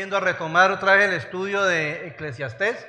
volviendo 0.00 0.16
a 0.16 0.20
retomar 0.20 0.70
otra 0.70 0.94
vez 0.94 1.10
el 1.10 1.14
estudio 1.14 1.62
de 1.62 2.06
Eclesiastés. 2.06 2.88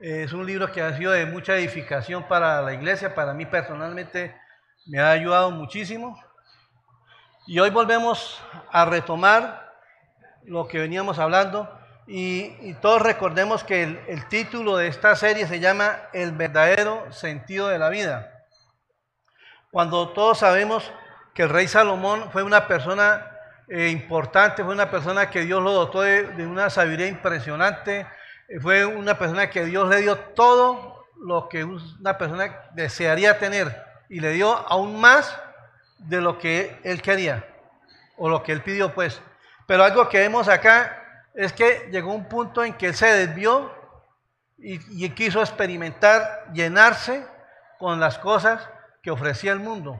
Es 0.00 0.32
un 0.32 0.44
libro 0.44 0.72
que 0.72 0.82
ha 0.82 0.96
sido 0.96 1.12
de 1.12 1.24
mucha 1.24 1.54
edificación 1.54 2.26
para 2.26 2.60
la 2.62 2.74
iglesia, 2.74 3.14
para 3.14 3.32
mí 3.32 3.46
personalmente 3.46 4.34
me 4.86 4.98
ha 4.98 5.12
ayudado 5.12 5.52
muchísimo. 5.52 6.20
Y 7.46 7.60
hoy 7.60 7.70
volvemos 7.70 8.42
a 8.72 8.84
retomar 8.84 9.72
lo 10.42 10.66
que 10.66 10.80
veníamos 10.80 11.20
hablando 11.20 11.70
y, 12.08 12.74
todos 12.80 13.02
recordemos 13.02 13.62
que 13.62 13.84
el, 13.84 14.00
el 14.08 14.26
título 14.26 14.76
de 14.76 14.88
esta 14.88 15.14
serie 15.14 15.46
se 15.46 15.60
llama 15.60 15.96
El 16.12 16.32
verdadero 16.32 17.12
sentido 17.12 17.68
de 17.68 17.78
la 17.78 17.88
vida. 17.88 18.46
Cuando 19.70 20.08
todos 20.08 20.38
sabemos 20.38 20.90
que 21.34 21.44
el 21.44 21.50
rey 21.50 21.68
Salomón 21.68 22.32
fue 22.32 22.42
una 22.42 22.66
persona 22.66 23.31
eh, 23.74 23.88
importante, 23.88 24.62
fue 24.62 24.74
una 24.74 24.90
persona 24.90 25.30
que 25.30 25.46
Dios 25.46 25.62
lo 25.62 25.72
dotó 25.72 26.02
de, 26.02 26.46
una 26.46 26.68
sabiduría 26.68 27.06
impresionante, 27.06 28.06
eh, 28.46 28.60
fue 28.60 28.84
una 28.84 29.16
persona 29.16 29.48
que 29.48 29.64
Dios 29.64 29.88
le 29.88 30.02
dio 30.02 30.18
todo 30.18 31.06
lo 31.16 31.48
que 31.48 31.64
una 31.64 32.18
persona 32.18 32.54
desearía 32.74 33.38
tener 33.38 33.82
y 34.10 34.20
le 34.20 34.32
dio 34.32 34.54
aún 34.70 35.00
más 35.00 35.34
de 35.96 36.20
lo 36.20 36.38
que 36.38 36.78
él 36.84 37.00
quería 37.00 37.46
o 38.18 38.28
lo 38.28 38.42
que 38.42 38.52
él 38.52 38.60
pidió 38.60 38.92
pues. 38.92 39.22
Pero 39.66 39.84
algo 39.84 40.06
que 40.10 40.18
vemos 40.18 40.48
acá 40.48 41.30
es 41.34 41.54
que 41.54 41.88
llegó 41.90 42.12
un 42.12 42.28
punto 42.28 42.62
en 42.62 42.74
que 42.74 42.88
él 42.88 42.94
se 42.94 43.06
desvió 43.06 43.72
y, 44.58 45.08
quiso 45.14 45.40
experimentar, 45.40 46.44
llenarse 46.52 47.26
con 47.78 47.98
las 48.00 48.18
cosas 48.18 48.68
que 49.02 49.10
ofrecía 49.10 49.52
el 49.52 49.60
mundo, 49.60 49.98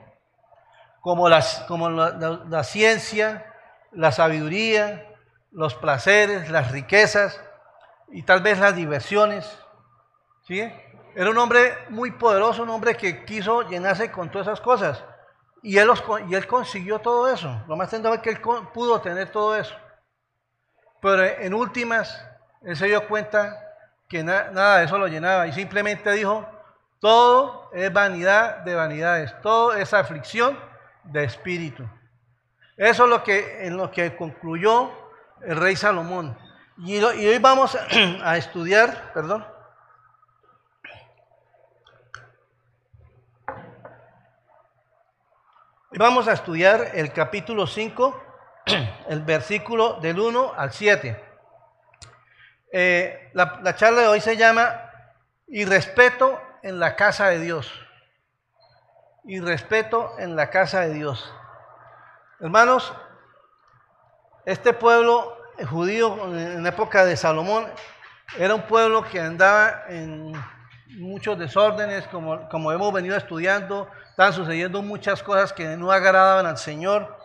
como, 1.01 1.27
las, 1.27 1.61
como 1.67 1.89
la 1.89 2.63
ciencia, 2.63 3.49
la 3.95 4.11
sabiduría, 4.11 5.07
los 5.51 5.75
placeres, 5.75 6.49
las 6.49 6.71
riquezas 6.71 7.39
y 8.09 8.23
tal 8.23 8.41
vez 8.41 8.59
las 8.59 8.75
diversiones. 8.75 9.57
¿sí? 10.47 10.61
Era 11.15 11.29
un 11.29 11.37
hombre 11.37 11.77
muy 11.89 12.11
poderoso, 12.11 12.63
un 12.63 12.69
hombre 12.69 12.95
que 12.95 13.23
quiso 13.25 13.61
llenarse 13.69 14.11
con 14.11 14.29
todas 14.29 14.47
esas 14.47 14.61
cosas. 14.61 15.03
Y 15.61 15.77
él, 15.77 15.89
y 16.27 16.35
él 16.35 16.47
consiguió 16.47 16.99
todo 16.99 17.31
eso. 17.31 17.63
Lo 17.67 17.75
más 17.75 17.89
tendría 17.89 18.21
que 18.21 18.31
él 18.31 18.41
pudo 18.41 18.99
tener 18.99 19.31
todo 19.31 19.55
eso. 19.55 19.75
Pero 21.01 21.23
en 21.23 21.53
últimas, 21.53 22.25
él 22.63 22.75
se 22.75 22.87
dio 22.87 23.07
cuenta 23.07 23.59
que 24.09 24.23
nada 24.23 24.79
de 24.79 24.85
eso 24.85 24.97
lo 24.97 25.07
llenaba. 25.07 25.47
Y 25.47 25.53
simplemente 25.53 26.11
dijo, 26.11 26.45
todo 26.99 27.69
es 27.73 27.91
vanidad 27.93 28.57
de 28.59 28.75
vanidades. 28.75 29.33
Todo 29.41 29.73
es 29.73 29.93
aflicción 29.93 30.57
de 31.03 31.23
espíritu. 31.23 31.87
Eso 32.77 33.03
es 33.03 33.09
lo 33.09 33.23
que, 33.23 33.67
en 33.67 33.77
lo 33.77 33.91
que 33.91 34.15
concluyó 34.15 34.91
el 35.41 35.57
rey 35.57 35.75
Salomón. 35.75 36.35
Y, 36.77 37.01
hoy 37.03 37.37
vamos 37.37 37.77
a 38.23 38.37
estudiar, 38.37 39.11
perdón. 39.13 39.45
Vamos 45.95 46.27
a 46.27 46.33
estudiar 46.33 46.89
el 46.95 47.13
capítulo 47.13 47.67
5, 47.67 48.23
el 49.07 49.21
versículo 49.21 49.99
del 50.01 50.19
1 50.19 50.53
al 50.57 50.73
7. 50.73 51.23
Eh, 52.71 53.29
la, 53.33 53.59
la 53.61 53.75
charla 53.75 54.01
de 54.01 54.07
hoy 54.07 54.19
se 54.19 54.35
llama 54.35 54.89
Y 55.47 55.65
respeto 55.65 56.41
en 56.63 56.79
la 56.79 56.95
casa 56.95 57.27
de 57.27 57.39
Dios. 57.39 57.71
Y 59.25 59.39
respeto 59.39 60.15
en 60.17 60.35
la 60.35 60.49
casa 60.49 60.81
de 60.81 60.95
Dios. 60.95 61.31
Hermanos, 62.43 62.91
este 64.45 64.73
pueblo 64.73 65.37
judío 65.69 66.25
en 66.37 66.67
época 66.67 67.05
de 67.05 67.15
Salomón 67.15 67.65
era 68.37 68.53
un 68.53 68.63
pueblo 68.63 69.01
que 69.05 69.21
andaba 69.21 69.85
en 69.87 70.33
muchos 70.97 71.39
desórdenes, 71.39 72.05
como, 72.07 72.49
como 72.49 72.73
hemos 72.73 72.91
venido 72.91 73.15
estudiando, 73.15 73.89
estaban 74.09 74.33
sucediendo 74.33 74.81
muchas 74.81 75.23
cosas 75.23 75.53
que 75.53 75.77
no 75.77 75.89
agradaban 75.89 76.45
al 76.45 76.57
Señor. 76.57 77.17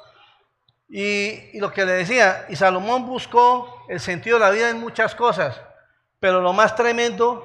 Y, 0.89 1.51
y, 1.53 1.59
lo 1.59 1.73
que 1.73 1.85
le 1.85 1.95
decía, 1.95 2.47
y 2.49 2.55
Salomón 2.55 3.05
buscó 3.05 3.87
el 3.89 3.99
sentido 3.99 4.39
de 4.39 4.45
la 4.45 4.51
vida 4.53 4.71
en 4.71 4.79
muchas 4.79 5.17
cosas, 5.17 5.61
pero 6.21 6.41
lo 6.41 6.53
más 6.53 6.77
tremendo, 6.77 7.45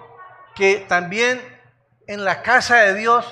que 0.54 0.86
también 0.88 1.42
en 2.06 2.24
la 2.24 2.44
casa 2.44 2.76
de 2.82 2.94
Dios 2.94 3.26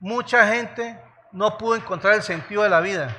mucha 0.00 0.46
gente 0.48 1.00
no 1.32 1.56
pudo 1.56 1.76
encontrar 1.76 2.12
el 2.12 2.22
sentido 2.22 2.62
de 2.62 2.68
la 2.68 2.80
vida 2.80 3.16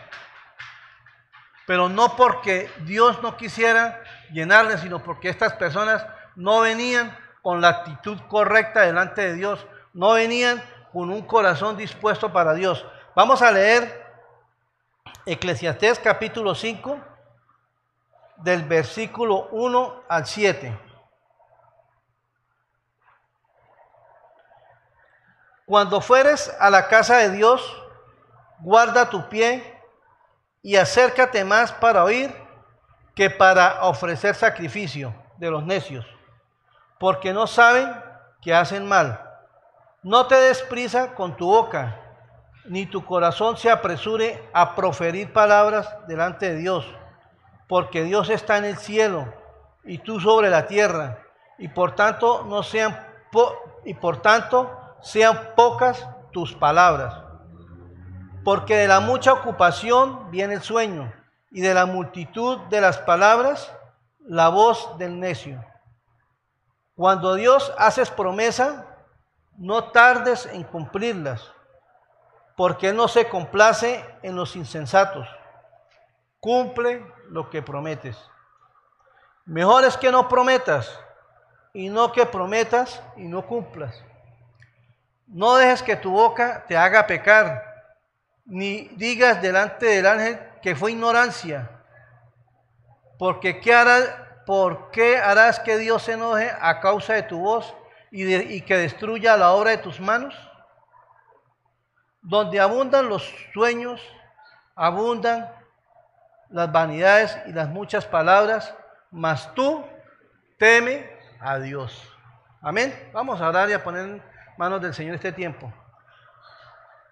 pero 1.72 1.88
no 1.88 2.18
porque 2.18 2.70
Dios 2.80 3.24
no 3.24 3.38
quisiera 3.38 4.04
llenarles, 4.34 4.82
sino 4.82 5.02
porque 5.02 5.30
estas 5.30 5.54
personas 5.54 6.06
no 6.36 6.60
venían 6.60 7.18
con 7.42 7.62
la 7.62 7.70
actitud 7.70 8.20
correcta 8.28 8.82
delante 8.82 9.22
de 9.22 9.36
Dios, 9.36 9.66
no 9.94 10.12
venían 10.12 10.62
con 10.92 11.10
un 11.10 11.22
corazón 11.22 11.78
dispuesto 11.78 12.34
para 12.34 12.54
Dios. 12.56 12.86
Vamos 13.16 13.42
a 13.42 13.54
leer 13.54 14.06
Eclesiastés 15.26 15.98
capítulo 16.00 16.56
5, 16.56 17.00
del 18.36 18.64
versículo 18.64 19.48
1 19.52 20.04
al 20.10 20.26
7. 20.26 20.78
Cuando 25.66 26.02
fueres 26.02 26.54
a 26.60 26.70
la 26.70 26.90
casa 26.90 27.20
de 27.20 27.30
Dios, 27.30 27.82
guarda 28.60 29.10
tu 29.10 29.30
pie 29.30 29.81
y 30.64 30.76
acércate 30.76 31.44
más 31.44 31.72
para 31.72 32.04
oír 32.04 32.34
que 33.16 33.30
para 33.30 33.84
ofrecer 33.84 34.36
sacrificio 34.36 35.14
de 35.38 35.50
los 35.50 35.64
necios, 35.66 36.06
porque 37.00 37.34
no 37.34 37.48
saben 37.48 37.92
que 38.42 38.54
hacen 38.54 38.88
mal. 38.88 39.28
No 40.04 40.28
te 40.28 40.36
des 40.36 40.62
prisa 40.64 41.14
con 41.14 41.36
tu 41.36 41.48
boca, 41.48 42.00
ni 42.66 42.86
tu 42.86 43.06
corazón 43.06 43.58
se 43.58 43.70
apresure 43.70 44.50
a 44.54 44.76
proferir 44.76 45.34
palabras 45.34 45.96
delante 46.08 46.54
de 46.54 46.60
Dios, 46.60 46.86
porque 47.68 48.04
Dios 48.04 48.30
está 48.30 48.58
en 48.58 48.66
el 48.66 48.78
cielo 48.78 49.34
y 49.84 49.98
tú 49.98 50.20
sobre 50.20 50.50
la 50.50 50.68
tierra, 50.68 51.20
y 51.58 51.68
por 51.68 51.96
tanto 51.96 52.44
no 52.46 52.64
sean 52.64 53.08
y 53.86 53.94
por 53.94 54.22
tanto 54.22 54.70
sean 55.02 55.54
pocas 55.56 56.08
tus 56.32 56.54
palabras 56.54 57.21
porque 58.44 58.76
de 58.76 58.88
la 58.88 59.00
mucha 59.00 59.34
ocupación 59.34 60.32
viene 60.32 60.56
el 60.56 60.62
sueño, 60.62 61.14
y 61.52 61.62
de 61.62 61.74
la 61.74 61.86
multitud 61.86 62.58
de 62.70 62.82
las 62.82 62.98
palabras 62.98 63.72
la 64.20 64.50
voz 64.50 64.98
del 64.98 65.20
necio. 65.20 65.64
Cuando 66.96 67.36
Dios 67.36 67.74
haces 67.78 68.10
promesa, 68.10 68.86
no 69.58 69.92
tardes 69.92 70.46
en 70.46 70.64
cumplirlas, 70.64 71.52
porque 72.56 72.94
no 72.94 73.08
se 73.08 73.28
complace 73.28 74.06
en 74.24 74.36
los 74.36 74.56
insensatos. 74.56 75.28
Cumple 76.40 77.06
lo 77.30 77.50
que 77.50 77.62
prometes. 77.62 78.18
Mejor 79.46 79.84
es 79.84 79.98
que 79.98 80.12
no 80.12 80.30
prometas 80.30 81.00
y 81.74 81.90
no 81.90 82.12
que 82.12 82.26
prometas 82.26 83.02
y 83.18 83.28
no 83.28 83.46
cumplas. 83.46 84.04
No 85.28 85.56
dejes 85.56 85.84
que 85.84 85.96
tu 85.96 86.12
boca 86.12 86.66
te 86.68 86.78
haga 86.78 87.08
pecar 87.08 87.71
ni 88.46 88.90
digas 88.96 89.42
delante 89.42 89.86
del 89.86 90.06
ángel 90.06 90.40
que 90.62 90.76
fue 90.76 90.92
ignorancia, 90.92 91.70
porque 93.18 93.60
¿qué 93.60 93.74
hará, 93.74 94.44
¿por 94.46 94.92
qué 94.92 95.18
harás 95.18 95.60
que 95.60 95.78
Dios 95.78 96.04
se 96.04 96.14
enoje 96.14 96.52
a 96.60 96.80
causa 96.80 97.14
de 97.14 97.24
tu 97.24 97.40
voz 97.40 97.74
y, 98.12 98.34
y 98.34 98.62
que 98.62 98.78
destruya 98.78 99.38
la 99.38 99.52
obra 99.52 99.72
de 99.72 99.78
tus 99.78 100.00
manos? 100.00 100.36
Donde 102.22 102.60
abundan 102.60 103.10
los 103.10 103.34
sueños, 103.54 104.02
abundan 104.76 105.52
las 106.50 106.72
vanidades 106.72 107.38
y 107.48 107.54
las 107.54 107.70
muchas 107.70 108.06
palabras, 108.06 108.76
mas 109.10 109.54
tú 109.54 109.84
teme 110.58 111.10
a 111.40 111.58
Dios. 111.58 112.08
Amén. 112.62 112.94
Vamos 113.12 113.42
a 113.42 113.50
orar 113.50 113.70
y 113.70 113.74
a 113.74 113.84
poner 113.84 114.22
manos 114.58 114.82
del 114.82 114.94
Señor 114.94 115.16
este 115.16 115.32
tiempo. 115.32 115.74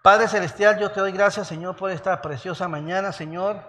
Padre 0.09 0.27
Celestial, 0.27 0.79
yo 0.79 0.89
te 0.89 1.01
doy 1.01 1.11
gracias, 1.11 1.47
Señor, 1.47 1.75
por 1.75 1.91
esta 1.91 2.19
preciosa 2.19 2.67
mañana, 2.67 3.11
Señor. 3.11 3.61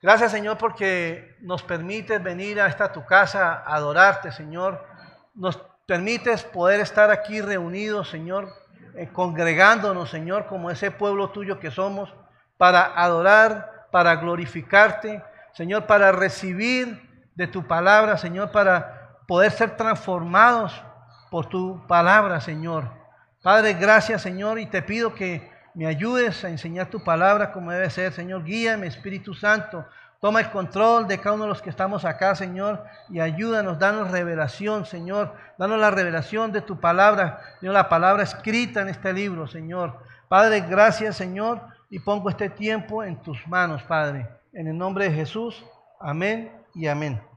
Gracias, 0.00 0.30
Señor, 0.30 0.58
porque 0.58 1.34
nos 1.40 1.64
permites 1.64 2.22
venir 2.22 2.60
a 2.60 2.68
esta 2.68 2.92
tu 2.92 3.04
casa 3.04 3.54
a 3.54 3.74
adorarte, 3.74 4.30
Señor. 4.30 4.86
Nos 5.34 5.56
permites 5.88 6.44
poder 6.44 6.78
estar 6.78 7.10
aquí 7.10 7.40
reunidos, 7.40 8.08
Señor, 8.08 8.48
eh, 8.94 9.08
congregándonos, 9.12 10.08
Señor, 10.08 10.46
como 10.46 10.70
ese 10.70 10.92
pueblo 10.92 11.30
tuyo 11.30 11.58
que 11.58 11.72
somos, 11.72 12.14
para 12.56 12.84
adorar, 12.84 13.88
para 13.90 14.14
glorificarte, 14.14 15.20
Señor, 15.54 15.84
para 15.86 16.12
recibir 16.12 17.26
de 17.34 17.48
tu 17.48 17.66
palabra, 17.66 18.18
Señor, 18.18 18.52
para 18.52 19.16
poder 19.26 19.50
ser 19.50 19.76
transformados 19.76 20.80
por 21.28 21.46
tu 21.46 21.84
palabra, 21.88 22.40
Señor. 22.40 22.99
Padre, 23.42 23.74
gracias 23.74 24.22
Señor 24.22 24.58
y 24.58 24.66
te 24.66 24.82
pido 24.82 25.14
que 25.14 25.50
me 25.74 25.86
ayudes 25.86 26.44
a 26.44 26.50
enseñar 26.50 26.88
tu 26.88 27.02
palabra 27.02 27.52
como 27.52 27.70
debe 27.70 27.88
ser. 27.90 28.12
Señor, 28.12 28.44
guíame 28.44 28.86
Espíritu 28.86 29.34
Santo. 29.34 29.86
Toma 30.20 30.40
el 30.40 30.50
control 30.50 31.08
de 31.08 31.18
cada 31.18 31.34
uno 31.34 31.44
de 31.44 31.48
los 31.48 31.62
que 31.62 31.70
estamos 31.70 32.04
acá, 32.04 32.34
Señor, 32.34 32.84
y 33.08 33.20
ayúdanos, 33.20 33.78
danos 33.78 34.10
revelación, 34.10 34.84
Señor. 34.84 35.34
Danos 35.56 35.80
la 35.80 35.90
revelación 35.90 36.52
de 36.52 36.60
tu 36.60 36.78
palabra, 36.78 37.40
Señor, 37.58 37.72
la 37.72 37.88
palabra 37.88 38.22
escrita 38.22 38.82
en 38.82 38.90
este 38.90 39.14
libro, 39.14 39.46
Señor. 39.46 39.98
Padre, 40.28 40.60
gracias, 40.60 41.16
Señor, 41.16 41.62
y 41.88 42.00
pongo 42.00 42.28
este 42.28 42.50
tiempo 42.50 43.02
en 43.02 43.16
tus 43.22 43.46
manos, 43.48 43.82
Padre. 43.84 44.28
En 44.52 44.66
el 44.66 44.76
nombre 44.76 45.08
de 45.08 45.14
Jesús, 45.14 45.64
amén 45.98 46.52
y 46.74 46.86
amén. 46.86 47.29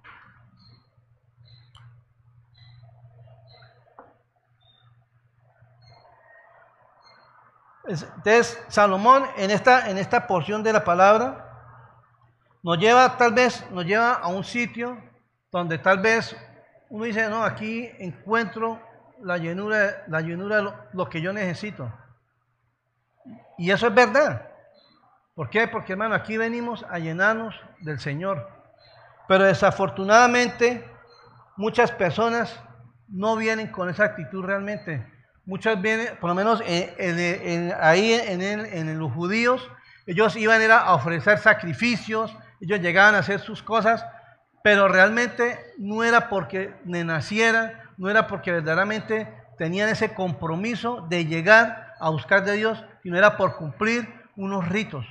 Entonces, 7.85 8.61
Salomón 8.69 9.25
en 9.35 9.51
esta, 9.51 9.89
en 9.89 9.97
esta 9.97 10.25
porción 10.25 10.63
de 10.63 10.73
la 10.73 10.83
palabra 10.83 11.49
nos 12.63 12.77
lleva 12.77 13.17
tal 13.17 13.33
vez, 13.33 13.65
nos 13.71 13.85
lleva 13.85 14.13
a 14.13 14.27
un 14.27 14.43
sitio 14.43 14.97
donde 15.51 15.77
tal 15.77 15.99
vez 15.99 16.35
uno 16.89 17.05
dice, 17.05 17.29
no, 17.29 17.43
aquí 17.43 17.89
encuentro 17.99 18.79
la 19.21 19.37
llenura, 19.37 20.03
la 20.07 20.21
llenura 20.21 20.57
de 20.57 20.71
lo, 20.93 21.09
que 21.09 21.21
yo 21.21 21.33
necesito. 21.33 21.91
Y 23.57 23.71
eso 23.71 23.87
es 23.87 23.93
verdad. 23.93 24.49
¿Por 25.35 25.49
qué? 25.49 25.67
Porque 25.67 25.93
hermano, 25.93 26.15
aquí 26.15 26.37
venimos 26.37 26.85
a 26.89 26.99
llenarnos 26.99 27.55
del 27.79 27.99
Señor. 27.99 28.47
Pero 29.27 29.43
desafortunadamente 29.43 30.89
muchas 31.57 31.91
personas 31.91 32.59
no 33.07 33.35
vienen 33.35 33.71
con 33.71 33.89
esa 33.89 34.05
actitud 34.05 34.43
realmente. 34.43 35.12
Muchas 35.45 35.81
vienen, 35.81 36.15
por 36.21 36.29
lo 36.29 36.35
menos 36.35 36.61
ahí 36.61 38.13
en, 38.13 38.99
los 38.99 39.11
judíos, 39.11 39.69
ellos 40.05 40.35
iban 40.35 40.61
a 40.71 40.93
ofrecer 40.93 41.37
sacrificios, 41.37 42.35
ellos 42.61 42.79
llegaban 42.79 43.15
a 43.15 43.19
hacer 43.19 43.41
sus 43.41 43.61
cosas, 43.61 44.05
pero 44.63 44.87
realmente 44.87 45.59
no 45.77 46.03
era 46.03 46.29
porque 46.29 46.73
nacieran, 46.85 47.73
no 47.97 48.09
era 48.09 48.27
porque 48.27 48.51
verdaderamente 48.53 49.27
tenían 49.57 49.89
ese 49.89 50.13
compromiso 50.13 51.05
de 51.09 51.25
llegar 51.25 51.93
a 51.99 52.09
buscar 52.09 52.45
de 52.45 52.53
Dios, 52.53 52.83
sino 53.01 53.17
era 53.17 53.35
por 53.35 53.57
cumplir 53.57 54.07
unos 54.35 54.67
ritos. 54.69 55.05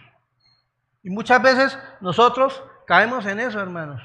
Y 1.02 1.10
muchas 1.10 1.42
veces 1.42 1.78
nosotros 2.00 2.62
caemos 2.86 3.26
en 3.26 3.40
eso, 3.40 3.60
hermanos. 3.60 4.00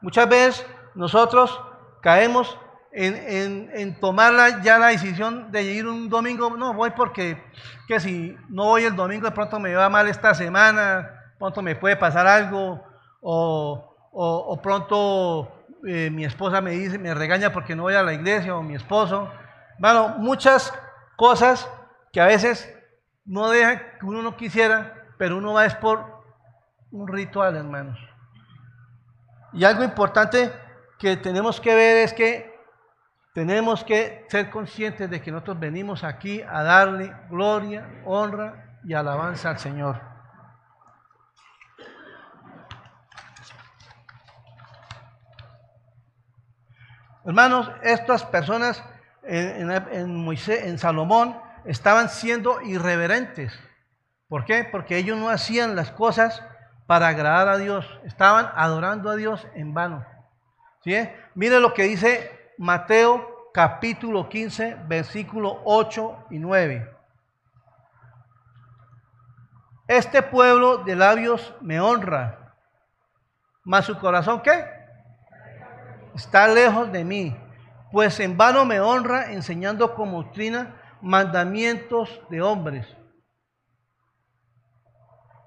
Muchas 0.00 0.28
veces 0.28 0.66
nosotros 0.94 1.60
caemos 2.02 2.58
en, 3.00 4.00
tomar 4.00 4.62
ya 4.62 4.78
la 4.78 4.88
decisión 4.88 5.52
de 5.52 5.62
ir 5.62 5.86
un 5.86 6.08
domingo, 6.08 6.56
no 6.56 6.74
voy 6.74 6.90
porque 6.90 7.40
que 7.86 8.00
si 8.00 8.36
no 8.48 8.64
voy 8.64 8.84
el 8.84 8.96
domingo 8.96 9.26
de 9.26 9.32
pronto 9.32 9.60
me 9.60 9.74
va 9.74 9.88
mal 9.88 10.08
esta 10.08 10.34
semana, 10.34 11.32
pronto 11.38 11.62
me 11.62 11.76
puede 11.76 11.96
pasar 11.96 12.26
algo, 12.26 12.82
o, 13.20 14.60
pronto 14.62 15.48
eh, 15.86 16.10
mi 16.10 16.24
esposa 16.24 16.60
me 16.60 16.72
dice, 16.72 16.98
me 16.98 17.14
regaña 17.14 17.52
porque 17.52 17.76
no 17.76 17.84
voy 17.84 17.94
a 17.94 18.02
la 18.02 18.14
iglesia, 18.14 18.56
o 18.56 18.62
mi 18.62 18.74
esposo. 18.74 19.30
Bueno, 19.78 20.16
muchas 20.18 20.74
cosas 21.16 21.70
que 22.12 22.20
a 22.20 22.26
veces 22.26 22.74
no 23.24 23.48
dejan 23.50 23.80
que 24.00 24.06
uno 24.06 24.22
no 24.22 24.36
quisiera, 24.36 25.04
pero 25.18 25.36
uno 25.36 25.52
va 25.52 25.66
es 25.66 25.74
por 25.76 26.04
un 26.90 27.06
ritual, 27.06 27.54
hermanos. 27.54 27.98
Y 29.52 29.64
algo 29.64 29.84
importante 29.84 30.52
que 30.98 31.16
tenemos 31.16 31.60
que 31.60 31.74
ver 31.74 31.98
es 31.98 32.12
que 32.12 32.57
tenemos 33.38 33.84
que 33.84 34.26
ser 34.28 34.50
conscientes 34.50 35.08
de 35.08 35.22
que 35.22 35.30
nosotros 35.30 35.60
venimos 35.60 36.02
aquí 36.02 36.42
a 36.42 36.64
darle 36.64 37.14
gloria, 37.30 37.88
honra 38.04 38.80
y 38.82 38.94
alabanza 38.94 39.50
al 39.50 39.60
Señor. 39.60 40.00
Hermanos, 47.24 47.70
estas 47.84 48.24
personas 48.24 48.82
en, 49.22 50.76
Salomón 50.76 51.40
estaban 51.64 52.08
siendo 52.08 52.60
irreverentes. 52.62 53.56
¿Por 54.26 54.46
qué? 54.46 54.64
Porque 54.64 54.96
ellos 54.96 55.16
no 55.16 55.28
hacían 55.28 55.76
las 55.76 55.92
cosas 55.92 56.42
para 56.88 57.06
agradar 57.06 57.46
a 57.46 57.56
Dios, 57.56 57.86
estaban 58.02 58.50
adorando 58.56 59.10
a 59.10 59.14
Dios 59.14 59.46
en 59.54 59.74
vano. 59.74 60.04
¿Sí? 60.82 60.96
Mire 61.36 61.60
lo 61.60 61.72
que 61.72 61.84
dice 61.84 62.37
Mateo 62.58 63.50
capítulo 63.54 64.28
15, 64.28 64.82
versículo 64.88 65.62
8 65.64 66.26
y 66.30 66.38
9. 66.40 66.92
Este 69.86 70.22
pueblo 70.22 70.78
de 70.78 70.96
labios 70.96 71.54
me 71.60 71.80
honra, 71.80 72.54
mas 73.64 73.86
su 73.86 73.96
corazón 73.98 74.42
¿qué? 74.42 74.64
Está 76.16 76.48
lejos 76.48 76.90
de 76.90 77.04
mí, 77.04 77.36
pues 77.92 78.18
en 78.18 78.36
vano 78.36 78.64
me 78.64 78.80
honra 78.80 79.32
enseñando 79.32 79.94
como 79.94 80.24
doctrina 80.24 80.74
mandamientos 81.00 82.20
de 82.28 82.42
hombres. 82.42 82.86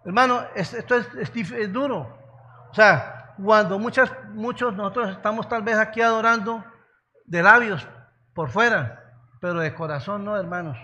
Hermano, 0.06 0.44
esto 0.56 0.96
es, 0.96 1.08
es, 1.18 1.74
duro. 1.74 2.18
O 2.72 2.74
sea, 2.74 3.36
cuando 3.44 3.78
muchas, 3.78 4.10
muchos 4.30 4.74
nosotros 4.74 5.12
estamos 5.12 5.48
tal 5.48 5.62
vez 5.62 5.78
aquí 5.78 6.02
adorando 6.02 6.64
de 7.26 7.44
labios 7.44 7.88
por 8.34 8.50
fuera, 8.50 9.14
pero 9.40 9.60
de 9.60 9.74
corazón 9.74 10.26
no, 10.26 10.38
hermanos. 10.38 10.78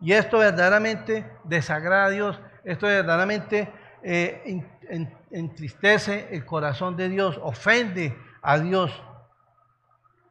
Y 0.00 0.12
esto 0.12 0.38
verdaderamente 0.38 1.30
desagrada 1.44 2.06
a 2.06 2.10
Dios, 2.10 2.40
esto 2.64 2.86
verdaderamente 2.86 3.72
eh, 4.02 4.62
entristece 5.30 6.28
el 6.30 6.44
corazón 6.44 6.96
de 6.96 7.08
Dios, 7.08 7.38
ofende 7.42 8.16
a 8.42 8.58
Dios. 8.58 9.02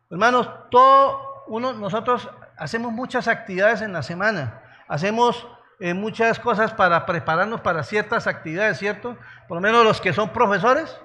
Hermanos, 0.09 0.49
todo 0.71 1.43
uno, 1.47 1.73
nosotros 1.73 2.29
hacemos 2.57 2.91
muchas 2.91 3.27
actividades 3.27 3.81
en 3.81 3.93
la 3.93 4.03
semana, 4.03 4.61
hacemos 4.87 5.47
eh, 5.79 5.93
muchas 5.93 6.39
cosas 6.39 6.73
para 6.73 7.05
prepararnos 7.05 7.61
para 7.61 7.83
ciertas 7.83 8.25
actividades, 8.25 8.77
¿cierto? 8.77 9.17
Por 9.47 9.57
lo 9.57 9.61
menos 9.61 9.83
los 9.83 10.01
que 10.01 10.13
son 10.13 10.29
profesores, 10.29 10.97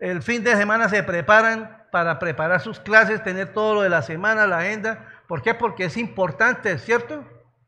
el 0.00 0.22
fin 0.22 0.42
de 0.42 0.56
semana 0.56 0.88
se 0.88 1.02
preparan 1.02 1.79
para 1.90 2.18
preparar 2.18 2.60
sus 2.60 2.80
clases, 2.80 3.22
tener 3.22 3.52
todo 3.52 3.74
lo 3.74 3.82
de 3.82 3.88
la 3.88 4.02
semana, 4.02 4.46
la 4.46 4.58
agenda. 4.58 5.06
¿Por 5.26 5.42
qué? 5.42 5.54
Porque 5.54 5.84
es 5.84 5.96
importante, 5.96 6.78
¿cierto? 6.78 7.24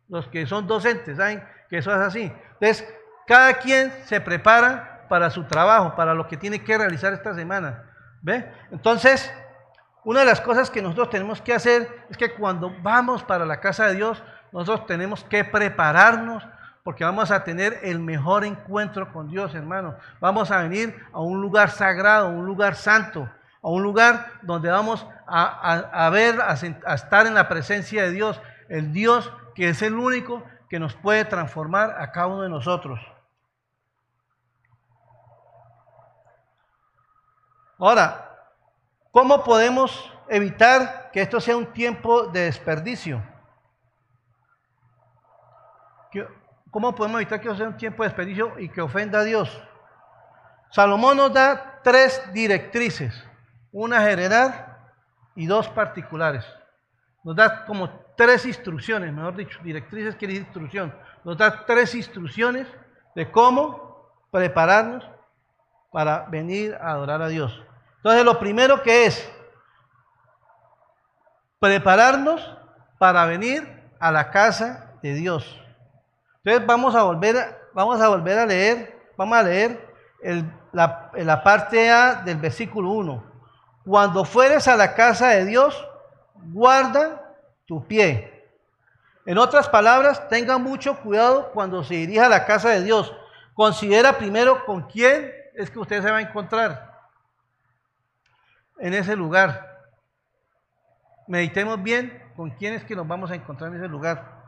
Los 0.09 0.29
que 0.29 0.47
son 0.47 0.67
docentes 0.67 1.17
saben 1.17 1.43
que 1.69 1.79
eso 1.79 1.91
es 1.93 1.99
así. 1.99 2.33
Entonces, 2.61 2.87
cada 3.27 3.55
quien 3.55 3.93
se 4.05 4.21
prepara 4.21 5.07
para 5.09 5.31
su 5.31 5.45
trabajo, 5.45 5.95
para 5.95 6.15
lo 6.15 6.27
que 6.27 6.37
tiene 6.37 6.63
que 6.63 6.77
realizar 6.77 7.13
esta 7.13 7.35
semana. 7.35 7.85
¿Ve? 8.21 8.51
Entonces, 8.71 9.33
una 10.05 10.21
de 10.21 10.27
las 10.27 10.41
cosas 10.41 10.71
que 10.71 10.83
nosotros 10.83 11.11
tenemos 11.11 11.41
que 11.41 11.55
hacer 11.55 12.07
es 12.09 12.17
que 12.17 12.35
cuando 12.35 12.75
vamos 12.83 13.23
para 13.23 13.45
la 13.45 13.61
casa 13.61 13.87
de 13.87 13.95
Dios, 13.95 14.23
nosotros 14.53 14.87
tenemos 14.87 15.25
que 15.25 15.45
prepararnos 15.45 16.47
porque 16.85 17.05
vamos 17.05 17.31
a 17.31 17.45
tener 17.45 17.79
el 17.83 18.01
mejor 18.01 18.45
encuentro 18.45 19.13
con 19.13 19.29
Dios, 19.29 19.55
hermano. 19.55 19.95
Vamos 20.21 20.51
a 20.51 20.63
venir 20.63 20.97
a 21.13 21.21
un 21.21 21.41
lugar 21.41 21.71
sagrado, 21.71 22.29
un 22.29 22.45
lugar 22.45 22.75
santo 22.75 23.29
a 23.63 23.69
un 23.69 23.83
lugar 23.83 24.33
donde 24.43 24.69
vamos 24.71 25.07
a, 25.27 26.11
ver, 26.13 26.41
a, 26.41 26.51
a 26.51 26.95
estar 26.95 27.27
en 27.27 27.35
la 27.35 27.49
presencia 27.49 28.03
de 28.03 28.11
Dios, 28.11 28.41
el 28.69 28.93
Dios 28.93 29.33
que 29.55 29.69
es 29.69 29.83
el 29.83 29.95
único 29.95 30.43
que 30.69 30.81
nos 30.81 30.95
puede 30.95 31.25
transformar 31.25 31.95
a 32.01 32.11
cada 32.11 32.27
uno 32.27 32.43
de 32.43 32.49
nosotros. 32.49 33.01
Ahora, 37.79 38.39
¿cómo 39.11 39.43
podemos 39.45 40.13
evitar 40.29 41.11
que 41.13 41.21
esto 41.21 41.41
sea 41.41 41.57
un 41.57 41.67
tiempo 41.73 42.29
de 42.29 42.45
desperdicio? 42.45 43.23
¿Cómo 46.71 46.95
podemos 46.95 47.21
evitar 47.21 47.41
que 47.41 47.49
esto 47.49 47.59
sea 47.59 47.69
un 47.69 47.77
tiempo 47.77 48.03
de 48.03 48.09
desperdicio 48.09 48.59
y 48.59 48.69
que 48.69 48.81
ofenda 48.81 49.21
a 49.21 49.25
Dios? 49.25 49.63
Salomón 50.71 51.19
nos 51.19 51.33
da 51.33 51.81
tres 51.83 52.23
directrices 52.33 53.29
una 53.73 54.03
general 54.03 54.77
y 55.35 55.47
dos 55.47 55.69
particulares. 55.69 56.45
Nos 57.25 57.35
da 57.37 57.65
como 57.65 57.89
tres 58.17 58.45
instrucciones, 58.45 59.13
mejor 59.13 59.37
dicho, 59.37 59.59
directrices 59.63 60.17
quiere 60.17 60.35
decir 60.35 60.47
instrucción. 60.47 60.95
Nos 61.25 61.39
da 61.39 61.65
tres 61.65 61.95
instrucciones 61.95 62.67
de 63.15 63.31
cómo 63.31 64.11
prepararnos 64.31 65.05
para 65.91 66.27
venir 66.27 66.75
a 66.81 66.93
adorar 66.93 67.23
a 67.23 67.29
Dios. 67.29 67.63
Entonces, 67.99 68.25
lo 68.25 68.39
primero 68.39 68.83
que 68.83 69.07
es 69.07 69.33
prepararnos 71.61 72.57
para 72.99 73.25
venir 73.27 73.91
a 74.01 74.11
la 74.11 74.31
casa 74.31 74.93
de 75.03 75.15
Dios. 75.15 75.61
Entonces, 76.39 76.67
vamos 76.67 76.95
a 76.97 77.05
volver, 77.05 77.37
vamos 77.73 78.01
a, 78.01 78.09
volver 78.09 78.39
a 78.39 78.47
leer, 78.47 79.13
vamos 79.17 79.39
a 79.39 79.43
leer 79.45 79.89
la, 80.73 81.11
la 81.15 81.43
parte 81.43 81.91
A 81.91 82.17
del 82.17 82.39
versículo 82.39 82.91
1. 82.91 83.32
Cuando 83.85 84.25
fueres 84.25 84.69
a 84.69 84.77
la 84.77 84.95
casa 84.95 85.29
de 85.29 85.45
Dios, 85.45 85.87
guarda 86.35 87.35
tu 87.67 87.87
pie. 87.87 88.51
En 89.25 89.39
otras 89.39 89.69
palabras, 89.69 90.29
tenga 90.29 90.59
mucho 90.59 90.99
cuidado 91.01 91.51
cuando 91.53 91.85
se 91.85 91.95
dirija 91.95 92.27
a 92.27 92.31
la 92.31 92.45
casa 92.45 92.71
de 92.71 92.83
Dios. 92.83 93.13
Considera 93.55 94.19
primero 94.19 94.65
con 94.65 94.89
quién 94.89 95.33
es 95.55 95.71
que 95.71 95.79
usted 95.79 96.03
se 96.03 96.11
va 96.11 96.19
a 96.19 96.23
encontrar 96.23 96.93
en 98.79 98.95
ese 98.95 99.15
lugar. 99.15 99.81
Meditemos 101.29 101.81
bien 101.83 102.33
con 102.37 102.51
quién 102.51 102.75
es 102.75 102.85
que 102.85 102.97
nos 102.97 103.07
vamos 103.07 103.31
a 103.31 103.35
encontrar 103.35 103.71
en 103.71 103.79
ese 103.79 103.89
lugar. 103.89 104.43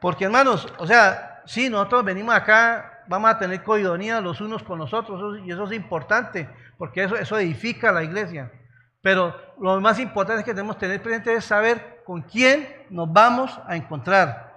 Porque 0.00 0.24
hermanos, 0.24 0.66
o 0.78 0.86
sea, 0.86 1.42
sí, 1.46 1.68
nosotros 1.68 2.04
venimos 2.04 2.34
acá, 2.34 2.99
vamos 3.10 3.28
a 3.28 3.38
tener 3.40 3.64
coidonía 3.64 4.20
los 4.20 4.40
unos 4.40 4.62
con 4.62 4.78
los 4.78 4.94
otros, 4.94 5.40
y 5.44 5.50
eso 5.50 5.64
es 5.64 5.72
importante, 5.72 6.48
porque 6.78 7.02
eso, 7.02 7.16
eso 7.16 7.36
edifica 7.38 7.90
la 7.90 8.04
iglesia. 8.04 8.52
Pero 9.02 9.34
lo 9.58 9.80
más 9.80 9.98
importante 9.98 10.44
que 10.44 10.54
tenemos 10.54 10.76
que 10.76 10.86
tener 10.86 11.02
presente 11.02 11.34
es 11.34 11.44
saber 11.44 12.04
con 12.06 12.22
quién 12.22 12.68
nos 12.88 13.12
vamos 13.12 13.60
a 13.66 13.74
encontrar. 13.74 14.54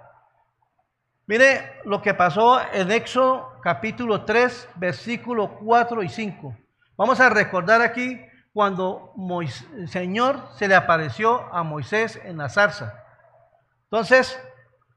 Mire 1.26 1.80
lo 1.84 2.00
que 2.00 2.14
pasó 2.14 2.60
en 2.72 2.92
Éxodo 2.92 3.58
capítulo 3.60 4.24
3, 4.24 4.68
versículos 4.76 5.50
4 5.64 6.04
y 6.04 6.08
5. 6.08 6.56
Vamos 6.96 7.18
a 7.18 7.30
recordar 7.30 7.82
aquí 7.82 8.20
cuando 8.52 9.12
el 9.76 9.88
Señor 9.88 10.38
se 10.52 10.68
le 10.68 10.76
apareció 10.76 11.52
a 11.52 11.64
Moisés 11.64 12.20
en 12.22 12.36
la 12.36 12.48
zarza. 12.48 13.02
Entonces, 13.90 14.40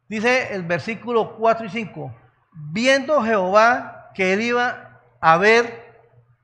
dice 0.07 0.53
el 0.53 0.61
versículo 0.61 1.37
4 1.37 1.65
y 1.65 1.69
5, 1.69 2.26
viendo 2.71 3.21
Jehová 3.21 4.11
que 4.13 4.33
él 4.33 4.41
iba 4.41 4.99
a 5.19 5.37
ver, 5.37 5.87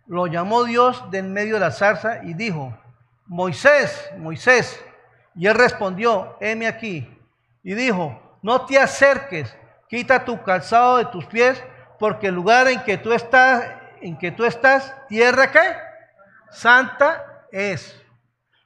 lo 0.08 0.28
llamó 0.28 0.64
Dios 0.64 1.10
del 1.12 1.26
medio 1.26 1.56
de 1.56 1.62
la 1.62 1.72
zarza 1.72 2.24
y 2.24 2.34
dijo, 2.34 2.78
Moisés, 3.26 4.12
Moisés. 4.18 4.84
Y 5.36 5.48
él 5.48 5.56
respondió, 5.56 6.38
heme 6.40 6.68
aquí. 6.68 7.10
Y 7.64 7.74
dijo, 7.74 8.38
no 8.42 8.66
te 8.66 8.78
acerques, 8.78 9.56
quita 9.88 10.24
tu 10.26 10.42
calzado 10.44 10.98
de 10.98 11.06
tus 11.06 11.26
pies, 11.26 11.64
porque 11.98 12.28
el 12.28 12.36
lugar 12.36 12.68
en 12.68 12.84
que 12.84 12.98
tú 12.98 13.14
estás, 13.14 13.66
en 14.02 14.18
que 14.18 14.32
tú 14.32 14.46
estás, 14.46 14.94
tierra 15.08 15.52
que 15.52 15.76
santa 16.52 17.46
es. 17.52 18.00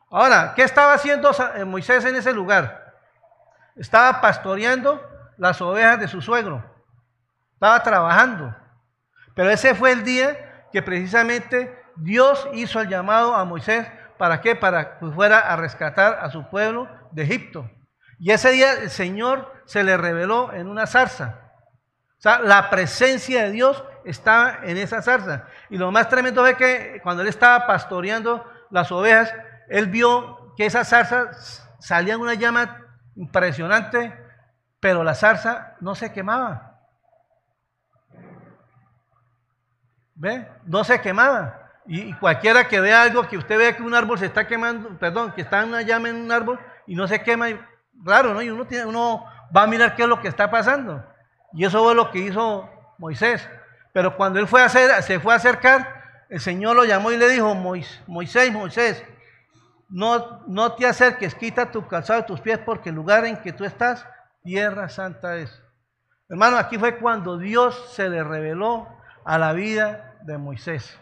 Ahora, 0.10 0.54
¿qué 0.56 0.64
estaba 0.64 0.94
haciendo 0.94 1.32
eh, 1.56 1.64
Moisés 1.64 2.04
en 2.06 2.16
ese 2.16 2.34
lugar? 2.34 2.94
Estaba 3.76 4.20
pastoreando 4.20 5.02
las 5.38 5.62
ovejas 5.62 6.00
de 6.00 6.08
su 6.08 6.22
suegro. 6.22 6.77
Estaba 7.58 7.82
trabajando. 7.82 8.56
Pero 9.34 9.50
ese 9.50 9.74
fue 9.74 9.92
el 9.92 10.04
día 10.04 10.68
que 10.72 10.84
precisamente 10.84 11.76
Dios 11.96 12.48
hizo 12.54 12.80
el 12.80 12.88
llamado 12.88 13.34
a 13.34 13.46
Moisés. 13.46 13.88
¿Para 14.20 14.42
qué? 14.42 14.56
Para 14.56 15.00
que 15.00 15.08
fuera 15.08 15.40
a 15.40 15.56
rescatar 15.56 16.20
a 16.22 16.30
su 16.30 16.48
pueblo 16.52 16.88
de 17.10 17.24
Egipto. 17.24 17.68
Y 18.20 18.30
ese 18.30 18.52
día 18.52 18.74
el 18.74 18.92
Señor 18.92 19.52
se 19.66 19.84
le 19.84 19.98
reveló 19.98 20.54
en 20.54 20.68
una 20.68 20.86
zarza. 20.86 21.40
O 22.20 22.22
sea, 22.22 22.42
la 22.42 22.70
presencia 22.70 23.46
de 23.46 23.52
Dios 23.52 23.84
estaba 24.06 24.60
en 24.62 24.78
esa 24.78 25.02
zarza. 25.02 25.46
Y 25.72 25.80
lo 25.80 25.92
más 25.92 26.10
tremendo 26.10 26.46
es 26.46 26.58
que 26.58 27.00
cuando 27.02 27.24
él 27.24 27.28
estaba 27.28 27.66
pastoreando 27.66 28.46
las 28.70 28.92
ovejas, 28.92 29.34
él 29.68 29.88
vio 29.88 30.54
que 30.56 30.68
esa 30.68 30.86
zarza 30.86 31.32
salía 31.80 32.20
una 32.20 32.36
llama 32.36 32.84
impresionante, 33.16 34.16
pero 34.80 35.04
la 35.04 35.16
zarza 35.16 35.76
no 35.82 35.96
se 35.96 36.14
quemaba. 36.14 36.67
¿Ve? 40.18 40.48
No 40.66 40.84
se 40.84 41.00
quemaba. 41.00 41.72
Y, 41.86 42.14
cualquiera 42.16 42.68
que 42.68 42.82
vea 42.82 43.04
algo, 43.04 43.28
que 43.28 43.38
usted 43.38 43.58
vea 43.58 43.78
que 43.78 43.84
un 43.84 43.94
árbol 43.94 44.20
se 44.20 44.26
está 44.26 44.46
quemando, 44.46 44.90
perdón, 45.00 45.32
que 45.32 45.42
está 45.42 45.64
una 45.64 45.84
llama 45.84 46.10
en 46.10 46.18
un 46.18 46.32
árbol 46.32 46.60
y 46.86 46.96
no 46.96 47.08
se 47.08 47.22
quema, 47.22 47.48
claro, 48.04 48.34
¿no? 48.34 48.42
Y 48.42 48.50
uno, 48.50 48.66
tiene, 48.66 48.86
uno 48.86 49.26
va 49.56 49.64
a 49.64 49.68
mirar 49.68 49.96
qué 49.96 50.04
es 50.04 50.10
lo 50.10 50.20
que 50.20 50.28
está 50.28 50.52
pasando. 50.52 51.06
Y 51.54 51.64
eso 51.64 51.82
fue 51.84 51.96
lo 51.96 52.12
que 52.12 52.20
hizo 52.20 52.70
Moisés. 52.98 53.48
Pero 53.94 54.18
cuando 54.18 54.40
él 54.40 54.48
fue 54.48 54.62
a 54.62 54.70
se 54.70 55.20
fue 55.20 55.34
a 55.34 55.38
acercar, 55.38 56.04
el 56.30 56.42
Señor 56.42 56.76
lo 56.76 56.84
llamó 56.84 57.12
y 57.12 57.18
le 57.18 57.30
dijo, 57.30 57.56
Moisés, 57.56 58.52
Moisés, 58.52 59.04
no, 59.88 60.44
no 60.48 60.74
te 60.74 60.86
acerques, 60.86 61.36
quita 61.36 61.72
tu 61.72 61.88
calzado 61.88 62.22
de 62.22 62.28
tus 62.28 62.42
pies 62.42 62.60
porque 62.60 62.90
el 62.90 62.96
lugar 62.96 63.26
en 63.26 63.38
que 63.38 63.54
tú 63.54 63.64
estás, 63.64 64.06
tierra 64.44 64.90
santa 64.90 65.38
es. 65.38 65.64
Hermano, 66.28 66.58
aquí 66.58 66.78
fue 66.78 66.98
cuando 66.98 67.38
Dios 67.38 67.92
se 67.94 68.10
le 68.10 68.24
reveló 68.24 68.90
a 69.24 69.38
la 69.38 69.54
vida 69.54 70.07
de 70.28 70.38
Moisés. 70.38 70.98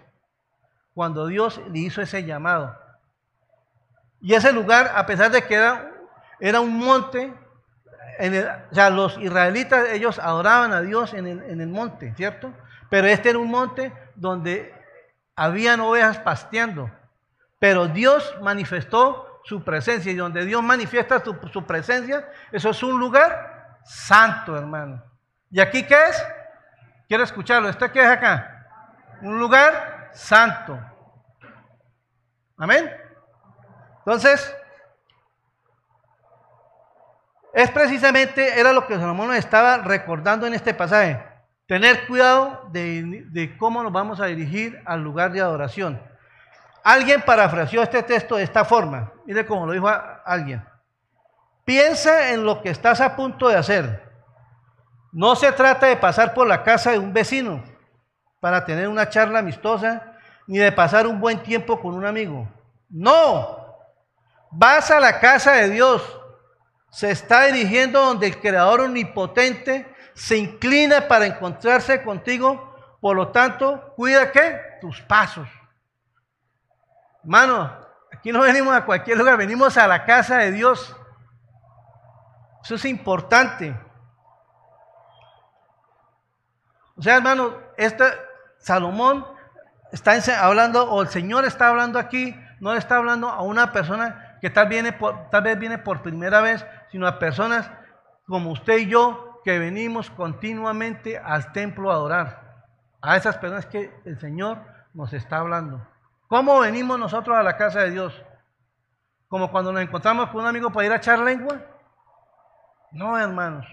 Cuando 0.94 1.27
Dios 1.27 1.62
le 1.72 1.79
hizo 1.79 2.01
ese 2.01 2.24
llamado. 2.24 2.77
Y 4.22 4.34
ese 4.34 4.53
lugar, 4.53 4.94
a 4.96 5.05
pesar 5.05 5.32
de 5.32 5.44
que 5.44 5.55
era, 5.55 5.91
era 6.39 6.62
un 6.62 6.77
monte, 6.77 7.34
o 8.72 8.74
sea, 8.74 8.89
los 8.89 9.17
israelitas, 9.17 9.89
ellos 9.89 10.20
adoraban 10.20 10.72
a 10.72 10.82
Dios 10.82 11.13
en 11.13 11.27
el, 11.27 11.44
en 11.44 11.60
el 11.60 11.67
monte, 11.67 12.13
¿cierto? 12.15 12.53
Pero 12.89 13.08
este 13.08 13.32
era 13.32 13.39
un 13.39 13.50
monte 13.50 13.91
donde 14.15 14.74
habían 15.36 15.82
ovejas 15.82 16.20
pasteando. 16.20 16.89
Pero 17.60 17.88
Dios 17.88 18.36
manifestó 18.41 19.41
su 19.44 19.63
presencia 19.63 20.12
y 20.12 20.15
donde 20.15 20.46
Dios 20.46 20.63
manifiesta 20.63 21.22
su, 21.24 21.65
presencia, 21.65 22.27
eso 22.51 22.70
es 22.72 22.84
un 22.84 23.00
lugar 23.00 23.79
santo, 23.84 24.58
hermano. 24.58 25.03
¿Y 25.51 25.60
aquí 25.60 25.84
qué 25.84 25.96
es? 26.10 26.25
Quiero 27.08 27.24
escucharlo. 27.24 27.70
¿Esto 27.70 27.91
qué 27.91 28.01
es 28.01 28.10
acá? 28.10 28.54
Un 29.22 29.39
lugar 29.39 30.10
santo. 30.13 30.79
Amén. 32.57 32.89
Entonces, 34.00 34.55
es 37.53 37.72
precisamente, 37.72 38.60
era 38.60 38.72
lo 38.72 38.86
que 38.86 38.95
Salomón 38.95 39.27
nos 39.27 39.38
estaba 39.38 39.77
recordando 39.79 40.45
en 40.45 40.53
este 40.53 40.74
pasaje. 40.74 41.24
Tener 41.67 42.05
cuidado 42.05 42.69
de, 42.72 43.55
cómo 43.57 43.81
nos 43.81 43.91
vamos 43.91 44.19
a 44.19 44.25
dirigir 44.25 44.81
al 44.86 45.01
lugar 45.01 45.31
de 45.31 45.41
adoración. 45.41 46.00
Alguien 46.84 47.22
parafraseó 47.22 47.81
este 47.81 48.03
texto 48.03 48.36
de 48.36 48.43
esta 48.43 48.63
forma. 48.63 49.12
Mire 49.25 49.45
cómo 49.45 49.65
lo 49.65 49.72
dijo 49.72 49.89
alguien. 50.25 50.63
Piensa 51.63 52.31
en 52.31 52.45
lo 52.45 52.62
que 52.62 52.69
estás 52.69 53.01
a 53.01 53.15
punto 53.15 53.50
de 53.50 53.55
hacer. 53.55 54.03
No 55.12 55.36
se 55.36 55.51
trata 55.51 55.88
de 55.88 55.98
pasar 55.98 56.34
por 56.34 56.45
la 56.45 56.62
casa 56.62 56.91
de 56.91 57.00
un 57.00 57.12
vecino 57.12 57.63
para 58.45 58.63
tener 58.63 58.87
una 58.87 59.09
charla 59.09 59.39
amistosa, 59.39 60.13
ni 60.45 60.59
de 60.59 60.71
pasar 60.71 61.07
un 61.07 61.19
buen 61.19 61.41
tiempo 61.41 61.81
con 61.81 61.95
un 61.95 62.05
amigo. 62.05 62.47
No, 62.91 63.75
vas 64.51 64.91
a 64.91 64.99
la 64.99 65.19
casa 65.19 65.53
de 65.53 65.71
Dios. 65.71 66.21
Se 66.91 67.09
está 67.09 67.45
dirigiendo 67.45 67.99
donde 67.99 68.27
el 68.27 68.39
Creador 68.39 68.81
Omnipotente 68.81 69.91
se 70.13 70.37
inclina 70.37 71.07
para 71.07 71.25
encontrarse 71.25 72.03
contigo, 72.03 72.77
por 73.01 73.15
lo 73.15 73.29
tanto, 73.29 73.95
cuida 73.95 74.31
qué? 74.31 74.61
Tus 74.79 75.01
pasos. 75.01 75.49
Hermano, 77.23 77.75
aquí 78.13 78.31
no 78.31 78.41
venimos 78.41 78.75
a 78.75 78.85
cualquier 78.85 79.17
lugar, 79.17 79.37
venimos 79.37 79.75
a 79.75 79.87
la 79.87 80.05
casa 80.05 80.37
de 80.37 80.51
Dios. 80.51 80.95
Eso 82.63 82.75
es 82.75 82.85
importante. 82.85 83.75
O 86.95 87.01
sea, 87.01 87.15
hermano, 87.15 87.57
este 87.75 88.05
Salomón 88.65 89.24
está 89.91 90.17
hablando, 90.43 90.89
o 90.89 91.03
el 91.03 91.10
Señor 91.10 91.45
está 91.45 91.67
hablando 91.67 92.00
aquí, 92.00 92.36
no 92.60 92.74
le 92.74 92.79
está 92.79 92.95
hablando 92.98 93.29
a 93.29 93.43
una 93.43 93.72
persona 93.72 94.39
que 94.41 94.50
tal, 94.50 94.67
tal 95.29 95.43
vez 95.43 95.60
viene 95.60 95.77
por 95.77 96.01
primera 96.01 96.41
vez, 96.41 96.65
sino 96.89 97.05
a 97.05 97.19
personas 97.19 97.69
como 98.25 98.50
usted 98.50 98.79
y 98.79 98.88
yo, 98.88 99.39
que 99.43 99.60
venimos 99.60 100.10
continuamente 100.10 101.19
al 101.19 101.51
templo 101.51 101.91
a 101.91 101.93
adorar. 101.93 102.65
A 103.03 103.15
esas 103.15 103.38
personas 103.38 103.67
que 103.67 103.93
el 104.03 104.19
Señor 104.19 104.57
nos 104.95 105.13
está 105.13 105.38
hablando. 105.38 105.88
¿Cómo 106.27 106.60
venimos 106.60 106.98
nosotros 106.98 107.38
a 107.38 107.43
la 107.43 107.57
casa 107.57 107.81
de 107.81 107.91
Dios? 107.91 108.19
¿Como 109.27 109.51
cuando 109.51 109.72
nos 109.72 109.84
encontramos 109.84 110.31
con 110.31 110.41
un 110.41 110.48
amigo 110.48 110.72
para 110.72 110.88
ir 110.88 110.91
a 110.91 110.95
echar 110.95 111.19
lengua? 111.19 111.62
No, 112.91 113.15
hermanos. 113.15 113.67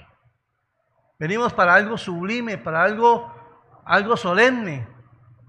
Venimos 1.19 1.55
para 1.55 1.73
algo 1.73 1.97
sublime, 1.97 2.59
para 2.59 2.83
algo, 2.83 3.32
algo 3.85 4.17
solemne, 4.17 4.87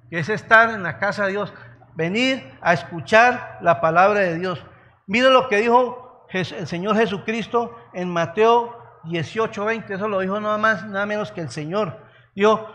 que 0.09 0.19
es 0.19 0.29
estar 0.29 0.69
en 0.69 0.83
la 0.83 0.99
casa 0.99 1.25
de 1.25 1.31
Dios. 1.31 1.53
Venir 1.95 2.57
a 2.61 2.73
escuchar 2.73 3.59
la 3.61 3.79
palabra 3.81 4.21
de 4.21 4.37
Dios. 4.37 4.63
Mire 5.05 5.29
lo 5.29 5.47
que 5.47 5.57
dijo 5.57 6.25
el 6.29 6.67
Señor 6.67 6.95
Jesucristo 6.97 7.77
en 7.93 8.09
Mateo 8.09 8.77
18, 9.03 9.65
20, 9.65 9.93
eso 9.93 10.07
lo 10.07 10.19
dijo 10.19 10.39
nada 10.39 10.57
más, 10.57 10.85
nada 10.85 11.05
menos 11.05 11.31
que 11.31 11.41
el 11.41 11.49
Señor. 11.49 11.99
Dijo, 12.35 12.67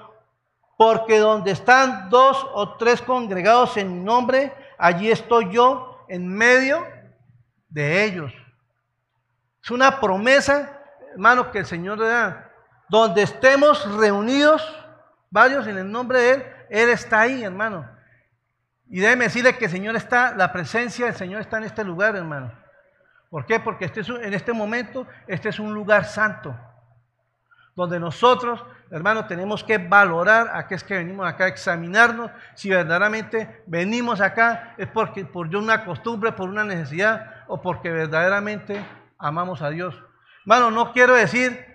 porque 0.76 1.18
donde 1.18 1.50
están 1.50 2.08
dos 2.08 2.46
o 2.52 2.76
tres 2.76 3.02
congregados 3.02 3.76
en 3.76 3.98
mi 3.98 4.04
nombre, 4.04 4.52
allí 4.78 5.10
estoy 5.10 5.50
yo 5.50 6.04
en 6.08 6.28
medio 6.28 6.86
de 7.68 8.04
ellos. 8.04 8.32
Es 9.62 9.70
una 9.70 10.00
promesa, 10.00 10.80
hermano, 11.12 11.50
que 11.50 11.58
el 11.58 11.66
Señor 11.66 11.98
le 11.98 12.06
da. 12.06 12.50
Donde 12.88 13.22
estemos 13.22 13.84
reunidos, 13.96 14.62
varios 15.30 15.66
en 15.66 15.78
el 15.78 15.90
nombre 15.90 16.20
de 16.20 16.30
Él, 16.32 16.44
Él 16.70 16.88
está 16.90 17.20
ahí, 17.20 17.44
hermano. 17.44 17.88
Y 18.88 19.00
déjeme 19.00 19.24
decirle 19.24 19.56
que 19.56 19.66
el 19.66 19.70
Señor 19.70 19.96
está, 19.96 20.34
la 20.34 20.52
presencia 20.52 21.06
del 21.06 21.14
Señor 21.14 21.40
está 21.40 21.58
en 21.58 21.64
este 21.64 21.84
lugar, 21.84 22.16
hermano. 22.16 22.52
¿Por 23.30 23.44
qué? 23.44 23.60
Porque 23.60 23.84
este 23.84 24.00
en 24.00 24.32
este 24.32 24.52
momento 24.52 25.06
este 25.26 25.50
es 25.50 25.58
un 25.58 25.74
lugar 25.74 26.06
santo, 26.06 26.56
donde 27.74 28.00
nosotros 28.00 28.64
Hermano, 28.90 29.26
tenemos 29.26 29.62
que 29.62 29.76
valorar 29.76 30.50
a 30.54 30.66
qué 30.66 30.74
es 30.74 30.82
que 30.82 30.96
venimos 30.96 31.26
acá, 31.26 31.46
examinarnos 31.46 32.30
si 32.54 32.70
verdaderamente 32.70 33.62
venimos 33.66 34.22
acá 34.22 34.74
es 34.78 34.86
porque 34.86 35.26
por 35.26 35.54
una 35.54 35.84
costumbre, 35.84 36.32
por 36.32 36.48
una 36.48 36.64
necesidad 36.64 37.44
o 37.48 37.60
porque 37.60 37.90
verdaderamente 37.90 38.82
amamos 39.18 39.60
a 39.60 39.68
Dios. 39.68 39.94
Hermano, 40.40 40.70
no 40.70 40.92
quiero 40.94 41.14
decir 41.14 41.67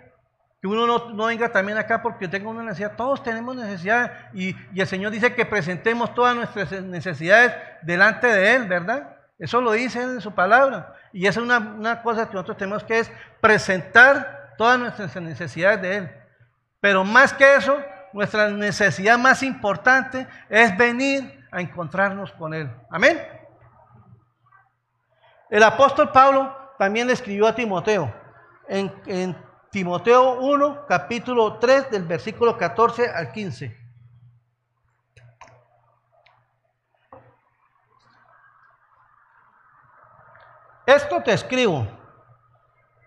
que 0.63 0.67
uno 0.69 0.87
no, 0.87 1.25
venga 1.25 1.51
también 1.51 1.77
acá 1.77 2.01
porque 2.01 2.25
tenga 2.29 2.47
una 2.47 2.63
necesidad. 2.63 2.95
Todos 2.95 3.21
tenemos 3.21 3.53
necesidades 3.53 4.11
y, 4.33 4.55
y, 4.71 4.79
el 4.79 4.87
Señor 4.87 5.11
dice 5.11 5.35
que 5.35 5.45
presentemos 5.45 6.15
todas 6.15 6.37
nuestras 6.37 6.71
necesidades 6.83 7.53
delante 7.81 8.27
de 8.27 8.55
Él, 8.55 8.69
¿verdad? 8.69 9.13
Eso 9.37 9.59
lo 9.59 9.73
dice 9.73 10.01
en 10.01 10.21
su 10.21 10.33
palabra. 10.33 10.95
Y 11.11 11.27
esa 11.27 11.41
es 11.41 11.45
una, 11.45 11.57
una 11.57 12.01
cosa 12.01 12.29
que 12.29 12.35
nosotros 12.35 12.55
tenemos 12.55 12.81
que 12.85 12.99
es 12.99 13.11
presentar 13.41 14.53
todas 14.57 14.79
nuestras 14.79 15.13
necesidades 15.17 15.81
de 15.81 15.97
Él. 15.97 16.11
Pero 16.79 17.03
más 17.03 17.33
que 17.33 17.55
eso, 17.55 17.77
nuestra 18.13 18.49
necesidad 18.49 19.17
más 19.17 19.43
importante 19.43 20.25
es 20.47 20.77
venir 20.77 21.45
a 21.51 21.59
encontrarnos 21.59 22.31
con 22.31 22.53
Él. 22.53 22.71
Amén. 22.89 23.21
El 25.49 25.63
apóstol 25.63 26.09
Pablo 26.13 26.55
también 26.79 27.07
le 27.07 27.11
escribió 27.11 27.47
a 27.47 27.53
Timoteo 27.53 28.15
en, 28.69 28.89
en 29.07 29.35
Timoteo 29.73 30.39
1, 30.39 30.85
capítulo 30.85 31.57
3, 31.57 31.89
del 31.89 32.03
versículo 32.03 32.55
14 32.55 33.09
al 33.09 33.31
15. 33.31 33.75
Esto 40.85 41.23
te 41.23 41.33
escribo, 41.33 41.87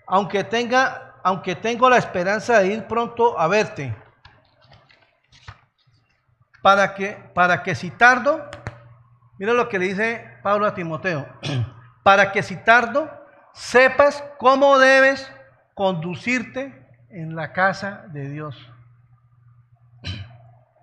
aunque 0.09 0.43
tenga, 0.43 1.15
aunque 1.23 1.55
tengo 1.55 1.89
la 1.89 1.99
esperanza 1.99 2.59
de 2.59 2.67
ir 2.67 2.85
pronto 2.89 3.39
a 3.39 3.47
verte, 3.47 3.95
para 6.63 6.95
que, 6.97 7.13
para 7.33 7.63
que 7.63 7.77
si 7.77 7.93
tardo, 7.93 8.45
mira 9.39 9.53
lo 9.53 9.69
que 9.69 9.79
le 9.79 9.85
dice 9.85 10.39
Pablo 10.43 10.67
a 10.67 10.75
Timoteo, 10.75 11.29
para 12.03 12.33
que 12.33 12.43
si 12.43 12.57
tardo, 12.57 13.09
sepas 13.53 14.25
cómo 14.39 14.79
debes 14.79 15.31
conducirte 15.77 16.89
en 17.11 17.37
la 17.37 17.53
casa 17.53 18.07
de 18.09 18.31
Dios. 18.31 18.57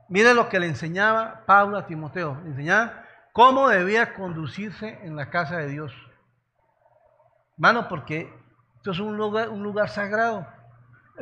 Mire 0.07 0.35
lo 0.35 0.49
que 0.49 0.59
le 0.59 0.67
enseñaba 0.67 1.45
Pablo 1.47 1.77
a 1.77 1.87
Timoteo. 1.87 2.39
Le 2.43 2.51
enseñaba 2.51 3.03
cómo 3.33 3.69
debía 3.69 4.13
conducirse 4.13 4.99
en 5.01 5.15
la 5.15 5.31
casa 5.31 5.57
de 5.57 5.69
Dios. 5.69 5.91
Hermano, 7.57 7.87
porque 7.89 8.31
esto 8.75 8.91
es 8.91 8.99
un 8.99 9.17
lugar, 9.17 9.49
un 9.49 9.63
lugar 9.63 9.89
sagrado. 9.89 10.45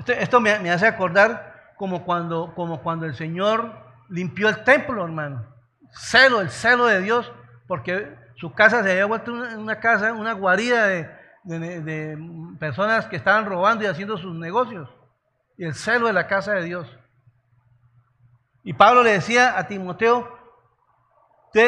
Esto, 0.05 0.41
me, 0.41 0.51
hace 0.69 0.85
acordar 0.85 1.73
como 1.77 2.03
cuando, 2.03 2.53
como 2.53 2.81
cuando 2.81 3.05
el 3.05 3.15
Señor 3.15 3.73
limpió 4.09 4.49
el 4.49 4.65
templo, 4.65 5.05
hermano. 5.05 5.45
Celo, 5.93 6.41
el 6.41 6.49
celo 6.49 6.87
de 6.87 6.99
Dios, 6.99 7.31
porque 7.67 8.17
su 8.35 8.51
casa 8.51 8.83
se 8.83 8.91
había 8.91 9.05
vuelto 9.05 9.31
una 9.31 9.79
casa, 9.79 10.11
una 10.11 10.33
guarida 10.33 10.87
de, 10.87 11.20
de, 11.43 12.17
personas 12.60 13.07
que 13.07 13.15
estaban 13.15 13.45
robando 13.45 13.83
y 13.83 13.88
haciendo 13.88 14.17
sus 14.17 14.36
negocios. 14.36 14.89
Y 15.57 15.65
el 15.65 15.75
celo 15.75 16.07
de 16.07 16.13
la 16.13 16.27
casa 16.27 16.53
de 16.53 16.63
Dios. 16.63 16.88
Y 18.63 18.74
Pablo 18.74 19.03
le 19.03 19.13
decía 19.13 19.57
a 19.57 19.67
Timoteo, 19.67 20.38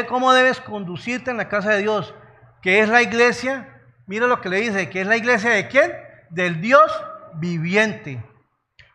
¿cómo 0.08 0.34
debes 0.34 0.62
conducirte 0.62 1.32
en 1.32 1.38
la 1.38 1.50
casa 1.50 1.72
de 1.72 1.80
Dios? 1.80 2.14
Que 2.62 2.80
es 2.80 2.90
la 2.90 3.02
iglesia, 3.02 3.82
mira 4.06 4.28
lo 4.28 4.42
que 4.42 4.50
le 4.50 4.58
dice, 4.58 4.90
que 4.90 5.02
es 5.02 5.08
la 5.08 5.18
iglesia 5.18 5.52
de 5.52 5.68
quién? 5.68 5.92
Del 6.30 6.62
Dios 6.62 6.92
viviente, 7.34 8.24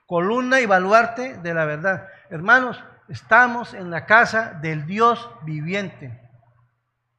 columna 0.06 0.60
y 0.60 0.66
baluarte 0.66 1.38
de 1.38 1.54
la 1.54 1.64
verdad. 1.64 2.08
Hermanos, 2.30 2.82
estamos 3.08 3.74
en 3.74 3.90
la 3.90 4.06
casa 4.06 4.58
del 4.60 4.86
Dios 4.86 5.28
viviente. 5.42 6.20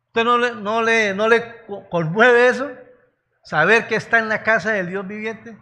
¿Usted 0.07 0.23
no 0.23 0.37
le, 0.37 0.55
no 0.55 0.81
le, 0.81 1.13
no 1.13 1.27
le 1.27 1.65
conmueve 1.89 2.47
eso? 2.47 2.69
Saber 3.43 3.87
que 3.87 3.95
está 3.95 4.19
en 4.19 4.29
la 4.29 4.43
casa 4.43 4.71
del 4.71 4.87
Dios 4.87 5.07
viviente. 5.07 5.57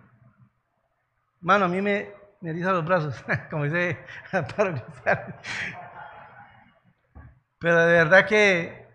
Mano, 1.41 1.65
a 1.65 1.67
mí 1.67 1.81
me, 1.81 2.11
me 2.41 2.53
los 2.53 2.85
brazos, 2.85 3.23
como 3.49 3.63
dice 3.65 3.97
Pero 7.59 7.85
de 7.85 7.93
verdad 7.93 8.25
que 8.25 8.87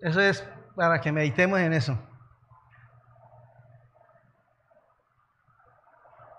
eso 0.00 0.20
es 0.20 0.46
para 0.74 1.00
que 1.00 1.12
meditemos 1.12 1.60
en 1.60 1.72
eso. 1.72 1.92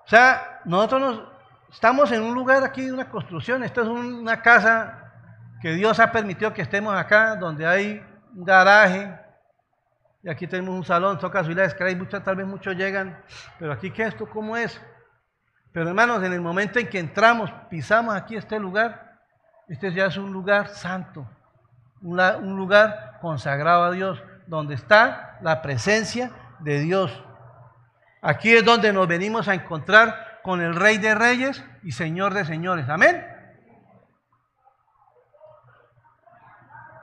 O 0.06 0.08
sea, 0.08 0.62
nosotros 0.66 1.02
nos, 1.02 1.24
estamos 1.72 2.12
en 2.12 2.22
un 2.22 2.34
lugar 2.34 2.64
aquí 2.64 2.90
una 2.90 3.10
construcción. 3.10 3.64
Esta 3.64 3.82
es 3.82 3.88
una 3.88 4.42
casa 4.42 5.14
que 5.62 5.74
Dios 5.74 6.00
ha 6.00 6.12
permitido 6.12 6.54
que 6.54 6.64
estemos 6.64 6.94
acá, 6.98 7.36
donde 7.36 7.66
hay 7.66 8.06
un 8.36 8.44
garaje, 8.44 9.18
y 10.24 10.30
aquí 10.30 10.48
tenemos 10.48 10.76
un 10.76 10.86
salón, 10.86 11.18
toca 11.18 11.42
la 11.42 11.66
escalera 11.66 11.92
y 11.92 12.00
muchas, 12.00 12.24
tal 12.24 12.36
vez 12.36 12.46
muchos 12.46 12.76
llegan, 12.76 13.24
pero 13.58 13.72
aquí 13.72 13.92
qué 13.92 14.04
esto, 14.04 14.30
¿cómo 14.30 14.56
es? 14.56 14.80
Pero 15.72 15.90
hermanos, 15.90 16.24
en 16.24 16.34
el 16.34 16.42
momento 16.42 16.80
en 16.80 16.90
que 16.90 17.00
entramos, 17.00 17.52
pisamos 17.70 18.14
aquí 18.14 18.36
este 18.36 18.60
lugar, 18.60 19.20
este 19.68 19.92
ya 19.94 20.06
es 20.06 20.18
un 20.18 20.32
lugar 20.32 20.68
santo, 20.68 21.28
un 22.02 22.56
lugar 22.56 23.18
consagrado 23.22 23.86
a 23.86 23.92
Dios, 23.92 24.22
donde 24.48 24.76
está 24.76 25.40
la 25.42 25.62
presencia 25.62 26.32
de 26.60 26.80
Dios. 26.80 27.24
Aquí 28.22 28.54
es 28.54 28.64
donde 28.64 28.94
nos 28.94 29.08
venimos 29.08 29.48
a 29.48 29.56
encontrar 29.56 30.42
con 30.44 30.62
el 30.62 30.76
Rey 30.76 30.98
de 30.98 31.16
Reyes 31.16 31.64
y 31.84 31.94
Señor 31.94 32.34
de 32.34 32.46
Señores. 32.46 32.90
Amén. 32.90 33.26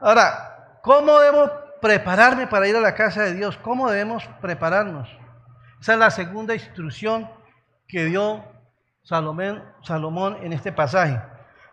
Ahora, 0.00 0.78
¿cómo 0.82 1.18
debo 1.18 1.67
prepararme 1.80 2.46
para 2.46 2.68
ir 2.68 2.76
a 2.76 2.80
la 2.80 2.94
casa 2.94 3.22
de 3.22 3.34
Dios. 3.34 3.56
¿Cómo 3.58 3.90
debemos 3.90 4.28
prepararnos? 4.40 5.08
Esa 5.80 5.92
es 5.94 5.98
la 5.98 6.10
segunda 6.10 6.54
instrucción 6.54 7.30
que 7.86 8.04
dio 8.04 8.44
Salomón, 9.02 9.64
Salomón 9.82 10.38
en 10.42 10.52
este 10.52 10.72
pasaje. 10.72 11.20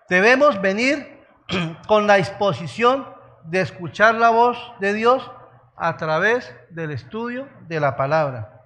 Debemos 0.10 0.62
venir 0.62 1.26
con 1.88 2.08
la 2.08 2.15
disposición 2.15 3.08
de 3.44 3.62
escuchar 3.62 4.15
la 4.15 4.30
voz 4.30 4.58
de 4.80 4.94
Dios 4.94 5.32
a 5.76 5.98
través 5.98 6.54
del 6.70 6.91
estudio 6.91 7.48
de 7.68 7.80
la 7.80 7.96
palabra. 7.96 8.63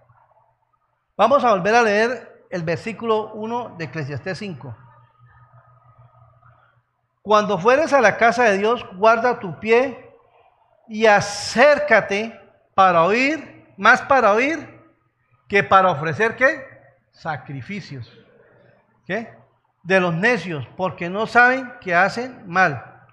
Vamos 1.17 1.43
a 1.43 1.51
volver 1.51 1.75
a 1.75 1.81
leer 1.81 2.45
el 2.49 2.63
versículo 2.63 3.33
1 3.33 3.75
de 3.77 3.85
Eclesiastés 3.85 4.37
5. 4.37 4.75
Cuando 7.21 7.57
fueres 7.57 7.93
a 7.93 8.01
la 8.01 8.17
casa 8.17 8.45
de 8.45 8.57
Dios, 8.57 8.85
guarda 8.95 9.39
tu 9.39 9.59
pie 9.59 10.08
y 10.89 11.05
acércate 11.05 12.37
para 12.73 13.03
oír, 13.03 13.71
más 13.77 14.01
para 14.01 14.33
oír 14.33 14.67
que 15.47 15.63
para 15.63 15.91
ofrecer 15.91 16.35
qué? 16.35 16.65
Sacrificios. 17.11 18.11
¿Qué? 19.05 19.31
De 19.83 19.99
los 19.99 20.13
necios, 20.13 20.67
porque 20.75 21.09
no 21.09 21.27
saben 21.27 21.71
que 21.79 21.93
hacen 21.93 22.43
mal. 22.47 23.05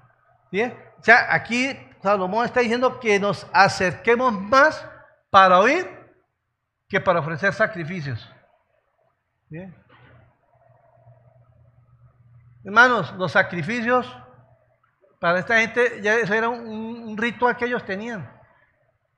¿Bien? 0.51 0.77
O 0.99 1.05
sea, 1.05 1.33
aquí 1.33 1.79
Salomón 2.03 2.47
está 2.47 2.61
diciendo 2.61 2.99
que 2.99 3.21
nos 3.21 3.47
acerquemos 3.53 4.33
más 4.33 4.85
para 5.31 5.61
oír 5.61 5.87
que 6.89 7.01
para 7.01 7.21
ofrecer 7.21 7.53
sacrificios. 7.53 8.33
¿Bien? 9.49 9.75
Hermanos, 12.65 13.13
los 13.17 13.33
sacrificios 13.33 14.11
para 15.19 15.39
esta 15.39 15.59
gente 15.59 16.01
ya 16.03 16.15
eso 16.15 16.35
era 16.35 16.49
un, 16.49 17.17
ritual 17.17 17.57
que 17.57 17.65
ellos 17.65 17.85
tenían. 17.85 18.31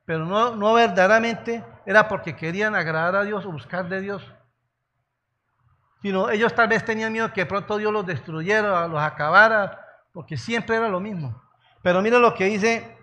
Pero 0.04 0.24
no, 0.24 0.54
no 0.54 0.74
verdaderamente 0.74 1.64
era 1.84 2.08
porque 2.08 2.36
querían 2.36 2.74
agradar 2.74 3.16
a 3.16 3.24
Dios 3.24 3.44
o 3.44 3.52
buscar 3.52 3.88
de 3.88 4.00
Dios. 4.00 4.24
Sino 6.00 6.30
ellos 6.30 6.54
tal 6.54 6.68
vez 6.68 6.84
tenían 6.84 7.12
miedo 7.12 7.32
que 7.32 7.44
pronto 7.44 7.76
Dios 7.76 7.92
los 7.92 8.06
destruyera, 8.06 8.86
los 8.86 9.00
acabara, 9.00 9.84
porque 10.12 10.36
siempre 10.36 10.76
era 10.76 10.88
lo 10.88 11.00
mismo. 11.00 11.42
Pero 11.82 12.00
mira 12.00 12.18
lo 12.18 12.34
que 12.34 12.44
dice 12.44 12.98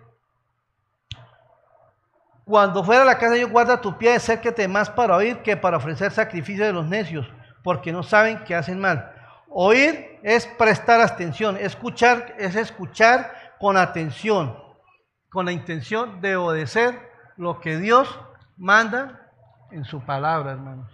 cuando 2.46 2.84
fuera 2.84 3.02
a 3.02 3.04
la 3.04 3.18
casa 3.18 3.36
yo 3.36 3.48
guarda 3.48 3.80
tu 3.80 3.98
pie, 3.98 4.14
acérquete 4.14 4.68
más 4.68 4.88
para 4.88 5.16
oír 5.16 5.38
que 5.38 5.56
para 5.56 5.78
ofrecer 5.78 6.12
sacrificio 6.12 6.64
de 6.64 6.72
los 6.72 6.86
necios, 6.86 7.28
porque 7.64 7.90
no 7.90 8.04
saben 8.04 8.38
que 8.44 8.54
hacen 8.54 8.78
mal. 8.78 9.15
Oír 9.58 10.20
es 10.22 10.46
prestar 10.46 11.00
atención, 11.00 11.56
escuchar 11.56 12.34
es 12.36 12.56
escuchar 12.56 13.54
con 13.58 13.78
atención, 13.78 14.54
con 15.30 15.46
la 15.46 15.52
intención 15.52 16.20
de 16.20 16.36
obedecer 16.36 17.10
lo 17.38 17.58
que 17.58 17.78
Dios 17.78 18.20
manda 18.58 19.32
en 19.70 19.86
su 19.86 20.04
palabra, 20.04 20.52
hermanos. 20.52 20.92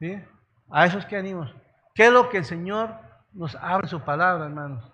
¿Sí? 0.00 0.22
A 0.70 0.84
esos 0.84 1.06
que 1.06 1.16
animos. 1.16 1.50
¿Qué 1.94 2.08
es 2.08 2.12
lo 2.12 2.28
que 2.28 2.36
el 2.36 2.44
Señor 2.44 2.94
nos 3.32 3.54
habla 3.54 3.84
en 3.84 3.88
su 3.88 4.02
palabra, 4.02 4.44
hermanos? 4.44 4.84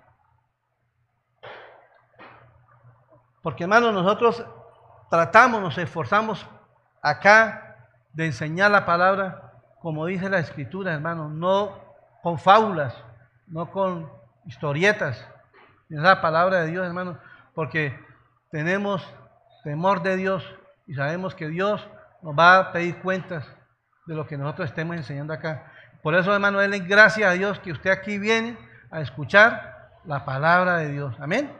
Porque, 3.43 3.65
hermanos, 3.65 3.93
nosotros 3.93 4.47
tratamos, 5.11 5.61
nos 5.61 5.77
esforzamos 5.79 6.47
acá 7.03 7.91
de 8.13 8.27
enseñar 8.27 8.71
la 8.71 8.87
palabra 8.87 9.46
como 9.87 10.07
dice 10.07 10.29
la 10.29 10.41
escritura, 10.41 10.95
hermano, 10.95 11.29
no 11.29 11.79
con 12.21 12.41
fábulas, 12.41 12.93
no 13.47 13.71
con 13.71 14.11
historietas, 14.45 15.17
es 15.89 16.01
la 16.01 16.21
palabra 16.21 16.63
de 16.63 16.73
Dios, 16.73 16.85
hermano, 16.85 17.21
porque 17.55 17.97
tenemos 18.51 19.07
temor 19.63 20.03
de 20.03 20.17
Dios 20.17 20.45
y 20.89 20.95
sabemos 20.95 21.37
que 21.37 21.47
Dios 21.47 21.89
nos 22.21 22.37
va 22.37 22.59
a 22.59 22.73
pedir 22.73 23.01
cuentas 23.01 23.47
de 24.07 24.17
lo 24.17 24.27
que 24.27 24.37
nosotros 24.37 24.71
estemos 24.71 24.97
enseñando 24.97 25.33
acá. 25.33 25.71
Por 26.03 26.17
eso, 26.17 26.35
hermano, 26.35 26.59
denle 26.59 26.81
gracias 26.81 27.31
a 27.31 27.35
Dios 27.35 27.61
que 27.61 27.71
usted 27.71 27.91
aquí 27.91 28.19
viene 28.19 28.59
a 28.91 29.03
escuchar 29.03 29.93
la 30.05 30.25
palabra 30.25 30.79
de 30.79 30.91
Dios. 30.91 31.15
Amén. 31.21 31.57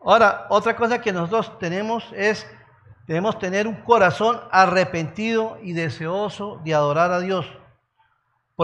Ahora, 0.00 0.46
otra 0.48 0.74
cosa 0.74 1.00
que 1.00 1.12
nosotros 1.12 1.56
tenemos 1.60 2.12
es 2.12 2.44
Debemos 3.08 3.38
tener 3.38 3.66
un 3.66 3.82
corazón 3.84 4.38
arrepentido 4.52 5.56
y 5.62 5.72
deseoso 5.72 6.60
de 6.62 6.74
adorar 6.74 7.10
a 7.10 7.20
Dios. 7.20 7.46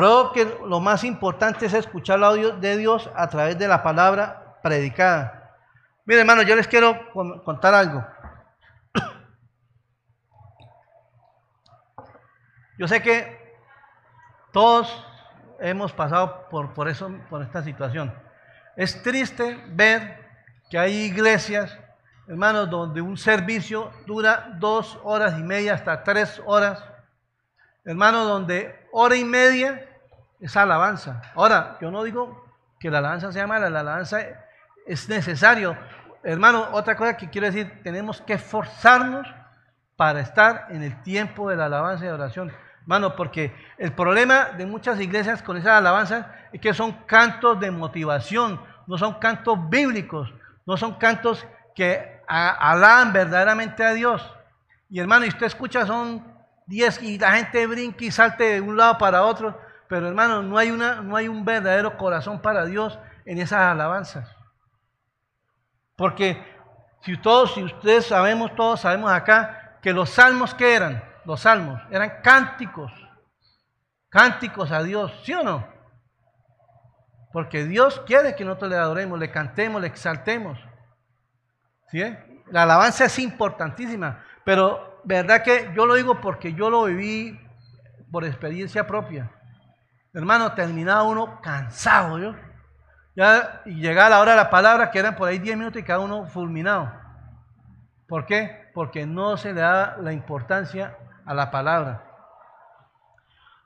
Eso 0.04 0.32
que 0.32 0.58
lo 0.66 0.80
más 0.80 1.02
importante 1.02 1.64
es 1.64 1.72
escuchar 1.72 2.18
la 2.18 2.26
audio 2.26 2.50
de 2.50 2.76
Dios 2.76 3.08
a 3.16 3.30
través 3.30 3.58
de 3.58 3.66
la 3.66 3.82
palabra 3.82 4.58
predicada. 4.62 5.56
Mire, 6.04 6.20
hermano, 6.20 6.42
yo 6.42 6.54
les 6.56 6.68
quiero 6.68 7.10
contar 7.42 7.72
algo. 7.72 8.06
Yo 12.78 12.86
sé 12.86 13.00
que 13.00 13.56
todos 14.52 15.06
hemos 15.58 15.94
pasado 15.94 16.50
por, 16.50 16.74
por 16.74 16.88
eso, 16.88 17.10
por 17.30 17.40
esta 17.40 17.62
situación. 17.62 18.14
Es 18.76 19.02
triste 19.02 19.64
ver 19.68 20.22
que 20.68 20.78
hay 20.78 20.94
iglesias 20.94 21.78
hermanos, 22.26 22.70
donde 22.70 23.00
un 23.00 23.16
servicio 23.16 23.90
dura 24.06 24.54
dos 24.58 24.98
horas 25.02 25.38
y 25.38 25.42
media 25.42 25.74
hasta 25.74 26.02
tres 26.02 26.40
horas, 26.46 26.82
hermanos, 27.84 28.26
donde 28.26 28.86
hora 28.92 29.16
y 29.16 29.24
media 29.24 29.88
es 30.40 30.56
alabanza. 30.56 31.22
Ahora, 31.34 31.76
yo 31.80 31.90
no 31.90 32.02
digo 32.02 32.44
que 32.80 32.90
la 32.90 32.98
alabanza 32.98 33.32
sea 33.32 33.46
mala, 33.46 33.70
la 33.70 33.80
alabanza 33.80 34.20
es 34.86 35.08
necesario. 35.08 35.76
Hermano, 36.22 36.68
otra 36.72 36.96
cosa 36.96 37.16
que 37.16 37.28
quiero 37.28 37.46
decir, 37.46 37.82
tenemos 37.82 38.20
que 38.22 38.34
esforzarnos 38.34 39.26
para 39.96 40.20
estar 40.20 40.66
en 40.70 40.82
el 40.82 41.02
tiempo 41.02 41.50
de 41.50 41.56
la 41.56 41.66
alabanza 41.66 42.04
y 42.04 42.08
oración. 42.08 42.52
Hermano, 42.82 43.16
porque 43.16 43.54
el 43.78 43.92
problema 43.92 44.50
de 44.56 44.66
muchas 44.66 45.00
iglesias 45.00 45.42
con 45.42 45.56
esa 45.56 45.78
alabanza 45.78 46.34
es 46.52 46.60
que 46.60 46.74
son 46.74 46.92
cantos 47.06 47.58
de 47.60 47.70
motivación, 47.70 48.60
no 48.86 48.98
son 48.98 49.14
cantos 49.14 49.58
bíblicos, 49.70 50.32
no 50.66 50.76
son 50.76 50.94
cantos 50.94 51.46
que 51.74 52.13
alaban 52.26 53.12
verdaderamente 53.12 53.84
a 53.84 53.92
Dios. 53.92 54.28
Y 54.88 55.00
hermano, 55.00 55.24
y 55.24 55.28
usted 55.28 55.46
escucha, 55.46 55.86
son 55.86 56.24
10 56.66 57.02
y 57.02 57.18
la 57.18 57.32
gente 57.32 57.66
brinca 57.66 58.04
y 58.04 58.10
salte 58.10 58.44
de 58.44 58.60
un 58.60 58.76
lado 58.76 58.98
para 58.98 59.24
otro, 59.24 59.58
pero 59.88 60.08
hermano, 60.08 60.42
no 60.42 60.58
hay, 60.58 60.70
una, 60.70 60.96
no 61.02 61.16
hay 61.16 61.28
un 61.28 61.44
verdadero 61.44 61.96
corazón 61.96 62.40
para 62.40 62.64
Dios 62.64 62.98
en 63.24 63.38
esas 63.38 63.60
alabanzas. 63.60 64.28
Porque 65.96 66.42
si 67.02 67.16
todos, 67.18 67.54
si 67.54 67.62
ustedes 67.62 68.06
sabemos, 68.06 68.54
todos 68.54 68.80
sabemos 68.80 69.12
acá, 69.12 69.78
que 69.82 69.92
los 69.92 70.10
salmos 70.10 70.54
que 70.54 70.74
eran, 70.74 71.04
los 71.24 71.40
salmos, 71.40 71.80
eran 71.90 72.20
cánticos, 72.22 72.92
cánticos 74.08 74.72
a 74.72 74.82
Dios, 74.82 75.12
¿sí 75.24 75.34
o 75.34 75.42
no? 75.42 75.68
Porque 77.32 77.64
Dios 77.64 78.00
quiere 78.06 78.34
que 78.36 78.44
nosotros 78.44 78.70
le 78.70 78.76
adoremos, 78.76 79.18
le 79.18 79.30
cantemos, 79.30 79.80
le 79.80 79.88
exaltemos. 79.88 80.58
La 82.50 82.62
alabanza 82.62 83.04
es 83.04 83.18
importantísima, 83.18 84.24
pero 84.44 85.00
verdad 85.04 85.42
que 85.42 85.70
yo 85.74 85.86
lo 85.86 85.94
digo 85.94 86.20
porque 86.20 86.52
yo 86.52 86.70
lo 86.70 86.84
viví 86.84 87.40
por 88.10 88.24
experiencia 88.24 88.86
propia. 88.86 89.30
Hermano, 90.12 90.52
terminaba 90.54 91.04
uno 91.04 91.40
cansado, 91.40 92.18
¿yo? 92.18 92.34
Ya, 93.16 93.62
y 93.64 93.76
llegaba 93.76 94.10
la 94.10 94.20
hora 94.20 94.32
de 94.32 94.38
la 94.38 94.50
palabra, 94.50 94.90
que 94.90 94.98
eran 94.98 95.14
por 95.14 95.28
ahí 95.28 95.38
10 95.38 95.56
minutos 95.56 95.80
y 95.80 95.84
cada 95.84 96.00
uno 96.00 96.26
fulminado. 96.26 96.92
¿Por 98.08 98.26
qué? 98.26 98.70
Porque 98.74 99.06
no 99.06 99.36
se 99.36 99.52
le 99.52 99.60
da 99.60 99.96
la 100.00 100.12
importancia 100.12 100.96
a 101.24 101.32
la 101.32 101.50
palabra. 101.50 102.04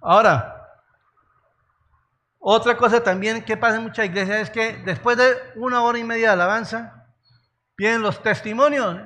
Ahora, 0.01 0.69
otra 2.39 2.77
cosa 2.77 3.03
también 3.03 3.43
que 3.43 3.57
pasa 3.57 3.77
en 3.77 3.85
muchas 3.85 4.07
iglesias 4.07 4.41
es 4.43 4.51
que 4.51 4.77
después 4.85 5.17
de 5.17 5.35
una 5.57 5.83
hora 5.83 5.99
y 5.99 6.05
media 6.05 6.29
de 6.29 6.33
alabanza, 6.35 6.98
Bien, 7.79 8.03
los 8.03 8.21
testimonios. 8.21 8.99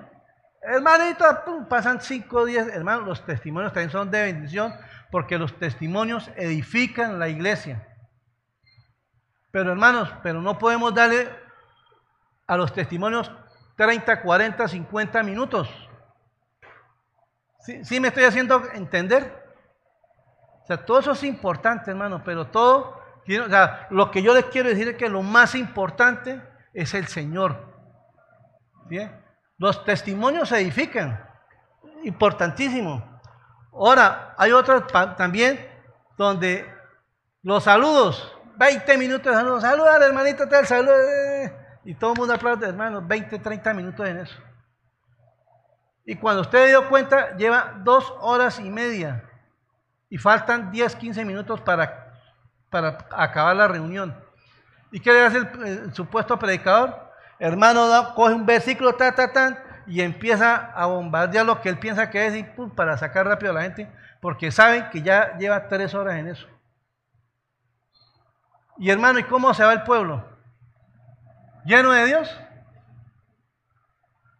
Hermanito, 0.62 1.24
pasan 1.68 2.00
cinco 2.00 2.46
días. 2.46 2.68
Hermanos, 2.68 3.06
los 3.06 3.26
testimonios 3.26 3.70
también 3.74 3.90
son 3.90 4.10
de 4.10 4.22
bendición 4.22 4.74
porque 5.10 5.36
los 5.36 5.58
testimonios 5.58 6.30
edifican 6.36 7.18
la 7.18 7.28
iglesia. 7.28 7.86
Pero 9.50 9.72
hermanos, 9.72 10.08
pero 10.22 10.40
no 10.40 10.58
podemos 10.58 10.94
darle 10.94 11.28
a 12.46 12.56
los 12.56 12.72
testimonios 12.72 13.30
30, 13.76 14.22
40, 14.22 14.66
50 14.66 15.22
minutos. 15.22 15.68
¿Sí, 17.82 18.00
me 18.00 18.08
estoy 18.08 18.24
haciendo 18.24 18.62
entender? 18.72 19.54
O 20.62 20.66
sea, 20.66 20.78
todo 20.78 21.00
eso 21.00 21.12
es 21.12 21.22
importante, 21.24 21.90
hermanos, 21.90 22.22
pero 22.24 22.46
todo, 22.46 23.02
o 23.20 23.48
sea, 23.50 23.86
lo 23.90 24.10
que 24.10 24.22
yo 24.22 24.34
les 24.34 24.46
quiero 24.46 24.70
decir 24.70 24.88
es 24.88 24.96
que 24.96 25.10
lo 25.10 25.22
más 25.22 25.54
importante 25.54 26.40
es 26.72 26.94
el 26.94 27.06
Señor. 27.06 27.71
Los 29.58 29.84
testimonios 29.84 30.48
se 30.48 30.58
edifican, 30.60 31.24
importantísimo. 32.04 33.20
Ahora, 33.72 34.34
hay 34.36 34.52
otros 34.52 34.84
también 35.16 35.66
donde 36.16 36.66
los 37.42 37.64
saludos, 37.64 38.36
20 38.56 38.98
minutos 38.98 39.32
de 39.32 39.38
saludos, 39.38 39.62
saluda 39.62 39.96
al 39.96 40.02
hermanito 40.02 40.48
tal, 40.48 40.66
saludo, 40.66 40.94
eh, 40.94 41.56
y 41.84 41.94
todo 41.94 42.12
el 42.12 42.18
mundo 42.18 42.34
aplaude, 42.34 42.68
hermanos, 42.68 43.06
20, 43.06 43.38
30 43.38 43.74
minutos 43.74 44.08
en 44.08 44.18
eso. 44.18 44.36
Y 46.04 46.16
cuando 46.16 46.42
usted 46.42 46.68
dio 46.68 46.88
cuenta, 46.88 47.36
lleva 47.36 47.74
dos 47.82 48.12
horas 48.20 48.58
y 48.58 48.70
media 48.70 49.24
y 50.10 50.18
faltan 50.18 50.70
10, 50.70 50.96
15 50.96 51.24
minutos 51.24 51.60
para, 51.60 52.20
para 52.68 52.98
acabar 53.10 53.56
la 53.56 53.68
reunión. 53.68 54.14
¿Y 54.90 55.00
qué 55.00 55.12
le 55.12 55.24
hace 55.24 55.38
el 55.38 55.94
supuesto 55.94 56.38
predicador? 56.38 57.11
Hermano 57.42 58.14
coge 58.14 58.34
un 58.34 58.46
versículo, 58.46 58.94
ta, 58.94 59.14
ta, 59.14 59.32
ta, 59.32 59.64
y 59.86 60.00
empieza 60.00 60.72
a 60.74 60.86
bombardear 60.86 61.44
lo 61.44 61.60
que 61.60 61.68
él 61.68 61.78
piensa 61.78 62.08
que 62.08 62.26
es 62.26 62.36
y 62.36 62.44
para 62.76 62.96
sacar 62.96 63.26
rápido 63.26 63.50
a 63.50 63.54
la 63.54 63.62
gente, 63.62 63.90
porque 64.20 64.52
saben 64.52 64.88
que 64.90 65.02
ya 65.02 65.36
lleva 65.38 65.66
tres 65.68 65.92
horas 65.92 66.16
en 66.16 66.28
eso. 66.28 66.46
Y 68.78 68.90
hermano, 68.90 69.18
¿y 69.18 69.24
cómo 69.24 69.52
se 69.54 69.64
va 69.64 69.72
el 69.72 69.82
pueblo? 69.82 70.24
¿Lleno 71.64 71.90
de 71.90 72.06
Dios? 72.06 72.40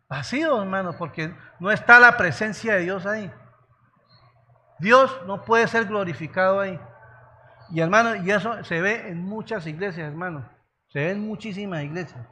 Vacío, 0.09 0.63
hermano, 0.63 0.97
porque 0.97 1.35
no 1.59 1.73
está 1.73 1.99
la 1.99 2.17
presencia 2.17 2.75
de 2.75 2.81
Dios 2.83 3.05
ahí. 3.05 3.33
Dios 4.79 5.21
no 5.27 5.45
puede 5.45 5.67
ser 5.67 5.87
glorificado 5.87 6.61
ahí. 6.61 6.79
Y 7.71 7.81
hermano, 7.81 8.15
y 8.15 8.31
eso 8.31 8.63
se 8.63 8.81
ve 8.81 9.09
en 9.09 9.23
muchas 9.23 9.67
iglesias, 9.67 10.07
hermano. 10.07 10.49
Se 10.89 11.01
ve 11.01 11.11
en 11.11 11.27
muchísimas 11.27 11.83
iglesias. 11.83 12.25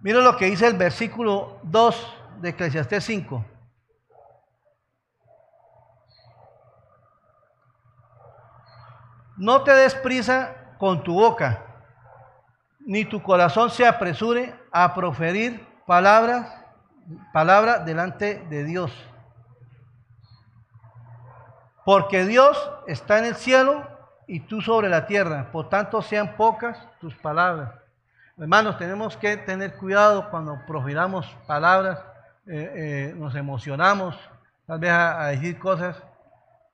Mira 0.00 0.20
lo 0.20 0.36
que 0.36 0.46
dice 0.46 0.66
el 0.66 0.76
versículo 0.76 1.58
2 1.64 2.16
de 2.40 2.50
Eclesiastés 2.50 3.04
5. 3.04 3.44
No 9.36 9.62
te 9.62 9.72
des 9.72 9.94
prisa 9.96 10.74
con 10.78 11.02
tu 11.02 11.14
boca, 11.14 11.64
ni 12.80 13.04
tu 13.04 13.22
corazón 13.22 13.70
se 13.70 13.86
apresure 13.86 14.54
a 14.70 14.94
proferir 14.94 15.66
palabras, 15.86 16.64
palabra 17.32 17.80
delante 17.80 18.44
de 18.48 18.64
Dios. 18.64 18.92
Porque 21.84 22.24
Dios 22.24 22.70
está 22.86 23.18
en 23.18 23.26
el 23.26 23.34
cielo 23.34 23.88
y 24.28 24.40
tú 24.40 24.60
sobre 24.60 24.88
la 24.88 25.06
tierra, 25.06 25.50
por 25.50 25.68
tanto 25.68 26.02
sean 26.02 26.36
pocas 26.36 26.78
tus 27.00 27.14
palabras. 27.14 27.87
Hermanos, 28.40 28.78
tenemos 28.78 29.16
que 29.16 29.36
tener 29.36 29.74
cuidado 29.74 30.30
cuando 30.30 30.64
profiramos 30.64 31.26
palabras, 31.48 31.98
eh, 32.46 33.10
eh, 33.10 33.14
nos 33.16 33.34
emocionamos 33.34 34.16
tal 34.64 34.78
vez 34.78 34.92
a, 34.92 35.26
decir 35.26 35.58
cosas. 35.58 36.00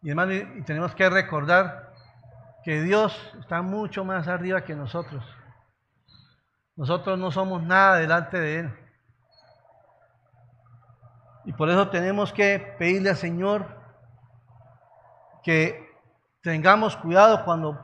Y 0.03 0.11
hermanos, 0.11 0.35
y 0.57 0.63
tenemos 0.63 0.95
que 0.95 1.09
recordar 1.09 1.91
que 2.65 2.83
Dios 2.83 3.19
está 3.41 3.63
mucho 3.63 4.05
más 4.05 4.29
arriba 4.29 4.63
que 4.63 4.77
nosotros. 4.77 5.25
Nosotros 6.77 7.19
no 7.19 7.31
somos 7.31 7.63
nada 7.63 7.97
delante 7.97 8.39
de 8.39 8.59
Él. 8.59 8.79
Y 11.47 11.55
por 11.55 11.71
eso 11.71 11.89
tenemos 11.89 12.31
que 12.31 12.75
pedirle 12.79 13.09
al 13.09 13.17
Señor 13.17 13.67
que 15.43 15.91
tengamos 16.43 16.95
cuidado 16.95 17.43
cuando 17.47 17.81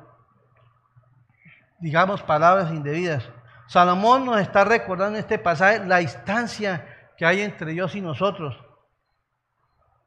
digamos 1.79 2.23
palabras 2.23 2.71
indebidas. 2.71 3.27
Salomón 3.71 4.25
nos 4.27 4.41
está 4.41 4.65
recordando 4.65 5.17
en 5.17 5.23
este 5.23 5.39
pasaje 5.39 5.87
la 5.87 5.99
distancia 5.99 7.13
que 7.17 7.25
hay 7.25 7.41
entre 7.41 7.71
Dios 7.71 7.95
y 7.95 8.01
nosotros. 8.01 8.61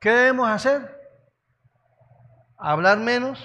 ¿Qué 0.01 0.11
debemos 0.11 0.49
hacer? 0.49 0.99
Hablar 2.57 2.97
menos 2.97 3.41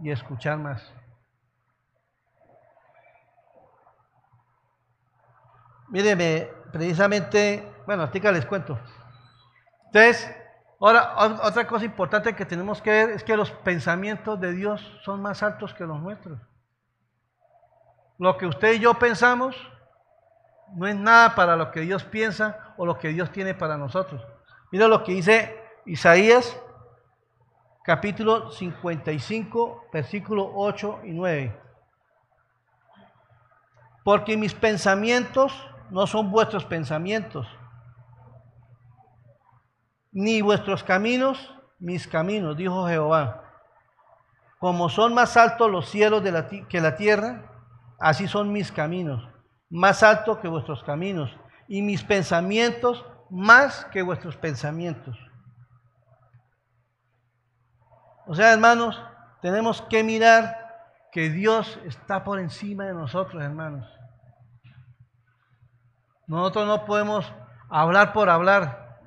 y 0.00 0.10
escuchar 0.10 0.56
más. 0.56 0.90
Míreme, 5.88 6.48
precisamente, 6.72 7.70
bueno, 7.86 8.04
ahorita 8.04 8.32
les 8.32 8.46
cuento. 8.46 8.80
Entonces, 9.88 10.34
ahora, 10.80 11.14
otra 11.42 11.66
cosa 11.66 11.84
importante 11.84 12.34
que 12.34 12.46
tenemos 12.46 12.80
que 12.80 12.88
ver 12.88 13.10
es 13.10 13.22
que 13.22 13.36
los 13.36 13.50
pensamientos 13.50 14.40
de 14.40 14.52
Dios 14.52 14.80
son 15.04 15.20
más 15.20 15.42
altos 15.42 15.74
que 15.74 15.84
los 15.84 16.00
nuestros. 16.00 16.40
Lo 18.18 18.36
que 18.36 18.46
usted 18.46 18.74
y 18.74 18.78
yo 18.80 18.94
pensamos 18.94 19.56
no 20.74 20.86
es 20.86 20.96
nada 20.96 21.34
para 21.34 21.56
lo 21.56 21.70
que 21.70 21.80
Dios 21.80 22.04
piensa 22.04 22.74
o 22.76 22.86
lo 22.86 22.98
que 22.98 23.08
Dios 23.08 23.30
tiene 23.30 23.54
para 23.54 23.76
nosotros. 23.76 24.22
Mira 24.70 24.88
lo 24.88 25.04
que 25.04 25.12
dice 25.12 25.56
Isaías 25.86 26.60
capítulo 27.84 28.50
55, 28.50 29.88
versículo 29.92 30.50
8 30.54 31.00
y 31.04 31.12
9. 31.12 31.60
Porque 34.02 34.36
mis 34.36 34.54
pensamientos 34.54 35.52
no 35.90 36.06
son 36.06 36.30
vuestros 36.30 36.64
pensamientos, 36.64 37.46
ni 40.12 40.40
vuestros 40.40 40.82
caminos 40.82 41.54
mis 41.78 42.08
caminos, 42.08 42.56
dijo 42.56 42.86
Jehová. 42.88 43.42
Como 44.58 44.88
son 44.88 45.12
más 45.12 45.36
altos 45.36 45.70
los 45.70 45.88
cielos 45.88 46.24
de 46.24 46.32
la 46.32 46.48
que 46.48 46.80
la 46.80 46.96
tierra, 46.96 47.53
así 47.98 48.28
son 48.28 48.52
mis 48.52 48.72
caminos, 48.72 49.28
más 49.70 50.02
altos 50.02 50.38
que 50.38 50.48
vuestros 50.48 50.82
caminos, 50.84 51.36
y 51.68 51.82
mis 51.82 52.04
pensamientos 52.04 53.04
más 53.30 53.84
que 53.86 54.02
vuestros 54.02 54.36
pensamientos. 54.36 55.18
O 58.26 58.34
sea, 58.34 58.52
hermanos, 58.52 59.00
tenemos 59.42 59.82
que 59.82 60.02
mirar 60.02 60.64
que 61.12 61.30
Dios 61.30 61.78
está 61.84 62.24
por 62.24 62.40
encima 62.40 62.84
de 62.84 62.94
nosotros, 62.94 63.42
hermanos. 63.42 63.88
Nosotros 66.26 66.66
no 66.66 66.86
podemos 66.86 67.30
hablar 67.68 68.12
por 68.12 68.30
hablar, 68.30 68.98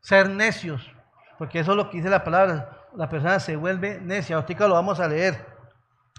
ser 0.00 0.28
necios, 0.28 0.90
porque 1.38 1.60
eso 1.60 1.72
es 1.72 1.76
lo 1.76 1.90
que 1.90 1.98
dice 1.98 2.10
la 2.10 2.24
palabra. 2.24 2.86
La 2.94 3.08
persona 3.08 3.40
se 3.40 3.56
vuelve 3.56 4.00
necia. 4.00 4.36
Ahorita 4.36 4.68
lo 4.68 4.74
vamos 4.74 5.00
a 5.00 5.08
leer. 5.08 5.57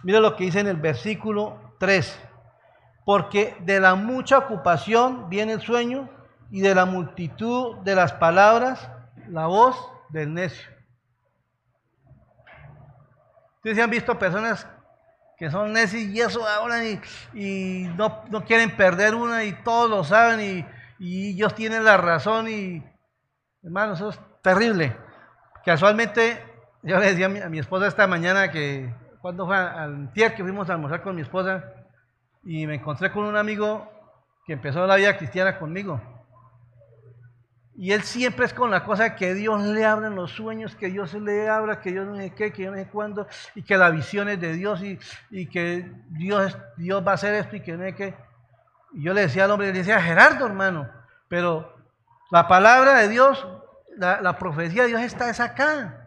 Mira 0.04 0.20
lo 0.20 0.36
que 0.36 0.46
dice 0.46 0.60
en 0.60 0.68
el 0.68 0.78
versículo 0.78 1.76
3. 1.80 2.20
Porque 3.06 3.56
de 3.62 3.80
la 3.80 3.96
mucha 3.96 4.38
ocupación 4.38 5.30
viene 5.30 5.54
el 5.54 5.62
sueño 5.62 6.10
y 6.52 6.62
de 6.62 6.76
la 6.76 6.86
multitud 6.86 7.78
de 7.78 7.96
las 7.96 8.14
palabras 8.14 8.90
la 9.28 9.48
voz 9.48 9.76
del 10.10 10.34
necio. 10.34 10.70
Ustedes 13.58 13.80
han 13.80 13.90
visto 13.90 14.18
personas 14.18 14.68
que 15.38 15.50
son 15.50 15.74
necios 15.74 16.04
y 16.04 16.20
eso 16.20 16.46
hablan 16.46 17.02
y, 17.34 17.88
no, 17.96 18.46
quieren 18.46 18.76
perder 18.76 19.16
una 19.16 19.44
y 19.44 19.54
todos 19.64 19.90
lo 19.90 20.04
saben 20.04 20.66
y, 21.00 21.30
ellos 21.30 21.56
tienen 21.56 21.86
la 21.86 21.96
razón 21.96 22.50
y 22.50 22.84
hermano, 23.64 23.94
eso 23.94 24.10
es 24.10 24.20
terrible. 24.42 24.96
Casualmente, 25.64 26.44
yo 26.84 27.00
le 27.00 27.14
decía 27.14 27.28
a 27.28 27.50
mi 27.50 27.60
esposa 27.60 27.88
esta 27.88 28.06
mañana 28.06 28.52
que 28.52 28.94
cuando 29.22 29.46
fue 29.46 29.58
al 29.58 30.12
tier 30.14 30.34
que 30.34 30.44
fuimos 30.44 30.70
a 30.70 30.74
almorzar 30.74 31.02
con 31.02 31.16
mi 31.16 31.22
esposa 31.22 31.64
y 32.44 32.66
me 32.66 32.76
encontré 32.76 33.12
con 33.12 33.26
un 33.26 33.36
amigo 33.36 33.92
que 34.46 34.54
empezó 34.54 34.86
la 34.88 34.96
vida 34.96 35.18
cristiana 35.18 35.60
conmigo. 35.60 36.02
Y 37.82 37.94
él 37.94 38.04
siempre 38.04 38.46
es 38.46 38.54
con 38.54 38.72
la 38.72 38.84
cosa 38.84 39.16
que 39.16 39.34
Dios 39.34 39.62
le 39.62 39.86
habla 39.86 40.08
en 40.08 40.16
los 40.16 40.32
sueños, 40.32 40.76
que 40.76 40.88
Dios 40.88 41.14
le 41.14 41.48
habla, 41.48 41.80
que 41.80 41.92
Dios 41.92 42.06
no 42.06 42.18
sé 42.18 42.34
qué, 42.34 42.52
que 42.52 42.64
yo 42.64 42.72
no 42.72 42.78
sé 42.78 42.88
cuándo, 42.88 43.26
y 43.56 43.62
que 43.62 43.78
la 43.78 43.90
visión 43.90 44.28
es 44.28 44.40
de 44.42 44.52
Dios 44.52 44.82
y, 44.82 45.00
y 45.30 45.48
que 45.48 45.90
Dios, 46.10 46.58
Dios 46.76 47.06
va 47.08 47.12
a 47.12 47.16
hacer 47.16 47.36
esto 47.36 47.56
y 47.56 47.62
que 47.62 47.78
no 47.78 47.86
sé 47.86 47.96
qué. 47.96 48.16
Y 48.92 49.04
yo 49.04 49.14
le 49.14 49.22
decía 49.22 49.46
al 49.46 49.52
hombre, 49.52 49.68
le 49.68 49.80
decía, 49.80 50.02
Gerardo, 50.02 50.46
hermano, 50.46 50.90
pero 51.30 51.74
la 52.32 52.50
palabra 52.50 52.98
de 52.98 53.08
Dios, 53.08 53.48
la, 53.96 54.20
la 54.20 54.38
profecía 54.38 54.82
de 54.82 54.90
Dios 54.90 55.02
está 55.02 55.30
es 55.30 55.40
acá. 55.40 55.99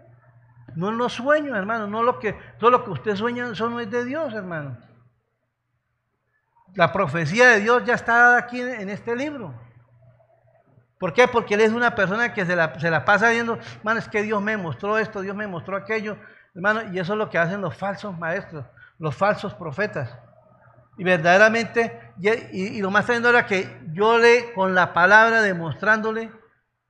No 0.76 0.88
en 0.88 0.98
los 0.98 1.12
sueños, 1.12 1.56
hermano, 1.56 1.86
no 1.86 2.02
lo 2.02 2.18
que, 2.18 2.32
todo 2.58 2.70
lo 2.70 2.84
que 2.84 2.90
usted 2.90 3.16
sueña, 3.16 3.48
eso 3.50 3.68
no 3.68 3.80
es 3.80 3.90
de 3.90 4.04
Dios, 4.04 4.32
hermano. 4.34 4.76
La 6.74 6.92
profecía 6.92 7.48
de 7.48 7.60
Dios 7.60 7.84
ya 7.84 7.94
está 7.94 8.36
aquí 8.36 8.60
en 8.60 8.88
este 8.88 9.14
libro. 9.14 9.54
¿Por 11.02 11.12
qué? 11.12 11.26
Porque 11.26 11.54
él 11.54 11.62
es 11.62 11.72
una 11.72 11.96
persona 11.96 12.32
que 12.32 12.46
se 12.46 12.54
la, 12.54 13.04
pasa 13.04 13.30
viendo, 13.30 13.58
hermano, 13.78 13.98
es 13.98 14.08
que 14.08 14.22
Dios 14.22 14.40
me 14.40 14.56
mostró 14.56 14.98
esto, 14.98 15.20
Dios 15.20 15.34
me 15.34 15.48
mostró 15.48 15.76
aquello, 15.76 16.16
hermano, 16.54 16.92
y 16.92 17.00
eso 17.00 17.14
es 17.14 17.18
lo 17.18 17.28
que 17.28 17.38
hacen 17.38 17.60
los 17.60 17.76
falsos 17.76 18.16
maestros, 18.16 18.64
los 19.00 19.12
falsos 19.16 19.52
profetas. 19.52 20.16
Y 20.96 21.02
verdaderamente, 21.02 22.12
y, 22.52 22.80
lo 22.80 22.92
más 22.92 23.04
tremendo 23.04 23.30
era 23.30 23.46
que 23.46 23.80
yo 23.92 24.16
le, 24.16 24.52
con 24.52 24.76
la 24.76 24.92
palabra, 24.92 25.42
demostrándole 25.42 26.30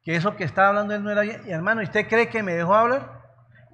que 0.03 0.15
eso 0.15 0.37
que 0.37 0.45
estaba 0.45 0.69
hablando 0.69 0.95
él 0.95 1.03
no 1.03 1.09
era 1.09 1.23
bien, 1.23 1.41
y 1.47 1.51
hermano, 1.51 1.81
¿y 1.81 1.85
usted 1.85 2.07
cree 2.07 2.29
que 2.29 2.43
me 2.43 2.53
dejó 2.53 2.75
hablar? 2.75 3.22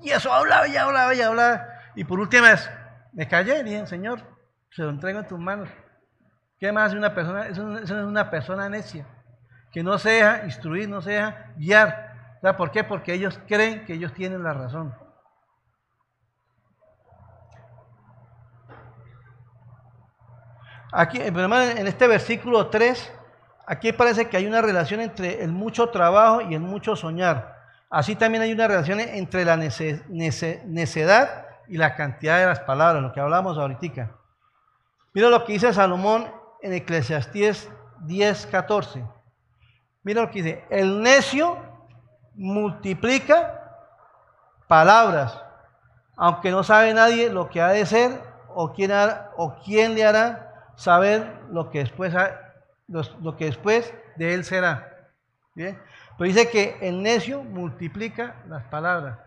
Y 0.03 0.11
eso 0.11 0.33
hablaba 0.33 0.69
y 0.69 0.77
hablaba 0.77 1.15
y 1.15 1.21
hablaba. 1.21 1.67
Y 1.95 2.05
por 2.05 2.21
última 2.21 2.51
vez, 2.51 2.71
me 3.13 3.27
callé 3.27 3.61
y 3.61 3.65
dije, 3.65 3.87
Señor, 3.87 4.21
se 4.71 4.83
lo 4.83 4.91
entrego 4.91 5.19
en 5.19 5.27
tus 5.27 5.39
manos. 5.39 5.69
¿Qué 6.59 6.73
más 6.73 6.93
una 6.93 7.15
persona? 7.15 7.47
Eso, 7.47 7.79
es 7.79 7.91
una 7.91 8.31
persona 8.31 8.69
necia 8.69 9.07
que 9.73 9.83
no 9.83 9.99
se 9.99 10.11
deja 10.11 10.45
instruir, 10.45 10.89
no 10.89 11.03
se 11.03 11.13
deja 11.13 11.53
guiar. 11.57 12.37
¿Sabes 12.41 12.57
por 12.57 12.71
qué? 12.71 12.85
Porque 12.85 13.13
ellos 13.13 13.41
creen 13.47 13.85
que 13.85 13.95
ellos 13.95 14.13
tienen 14.13 14.43
la 14.43 14.55
razón. 14.55 14.95
Aquí, 20.91 21.21
en 21.21 21.87
este 21.87 22.07
versículo 22.07 22.69
3, 22.69 23.13
aquí 23.67 23.93
parece 23.93 24.29
que 24.29 24.39
hay 24.39 24.47
una 24.47 24.63
relación 24.63 25.01
entre 25.01 25.43
el 25.43 25.53
mucho 25.53 25.91
trabajo 25.91 26.41
y 26.41 26.55
el 26.55 26.61
mucho 26.61 26.97
soñar. 26.97 27.58
Así 27.91 28.17
también 28.17 28.43
hay 28.43 28.53
una 28.53 28.69
relación 28.69 29.01
entre 29.01 29.45
la 29.45 29.57
necedad 29.57 31.47
y 31.69 31.77
la 31.77 31.95
cantidad 31.95 32.39
de 32.39 32.47
las 32.47 32.61
palabras, 32.61 33.03
lo 33.03 33.13
que 33.13 33.21
hablamos 33.21 33.57
ahorita. 33.57 34.11
Mira 35.15 35.31
lo 35.31 35.45
que 35.45 35.55
dice 35.55 35.73
Salomón 35.73 36.31
en 36.61 36.75
Eclesiastés 36.75 37.71
10, 38.01 38.47
14. 38.47 39.05
Mira 40.03 40.23
lo 40.23 40.31
que 40.31 40.43
dice, 40.43 40.65
el 40.71 41.03
necio 41.03 41.59
multiplica 42.35 43.55
palabras, 44.67 45.43
aunque 46.17 46.51
no 46.51 46.63
sabe 46.63 46.95
nadie 46.95 47.31
lo 47.31 47.49
que 47.49 47.61
ha 47.61 47.69
de 47.69 47.87
ser 47.87 48.23
o 48.55 48.73
quién, 48.73 48.93
o 49.37 49.57
quién 49.65 49.95
le 49.95 50.05
hará 50.05 50.73
saber 50.77 51.41
lo 51.51 51.71
que 51.71 51.81
después, 51.81 52.15
lo, 52.87 53.37
que 53.37 53.47
después 53.47 53.93
de 54.17 54.35
él 54.35 54.45
será. 54.45 54.95
Pero 56.19 56.29
dice 56.29 56.51
que 56.51 56.77
el 56.81 57.01
necio 57.01 57.45
multiplica 57.45 58.35
las 58.49 58.65
palabras. 58.65 59.19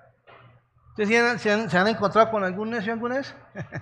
¿Ustedes 0.89 1.41
se 1.41 1.77
han, 1.77 1.87
encontrado 1.87 2.29
con 2.29 2.43
algún 2.43 2.69
necio 2.69 2.91
alguna 2.91 3.15
vez? 3.15 3.33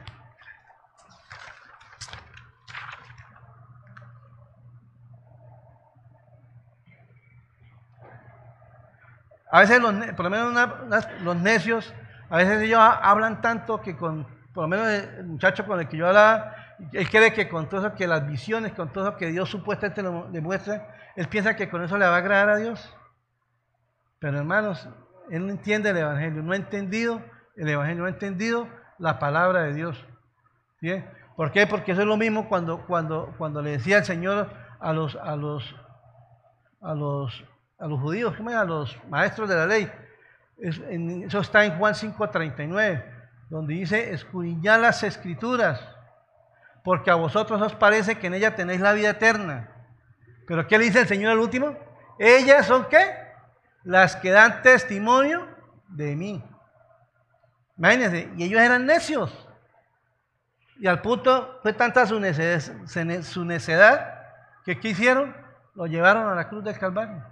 A 9.52 9.62
veces, 9.62 9.82
los, 9.82 9.92
por 10.12 10.26
lo 10.26 10.30
menos 10.30 10.54
los 11.24 11.36
necios, 11.38 11.92
a 12.30 12.38
veces 12.38 12.62
ellos 12.62 12.80
hablan 12.80 13.42
tanto 13.42 13.82
que 13.82 13.98
con, 13.98 14.28
por 14.54 14.66
lo 14.66 14.68
menos 14.68 14.88
el 14.88 15.26
muchacho 15.26 15.66
con 15.66 15.80
el 15.80 15.88
que 15.88 15.98
yo 15.98 16.06
hablaba, 16.06 16.56
él 16.94 17.10
cree 17.10 17.34
que 17.34 17.50
con 17.50 17.68
todo 17.68 17.88
eso, 17.88 17.96
que 17.96 18.06
las 18.06 18.28
visiones, 18.28 18.74
con 18.74 18.94
todo 18.94 19.08
eso 19.08 19.18
que 19.18 19.32
Dios 19.32 19.50
supuestamente 19.50 20.04
le 20.04 20.10
demuestra, 20.30 20.96
él 21.16 21.28
piensa 21.28 21.56
que 21.56 21.68
con 21.68 21.84
eso 21.84 21.98
le 21.98 22.06
va 22.06 22.14
a 22.14 22.18
agradar 22.18 22.50
a 22.50 22.58
Dios. 22.58 22.96
Pero 24.20 24.38
hermanos, 24.38 24.88
él 25.32 25.46
no 25.46 25.52
entiende 25.52 25.90
el 25.90 25.98
Evangelio, 25.98 26.44
no 26.44 26.54
ha 26.54 26.58
entendido 26.58 27.22
el 27.56 27.70
Evangelio, 27.70 28.02
no 28.02 28.08
ha 28.08 28.12
entendido 28.12 28.68
la 28.98 29.20
palabra 29.20 29.64
de 29.64 29.74
Dios. 29.74 30.06
¿Bien? 30.82 31.10
¿Por 31.36 31.52
qué? 31.52 31.68
Porque 31.68 31.94
eso 31.94 32.02
es 32.02 32.08
lo 32.08 32.18
mismo 32.18 32.50
cuando, 32.50 32.86
cuando, 32.86 33.34
cuando 33.38 33.62
le 33.62 33.72
decía 33.72 34.00
el 34.00 34.06
Señor 34.06 34.50
a 34.80 34.94
los, 34.94 35.16
a 35.16 35.36
los, 35.36 35.76
a 36.82 36.94
los 36.94 37.44
a 37.80 37.88
los 37.88 38.00
judíos, 38.00 38.36
a 38.38 38.64
los 38.66 38.98
maestros 39.10 39.50
de 39.50 39.56
la 39.56 39.66
ley. 39.66 39.92
Eso 40.60 41.40
está 41.40 41.64
en 41.64 41.78
Juan 41.78 41.94
5:39, 41.94 43.04
donde 43.50 43.74
dice, 43.74 44.14
escudriñad 44.14 44.82
las 44.82 45.04
escrituras, 45.04 45.82
porque 46.84 47.10
a 47.10 47.16
vosotros 47.16 47.62
os 47.62 47.76
parece 47.76 48.20
que 48.20 48.28
en 48.28 48.34
ella 48.34 48.56
tenéis 48.56 48.82
la 48.82 48.94
vida 48.94 49.12
eterna. 49.12 49.72
Pero 50.46 50.68
¿qué 50.68 50.78
le 50.78 50.86
dice 50.86 51.02
el 51.02 51.08
Señor 51.08 51.32
al 51.32 51.40
último? 51.40 51.78
Ellas 52.18 52.66
son 52.66 52.88
qué? 52.90 53.29
Las 53.90 54.16
que 54.16 54.30
dan 54.30 54.62
testimonio 54.62 55.48
de 55.88 56.16
mí. 56.16 56.44
Imagínense, 57.76 58.32
y 58.38 58.44
ellos 58.44 58.62
eran 58.62 58.86
necios. 58.86 59.34
Y 60.78 60.86
al 60.86 61.02
punto 61.02 61.58
fue 61.64 61.74
tanta 61.74 62.06
su 62.06 62.20
necedad, 62.20 64.04
que 64.64 64.80
¿qué 64.80 64.90
hicieron? 64.90 65.36
Lo 65.74 65.88
llevaron 65.88 66.30
a 66.30 66.36
la 66.36 66.48
cruz 66.48 66.64
del 66.64 66.78
Calvario. 66.78 67.26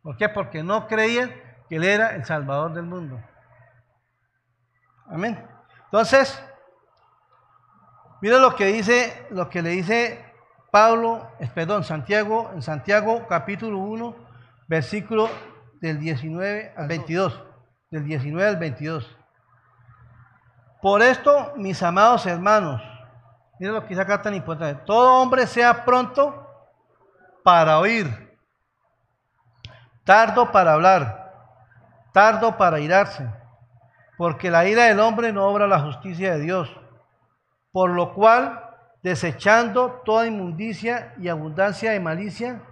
¿Por 0.00 0.16
qué? 0.16 0.28
Porque 0.28 0.62
no 0.62 0.86
creían 0.86 1.34
que 1.68 1.74
Él 1.74 1.82
era 1.82 2.14
el 2.14 2.24
Salvador 2.24 2.72
del 2.72 2.84
mundo. 2.84 3.20
Amén. 5.08 5.44
Entonces, 5.86 6.40
mira 8.20 8.38
lo 8.38 8.54
que 8.54 8.66
dice, 8.66 9.26
lo 9.30 9.50
que 9.50 9.60
le 9.60 9.70
dice 9.70 10.24
Pablo, 10.70 11.32
perdón, 11.52 11.82
Santiago, 11.82 12.52
en 12.54 12.62
Santiago 12.62 13.26
capítulo 13.26 13.78
1, 13.78 14.33
versículo 14.66 15.28
del 15.80 15.98
19 15.98 16.74
al 16.76 16.88
22, 16.88 17.42
del 17.90 18.04
19 18.04 18.48
al 18.48 18.56
22. 18.56 19.16
Por 20.80 21.02
esto, 21.02 21.52
mis 21.56 21.82
amados 21.82 22.26
hermanos, 22.26 22.82
mira 23.58 23.72
lo 23.72 23.82
que 23.82 23.88
dice 23.88 24.02
acá 24.02 24.20
tan 24.20 24.34
importante, 24.34 24.82
todo 24.84 25.20
hombre 25.20 25.46
sea 25.46 25.84
pronto 25.84 26.46
para 27.42 27.78
oír, 27.78 28.36
tardo 30.04 30.50
para 30.52 30.74
hablar, 30.74 31.32
tardo 32.12 32.56
para 32.56 32.80
irarse, 32.80 33.28
porque 34.16 34.50
la 34.50 34.66
ira 34.66 34.84
del 34.84 35.00
hombre 35.00 35.32
no 35.32 35.46
obra 35.46 35.66
la 35.66 35.80
justicia 35.80 36.34
de 36.34 36.40
Dios, 36.40 36.70
por 37.72 37.90
lo 37.90 38.14
cual 38.14 38.64
desechando 39.02 40.00
toda 40.04 40.26
inmundicia 40.26 41.14
y 41.18 41.28
abundancia 41.28 41.90
de 41.92 42.00
malicia. 42.00 42.62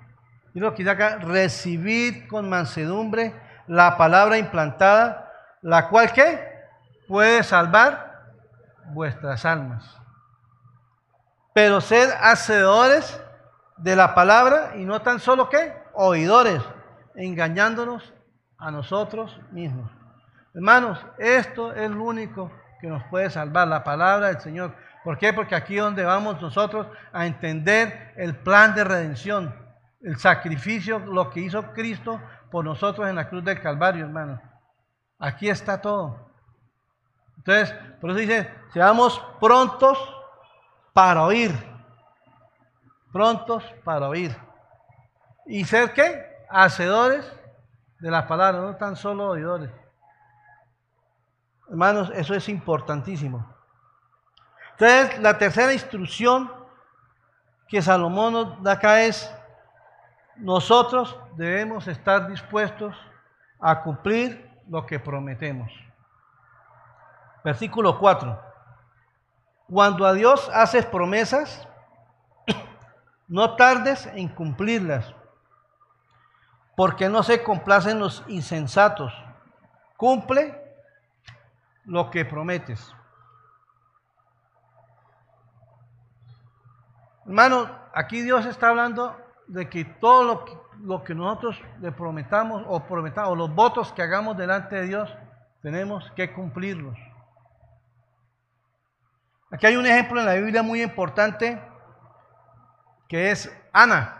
Y 0.54 0.60
lo 0.60 0.72
que 0.72 0.82
dice 0.82 0.90
acá, 0.90 1.18
recibid 1.18 2.28
con 2.28 2.48
mansedumbre 2.48 3.34
la 3.66 3.96
palabra 3.96 4.38
implantada, 4.38 5.32
la 5.62 5.88
cual 5.88 6.12
que 6.12 6.52
puede 7.08 7.42
salvar 7.42 8.32
vuestras 8.92 9.44
almas. 9.44 9.96
Pero 11.54 11.80
sed 11.80 12.10
hacedores 12.20 13.20
de 13.76 13.96
la 13.96 14.14
palabra 14.14 14.72
y 14.76 14.84
no 14.84 15.02
tan 15.02 15.20
solo 15.20 15.48
que 15.48 15.72
oidores, 15.94 16.62
engañándonos 17.14 18.12
a 18.58 18.70
nosotros 18.70 19.40
mismos. 19.50 19.90
Hermanos, 20.54 21.04
esto 21.18 21.74
es 21.74 21.90
lo 21.90 22.04
único 22.04 22.50
que 22.80 22.86
nos 22.88 23.02
puede 23.04 23.30
salvar, 23.30 23.68
la 23.68 23.84
palabra 23.84 24.28
del 24.28 24.40
Señor. 24.40 24.74
¿Por 25.04 25.18
qué? 25.18 25.32
Porque 25.32 25.54
aquí 25.54 25.76
es 25.76 25.82
donde 25.82 26.04
vamos 26.04 26.40
nosotros 26.40 26.86
a 27.12 27.26
entender 27.26 28.12
el 28.16 28.36
plan 28.36 28.74
de 28.74 28.84
redención, 28.84 29.54
el 30.02 30.18
sacrificio, 30.18 30.98
lo 30.98 31.30
que 31.30 31.40
hizo 31.40 31.72
Cristo 31.72 32.20
por 32.50 32.64
nosotros 32.64 33.08
en 33.08 33.16
la 33.16 33.28
cruz 33.28 33.44
del 33.44 33.60
Calvario, 33.60 34.04
hermano. 34.04 34.40
Aquí 35.18 35.48
está 35.48 35.80
todo. 35.80 36.30
Entonces, 37.38 37.74
por 38.00 38.10
eso 38.10 38.18
dice, 38.18 38.54
seamos 38.72 39.20
prontos 39.40 39.98
para 40.92 41.24
oír. 41.24 41.52
Prontos 43.12 43.64
para 43.84 44.08
oír. 44.08 44.36
¿Y 45.46 45.64
ser 45.64 45.92
qué? 45.92 46.44
Hacedores 46.50 47.30
de 47.98 48.10
las 48.10 48.26
palabras, 48.26 48.62
no 48.62 48.76
tan 48.76 48.96
solo 48.96 49.28
oidores. 49.28 49.70
Hermanos, 51.68 52.10
eso 52.14 52.34
es 52.34 52.48
importantísimo. 52.48 53.48
Entonces, 54.72 55.18
la 55.20 55.38
tercera 55.38 55.72
instrucción 55.72 56.52
que 57.68 57.80
Salomón 57.80 58.32
nos 58.32 58.62
da 58.62 58.72
acá 58.72 59.02
es, 59.02 59.32
nosotros 60.36 61.16
debemos 61.36 61.86
estar 61.86 62.28
dispuestos 62.28 62.96
a 63.60 63.82
cumplir 63.82 64.50
lo 64.68 64.86
que 64.86 64.98
prometemos. 64.98 65.72
Versículo 67.44 67.98
4. 67.98 68.40
Cuando 69.68 70.06
a 70.06 70.12
Dios 70.12 70.50
haces 70.52 70.84
promesas, 70.86 71.66
no 73.28 73.56
tardes 73.56 74.06
en 74.06 74.28
cumplirlas, 74.28 75.14
porque 76.76 77.08
no 77.08 77.22
se 77.22 77.42
complacen 77.42 77.98
los 77.98 78.24
insensatos. 78.28 79.12
Cumple 79.96 80.60
lo 81.84 82.10
que 82.10 82.24
prometes. 82.24 82.94
Hermano, 87.24 87.70
aquí 87.94 88.20
Dios 88.20 88.46
está 88.46 88.68
hablando 88.68 89.16
de 89.48 89.68
que 89.68 89.84
todo 89.84 90.24
lo 90.24 90.44
que, 90.44 90.52
lo 90.82 91.04
que 91.04 91.14
nosotros 91.14 91.60
le 91.80 91.92
prometamos 91.92 92.64
o 92.66 92.84
prometamos, 92.84 93.36
los 93.36 93.54
votos 93.54 93.92
que 93.92 94.02
hagamos 94.02 94.36
delante 94.36 94.76
de 94.76 94.86
Dios, 94.86 95.14
tenemos 95.62 96.10
que 96.12 96.32
cumplirlos. 96.32 96.96
Aquí 99.50 99.66
hay 99.66 99.76
un 99.76 99.86
ejemplo 99.86 100.20
en 100.20 100.26
la 100.26 100.34
Biblia 100.34 100.62
muy 100.62 100.82
importante 100.82 101.60
que 103.08 103.30
es 103.30 103.54
Ana. 103.72 104.18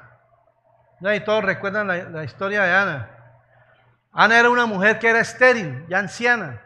Y 1.00 1.20
todos 1.20 1.42
recuerdan 1.42 1.88
la, 1.88 1.96
la 2.04 2.24
historia 2.24 2.62
de 2.62 2.72
Ana. 2.72 3.08
Ana 4.12 4.38
era 4.38 4.50
una 4.50 4.66
mujer 4.66 4.98
que 4.98 5.08
era 5.08 5.20
estéril, 5.20 5.86
ya 5.88 5.98
anciana. 5.98 6.62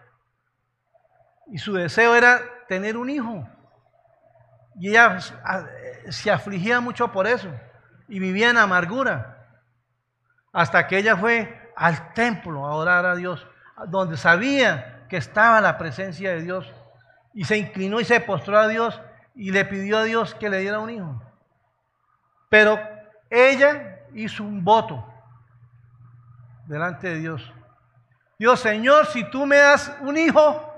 Y 1.47 1.59
su 1.59 1.73
deseo 1.75 2.17
era 2.17 2.41
tener 2.69 2.97
un 2.97 3.09
hijo. 3.09 3.49
Y 4.79 4.91
ella 4.91 5.19
se 6.11 6.31
afligía 6.31 6.81
mucho 6.81 7.13
por 7.13 7.27
eso 7.27 7.49
y 8.09 8.19
vivía 8.19 8.51
en 8.51 8.59
amargura. 8.59 9.47
Hasta 10.53 10.87
que 10.87 10.99
ella 10.99 11.17
fue 11.17 11.73
al 11.77 12.15
templo 12.15 12.67
a 12.67 12.75
orar 12.75 13.05
a 13.05 13.17
Dios, 13.17 13.47
donde 13.89 14.17
sabía 14.17 15.07
que 15.09 15.17
estaba 15.17 15.61
la 15.61 15.79
presencia 15.79 16.31
de 16.31 16.43
Dios. 16.43 16.73
Y 17.35 17.45
se 17.45 17.59
inclinó 17.59 18.01
y 18.01 18.05
se 18.05 18.21
postró 18.21 18.59
a 18.59 18.69
Dios 18.69 19.01
y 19.35 19.51
le 19.51 19.65
pidió 19.65 19.99
a 19.99 20.05
Dios 20.05 20.35
que 20.35 20.49
le 20.49 20.61
diera 20.61 20.79
un 20.79 20.91
hijo. 20.91 21.23
Pero 22.49 22.79
ella 23.29 24.01
hizo 24.15 24.43
un 24.43 24.65
voto 24.65 25.05
delante 26.67 27.09
de 27.09 27.19
Dios. 27.19 27.53
Dios, 28.39 28.61
Señor, 28.61 29.07
si 29.07 29.29
tú 29.31 29.47
me 29.47 29.57
das 29.57 29.95
un 30.01 30.17
hijo, 30.17 30.73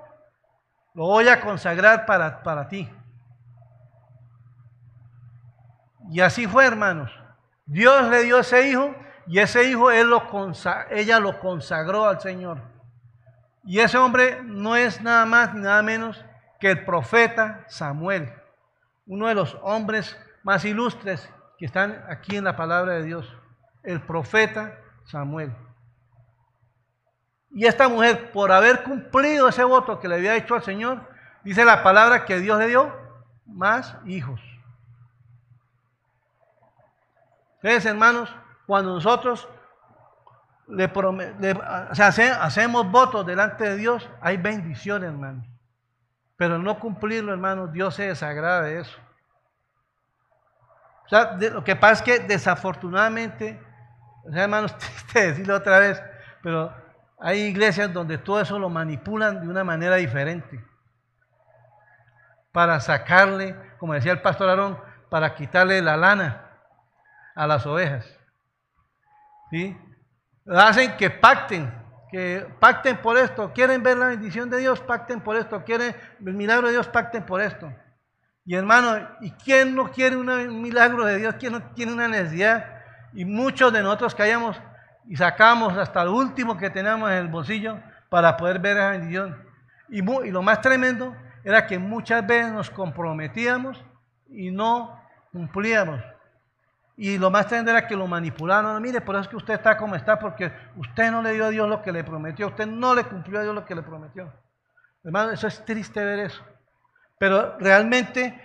lo 0.94 1.06
voy 1.06 1.28
a 1.28 1.40
consagrar 1.40 2.06
para, 2.06 2.42
para 2.42 2.68
ti. 2.68 2.88
Y 6.10 6.20
así 6.20 6.46
fue, 6.46 6.66
hermanos. 6.66 7.17
Dios 7.68 8.08
le 8.08 8.24
dio 8.24 8.38
ese 8.38 8.70
hijo 8.70 8.94
y 9.26 9.38
ese 9.40 9.64
hijo 9.64 9.90
ella 9.90 11.20
lo 11.20 11.38
consagró 11.38 12.06
al 12.06 12.18
Señor. 12.20 12.62
Y 13.62 13.80
ese 13.80 13.98
hombre 13.98 14.40
no 14.42 14.74
es 14.74 15.02
nada 15.02 15.26
más 15.26 15.54
ni 15.54 15.60
nada 15.60 15.82
menos 15.82 16.24
que 16.58 16.70
el 16.70 16.84
profeta 16.86 17.66
Samuel, 17.68 18.32
uno 19.06 19.28
de 19.28 19.34
los 19.34 19.58
hombres 19.60 20.18
más 20.42 20.64
ilustres 20.64 21.28
que 21.58 21.66
están 21.66 22.02
aquí 22.08 22.36
en 22.36 22.44
la 22.44 22.56
palabra 22.56 22.94
de 22.94 23.02
Dios, 23.02 23.30
el 23.82 24.00
profeta 24.00 24.78
Samuel. 25.04 25.54
Y 27.50 27.66
esta 27.66 27.86
mujer, 27.88 28.32
por 28.32 28.50
haber 28.50 28.82
cumplido 28.82 29.46
ese 29.48 29.64
voto 29.64 30.00
que 30.00 30.08
le 30.08 30.14
había 30.14 30.36
hecho 30.36 30.54
al 30.54 30.62
Señor, 30.62 31.06
dice 31.44 31.66
la 31.66 31.82
palabra 31.82 32.24
que 32.24 32.40
Dios 32.40 32.58
le 32.58 32.68
dio 32.68 32.94
más 33.44 33.94
hijos. 34.06 34.40
Entonces, 37.62 37.86
hermanos, 37.86 38.34
cuando 38.66 38.94
nosotros 38.94 39.48
le, 40.68 40.90
hacemos 42.40 42.90
votos 42.90 43.26
delante 43.26 43.64
de 43.64 43.76
Dios, 43.76 44.08
hay 44.20 44.36
bendición, 44.36 45.02
hermanos. 45.02 45.46
Pero 46.36 46.58
no 46.58 46.78
cumplirlo, 46.78 47.32
hermanos, 47.32 47.72
Dios 47.72 47.94
se 47.96 48.04
desagrada 48.04 48.62
de 48.62 48.80
eso. 48.80 48.96
O 51.06 51.08
sea, 51.08 51.36
lo 51.36 51.64
que 51.64 51.74
pasa 51.74 51.94
es 51.94 52.02
que 52.02 52.18
desafortunadamente, 52.26 53.60
o 54.24 54.30
sea, 54.30 54.44
hermanos, 54.44 54.76
te 55.12 55.28
decirlo 55.28 55.56
otra 55.56 55.78
vez, 55.80 56.00
pero 56.42 56.72
hay 57.18 57.40
iglesias 57.40 57.92
donde 57.92 58.18
todo 58.18 58.40
eso 58.40 58.58
lo 58.58 58.68
manipulan 58.68 59.40
de 59.40 59.48
una 59.48 59.64
manera 59.64 59.96
diferente. 59.96 60.64
Para 62.52 62.78
sacarle, 62.78 63.56
como 63.78 63.94
decía 63.94 64.12
el 64.12 64.20
pastor 64.20 64.48
Aarón, 64.48 64.78
para 65.10 65.34
quitarle 65.34 65.82
la 65.82 65.96
lana 65.96 66.47
a 67.38 67.46
las 67.46 67.64
ovejas. 67.66 68.04
¿Sí? 69.50 69.76
Hacen 70.44 70.96
que 70.96 71.08
pacten, 71.08 71.72
que 72.10 72.44
pacten 72.58 72.96
por 72.96 73.16
esto. 73.16 73.52
Quieren 73.52 73.80
ver 73.80 73.96
la 73.96 74.08
bendición 74.08 74.50
de 74.50 74.58
Dios, 74.58 74.80
pacten 74.80 75.20
por 75.20 75.36
esto. 75.36 75.62
Quieren 75.62 75.94
el 76.26 76.34
milagro 76.34 76.66
de 76.66 76.72
Dios, 76.72 76.88
pacten 76.88 77.24
por 77.24 77.40
esto. 77.40 77.72
Y 78.44 78.56
hermano, 78.56 79.08
¿y 79.20 79.30
quién 79.30 79.76
no 79.76 79.88
quiere 79.92 80.16
un 80.16 80.60
milagro 80.60 81.04
de 81.04 81.18
Dios? 81.18 81.36
¿Quién 81.38 81.52
no 81.52 81.62
tiene 81.74 81.92
una 81.92 82.08
necesidad? 82.08 82.82
Y 83.12 83.24
muchos 83.24 83.72
de 83.72 83.82
nosotros 83.82 84.16
callamos 84.16 84.60
y 85.06 85.16
sacamos 85.16 85.76
hasta 85.78 86.02
el 86.02 86.08
último 86.08 86.56
que 86.56 86.70
teníamos 86.70 87.08
en 87.12 87.18
el 87.18 87.28
bolsillo 87.28 87.78
para 88.08 88.36
poder 88.36 88.58
ver 88.58 88.78
esa 88.78 88.90
bendición. 88.90 89.44
Y, 89.88 89.98
y 89.98 90.30
lo 90.32 90.42
más 90.42 90.60
tremendo 90.60 91.16
era 91.44 91.68
que 91.68 91.78
muchas 91.78 92.26
veces 92.26 92.52
nos 92.52 92.68
comprometíamos 92.68 93.84
y 94.28 94.50
no 94.50 95.00
cumplíamos. 95.30 96.02
Y 97.00 97.16
lo 97.16 97.30
más 97.30 97.46
tremendo 97.46 97.70
era 97.70 97.86
que 97.86 97.94
lo 97.94 98.08
manipularon. 98.08 98.82
Mire, 98.82 99.00
por 99.00 99.14
eso 99.14 99.22
es 99.22 99.28
que 99.28 99.36
usted 99.36 99.54
está 99.54 99.76
como 99.76 99.94
está, 99.94 100.18
porque 100.18 100.52
usted 100.74 101.12
no 101.12 101.22
le 101.22 101.32
dio 101.32 101.44
a 101.44 101.50
Dios 101.50 101.68
lo 101.68 101.80
que 101.80 101.92
le 101.92 102.02
prometió, 102.02 102.48
usted 102.48 102.66
no 102.66 102.92
le 102.92 103.04
cumplió 103.04 103.38
a 103.38 103.42
Dios 103.44 103.54
lo 103.54 103.64
que 103.64 103.76
le 103.76 103.82
prometió. 103.84 104.32
Hermano, 105.04 105.30
eso 105.30 105.46
es 105.46 105.64
triste 105.64 106.04
ver 106.04 106.18
eso. 106.18 106.42
Pero 107.16 107.56
realmente 107.60 108.42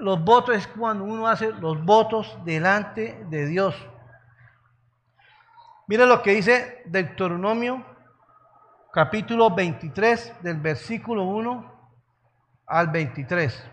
los 0.00 0.20
votos 0.20 0.56
es 0.56 0.66
cuando 0.66 1.04
uno 1.04 1.28
hace 1.28 1.52
los 1.52 1.80
votos 1.84 2.36
delante 2.44 3.24
de 3.30 3.46
Dios. 3.46 3.76
Mira 5.86 6.04
lo 6.04 6.22
que 6.22 6.32
dice 6.32 6.82
Deuteronomio 6.86 7.86
capítulo 8.92 9.54
23 9.54 10.42
del 10.42 10.56
versículo 10.56 11.22
1 11.22 11.72
al 12.66 12.88
23. 12.88 13.64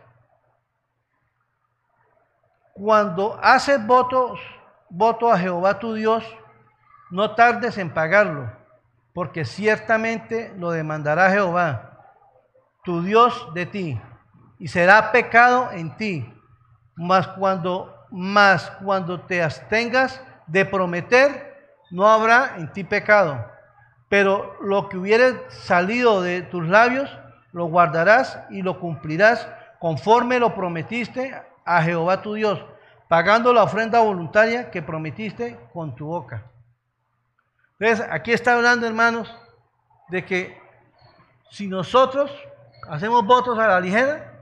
Cuando 2.79 3.37
haces 3.43 3.85
votos, 3.85 4.39
voto 4.89 5.29
a 5.29 5.37
Jehová 5.37 5.79
tu 5.79 5.95
Dios, 5.95 6.23
no 7.11 7.35
tardes 7.35 7.77
en 7.77 7.93
pagarlo, 7.93 8.49
porque 9.13 9.43
ciertamente 9.43 10.53
lo 10.57 10.71
demandará 10.71 11.29
Jehová, 11.29 11.91
tu 12.85 13.01
Dios 13.01 13.53
de 13.53 13.65
ti, 13.65 14.01
y 14.59 14.69
será 14.69 15.11
pecado 15.11 15.69
en 15.73 15.97
ti. 15.97 16.33
Mas 16.95 17.27
cuando, 17.27 17.93
mas 18.11 18.71
cuando 18.81 19.19
te 19.19 19.43
abstengas 19.43 20.23
de 20.47 20.63
prometer, 20.63 21.75
no 21.91 22.07
habrá 22.07 22.53
en 22.59 22.71
ti 22.71 22.85
pecado. 22.85 23.45
Pero 24.07 24.55
lo 24.61 24.87
que 24.87 24.97
hubiere 24.97 25.43
salido 25.49 26.21
de 26.21 26.43
tus 26.43 26.65
labios, 26.65 27.09
lo 27.51 27.65
guardarás 27.65 28.39
y 28.49 28.61
lo 28.61 28.79
cumplirás 28.79 29.49
conforme 29.79 30.39
lo 30.39 30.55
prometiste 30.55 31.48
a 31.69 31.83
Jehová 31.83 32.19
tu 32.23 32.33
Dios, 32.33 32.65
pagando 33.07 33.53
la 33.53 33.61
ofrenda 33.61 33.99
voluntaria 33.99 34.71
que 34.71 34.81
prometiste 34.81 35.55
con 35.71 35.95
tu 35.95 36.07
boca. 36.07 36.43
Entonces, 37.77 38.07
aquí 38.09 38.33
está 38.33 38.55
hablando, 38.55 38.87
hermanos, 38.87 39.31
de 40.09 40.25
que 40.25 40.59
si 41.51 41.67
nosotros 41.67 42.31
hacemos 42.89 43.23
votos 43.23 43.59
a 43.59 43.67
la 43.67 43.79
ligera, 43.79 44.33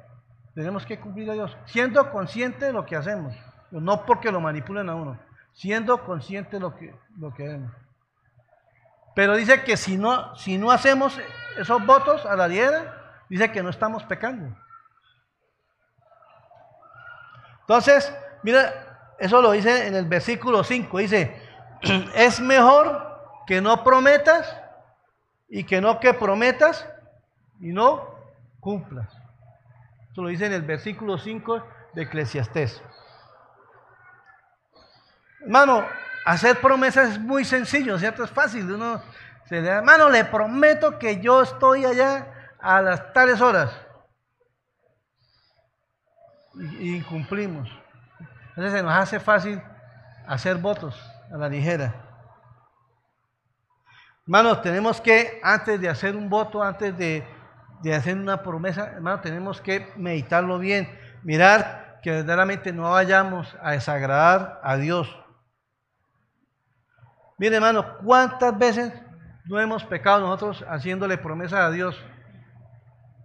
tenemos 0.55 0.85
que 0.85 1.01
cumplir 1.01 1.29
a 1.29 1.33
Dios, 1.33 1.57
siendo 1.65 2.09
conscientes 2.11 2.61
de 2.61 2.71
lo 2.71 2.85
que 2.85 2.95
hacemos, 2.95 3.35
no 3.71 4.05
porque 4.05 4.31
lo 4.31 4.39
manipulen 4.39 4.89
a 4.89 4.95
uno, 4.95 5.19
siendo 5.51 6.05
conscientes 6.05 6.53
de 6.53 6.59
lo 6.61 6.77
que, 6.77 6.95
lo 7.19 7.33
que 7.33 7.45
hacemos. 7.45 7.73
Pero 9.15 9.35
dice 9.35 9.63
que 9.63 9.75
si 9.75 9.97
no, 9.97 10.33
si 10.35 10.57
no 10.57 10.71
hacemos 10.71 11.19
esos 11.57 11.85
votos 11.85 12.25
a 12.25 12.37
la 12.37 12.47
ligera, 12.47 13.23
dice 13.29 13.51
que 13.51 13.61
no 13.61 13.69
estamos 13.69 14.03
pecando. 14.05 14.55
Entonces, 17.67 18.13
mira, 18.43 19.13
eso 19.19 19.41
lo 19.41 19.51
dice 19.51 19.87
en 19.87 19.95
el 19.95 20.05
versículo 20.05 20.63
5. 20.63 20.99
Dice, 20.99 21.35
es 22.15 22.39
mejor 22.39 23.43
que 23.45 23.59
no 23.59 23.83
prometas 23.83 24.55
y 25.49 25.65
que 25.65 25.81
no 25.81 25.99
que 25.99 26.13
prometas 26.13 26.87
y 27.59 27.73
no 27.73 28.15
cumplas. 28.61 29.09
Eso 30.09 30.21
lo 30.21 30.29
dice 30.29 30.45
en 30.45 30.53
el 30.53 30.61
versículo 30.61 31.17
5 31.17 31.67
de 31.93 32.03
Eclesiastés. 32.03 32.81
Hermano, 35.41 35.85
hacer 36.23 36.61
promesas 36.61 37.09
es 37.09 37.19
muy 37.19 37.43
sencillo, 37.43 37.99
¿cierto? 37.99 38.23
Es 38.23 38.31
fácil. 38.31 38.71
Uno 38.71 39.01
se 39.43 39.61
le 39.61 39.67
hermano, 39.67 40.09
le 40.09 40.23
prometo 40.23 40.97
que 40.97 41.19
yo 41.19 41.41
estoy 41.41 41.83
allá 41.83 42.53
a 42.59 42.81
las 42.81 43.11
tales 43.11 43.41
horas 43.41 43.86
y, 46.59 47.01
cumplimos. 47.01 47.69
Entonces 48.49 48.73
se 48.73 48.83
nos 48.83 48.93
hace 48.93 49.19
fácil 49.19 49.61
hacer 50.27 50.57
votos 50.57 50.99
a 51.31 51.37
la 51.37 51.49
ligera. 51.49 51.93
Hermanos, 54.25 54.61
tenemos 54.61 54.99
que, 54.99 55.39
antes 55.43 55.79
de 55.79 55.89
hacer 55.89 56.15
un 56.15 56.29
voto, 56.29 56.61
antes 56.61 56.97
de, 56.97 57.23
de 57.81 57.95
hacer 57.95 58.17
una 58.17 58.41
promesa, 58.41 58.91
hermano, 58.91 59.21
tenemos 59.21 59.61
que 59.61 59.91
meditarlo 59.95 60.59
bien, 60.59 60.89
mirar 61.23 61.99
que 62.01 62.11
verdaderamente 62.11 62.73
no 62.73 62.91
vayamos 62.91 63.55
a 63.61 63.71
desagradar 63.71 64.59
a 64.63 64.75
Dios. 64.75 65.07
Mire, 67.37 67.55
hermano, 67.55 67.97
¿cuántas 68.03 68.57
veces 68.57 68.93
no 69.45 69.59
hemos 69.59 69.83
pecado 69.85 70.19
nosotros 70.19 70.65
haciéndole 70.67 71.17
promesa 71.17 71.65
a 71.65 71.71
Dios? 71.71 71.95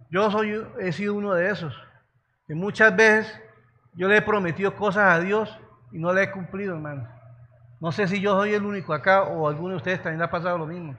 Yo 0.09 0.29
soy, 0.29 0.63
he 0.79 0.91
sido 0.91 1.15
uno 1.15 1.33
de 1.33 1.49
esos 1.49 1.75
que 2.53 2.59
muchas 2.59 2.95
veces 2.95 3.41
yo 3.95 4.07
le 4.07 4.17
he 4.17 4.21
prometido 4.21 4.75
cosas 4.75 5.11
a 5.11 5.19
Dios 5.19 5.57
y 5.91 5.97
no 5.97 6.13
le 6.13 6.21
he 6.21 6.31
cumplido, 6.31 6.75
hermano. 6.75 7.09
No 7.79 7.91
sé 7.91 8.07
si 8.07 8.21
yo 8.21 8.35
soy 8.35 8.53
el 8.53 8.63
único 8.63 8.93
acá 8.93 9.23
o 9.23 9.47
alguno 9.47 9.71
de 9.71 9.77
ustedes 9.77 10.03
también 10.03 10.21
ha 10.21 10.29
pasado 10.29 10.59
lo 10.59 10.67
mismo. 10.67 10.95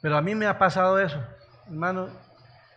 Pero 0.00 0.16
a 0.16 0.22
mí 0.22 0.36
me 0.36 0.46
ha 0.46 0.58
pasado 0.58 1.00
eso, 1.00 1.20
hermano. 1.66 2.06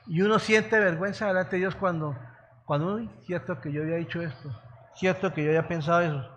Y 0.07 0.23
uno 0.23 0.39
siente 0.39 0.79
vergüenza 0.79 1.27
delante 1.27 1.51
de 1.51 1.59
Dios 1.59 1.75
cuando, 1.75 2.17
cuando, 2.65 2.95
uy, 2.95 3.07
cierto 3.27 3.61
que 3.61 3.71
yo 3.71 3.83
había 3.83 3.97
dicho 3.97 4.23
esto, 4.23 4.49
cierto 4.95 5.31
que 5.31 5.43
yo 5.43 5.49
había 5.49 5.67
pensado 5.67 6.01
eso. 6.01 6.27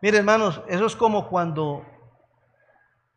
Mire, 0.00 0.16
hermanos, 0.16 0.62
eso 0.66 0.86
es 0.86 0.96
como 0.96 1.28
cuando 1.28 1.84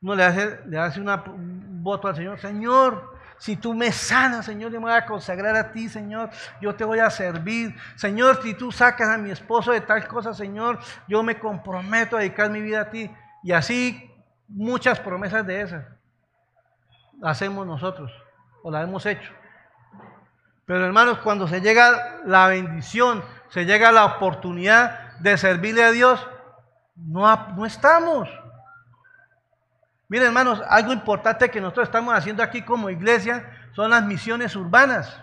uno 0.01 0.15
le 0.15 0.23
hace, 0.25 0.59
le 0.65 0.77
hace 0.77 0.99
un 0.99 1.81
voto 1.81 2.09
al 2.09 2.15
Señor. 2.17 2.39
Señor, 2.41 3.10
si 3.41 3.55
tú 3.55 3.73
me 3.73 3.91
sanas, 3.91 4.45
Señor, 4.45 4.71
yo 4.71 4.79
me 4.79 4.85
voy 4.85 4.95
a 4.95 5.03
consagrar 5.03 5.55
a 5.55 5.71
ti, 5.71 5.89
Señor. 5.89 6.29
Yo 6.61 6.75
te 6.75 6.83
voy 6.83 6.99
a 6.99 7.09
servir. 7.09 7.75
Señor, 7.95 8.39
si 8.43 8.53
tú 8.53 8.71
sacas 8.71 9.09
a 9.09 9.17
mi 9.17 9.31
esposo 9.31 9.71
de 9.71 9.81
tal 9.81 10.07
cosa, 10.07 10.31
Señor, 10.35 10.77
yo 11.07 11.23
me 11.23 11.39
comprometo 11.39 12.15
a 12.15 12.19
dedicar 12.19 12.51
mi 12.51 12.61
vida 12.61 12.81
a 12.81 12.89
ti. 12.91 13.09
Y 13.41 13.51
así 13.51 14.13
muchas 14.47 14.99
promesas 14.99 15.43
de 15.47 15.59
esas 15.59 15.85
hacemos 17.23 17.65
nosotros 17.65 18.11
o 18.61 18.69
las 18.69 18.83
hemos 18.83 19.07
hecho. 19.07 19.33
Pero 20.67 20.85
hermanos, 20.85 21.17
cuando 21.23 21.47
se 21.47 21.61
llega 21.61 22.19
la 22.23 22.45
bendición, 22.45 23.23
se 23.49 23.65
llega 23.65 23.91
la 23.91 24.05
oportunidad 24.05 25.17
de 25.17 25.35
servirle 25.39 25.83
a 25.83 25.89
Dios, 25.89 26.27
no, 26.95 27.35
no 27.55 27.65
estamos. 27.65 28.29
Miren, 30.11 30.27
hermanos, 30.27 30.61
algo 30.67 30.91
importante 30.91 31.49
que 31.49 31.61
nosotros 31.61 31.87
estamos 31.87 32.13
haciendo 32.13 32.43
aquí 32.43 32.61
como 32.63 32.89
iglesia 32.89 33.49
son 33.73 33.91
las 33.91 34.03
misiones 34.03 34.53
urbanas. 34.57 35.17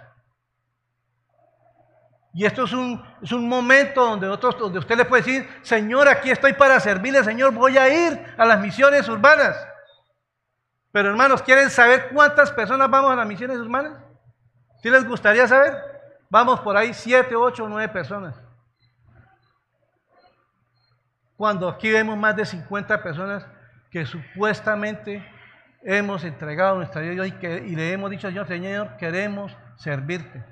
Y 2.32 2.46
esto 2.46 2.64
es 2.64 2.72
un, 2.72 3.04
es 3.20 3.30
un 3.32 3.46
momento 3.46 4.02
donde, 4.02 4.26
nosotros, 4.26 4.58
donde 4.58 4.78
usted 4.78 4.96
le 4.96 5.04
puede 5.04 5.22
decir, 5.22 5.46
Señor, 5.60 6.08
aquí 6.08 6.30
estoy 6.30 6.54
para 6.54 6.80
servirle, 6.80 7.22
Señor, 7.22 7.52
voy 7.52 7.76
a 7.76 7.86
ir 8.08 8.34
a 8.38 8.46
las 8.46 8.60
misiones 8.60 9.06
urbanas. 9.10 9.58
Pero 10.90 11.10
hermanos, 11.10 11.42
¿quieren 11.42 11.68
saber 11.68 12.08
cuántas 12.08 12.50
personas 12.50 12.88
vamos 12.88 13.12
a 13.12 13.16
las 13.16 13.26
misiones 13.26 13.58
urbanas? 13.58 13.92
¿Sí 14.82 14.88
les 14.88 15.06
gustaría 15.06 15.46
saber? 15.46 15.74
Vamos 16.30 16.60
por 16.60 16.78
ahí 16.78 16.94
siete, 16.94 17.36
ocho 17.36 17.68
nueve 17.68 17.92
personas. 17.92 18.34
Cuando 21.36 21.68
aquí 21.68 21.92
vemos 21.92 22.16
más 22.16 22.34
de 22.34 22.46
50 22.46 23.02
personas 23.02 23.44
que 23.90 24.04
supuestamente 24.06 25.26
hemos 25.82 26.24
entregado 26.24 26.76
nuestra 26.76 27.00
vida 27.00 27.26
y, 27.26 27.74
le 27.74 27.92
hemos 27.92 28.10
dicho 28.10 28.26
al 28.26 28.32
Señor, 28.32 28.48
Señor, 28.48 28.96
queremos 28.96 29.56
servirte. 29.76 30.44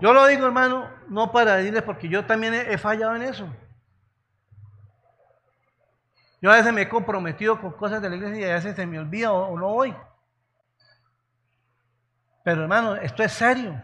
Yo 0.00 0.12
lo 0.12 0.26
digo, 0.26 0.44
hermano, 0.44 0.90
no 1.08 1.30
para 1.30 1.56
decirles 1.56 1.82
porque 1.82 2.08
yo 2.08 2.26
también 2.26 2.52
he, 2.52 2.76
fallado 2.76 3.14
en 3.14 3.22
eso. 3.22 3.48
Yo 6.42 6.50
a 6.50 6.56
veces 6.56 6.72
me 6.72 6.82
he 6.82 6.88
comprometido 6.88 7.60
con 7.60 7.72
cosas 7.72 8.02
de 8.02 8.10
la 8.10 8.16
iglesia 8.16 8.46
y 8.46 8.50
a 8.50 8.54
veces 8.54 8.76
se 8.76 8.86
me 8.86 8.98
olvida 8.98 9.32
o 9.32 9.56
no 9.56 9.68
voy. 9.68 9.94
Pero 12.42 12.62
hermano, 12.62 12.96
esto 12.96 13.22
es 13.22 13.32
serio. 13.32 13.82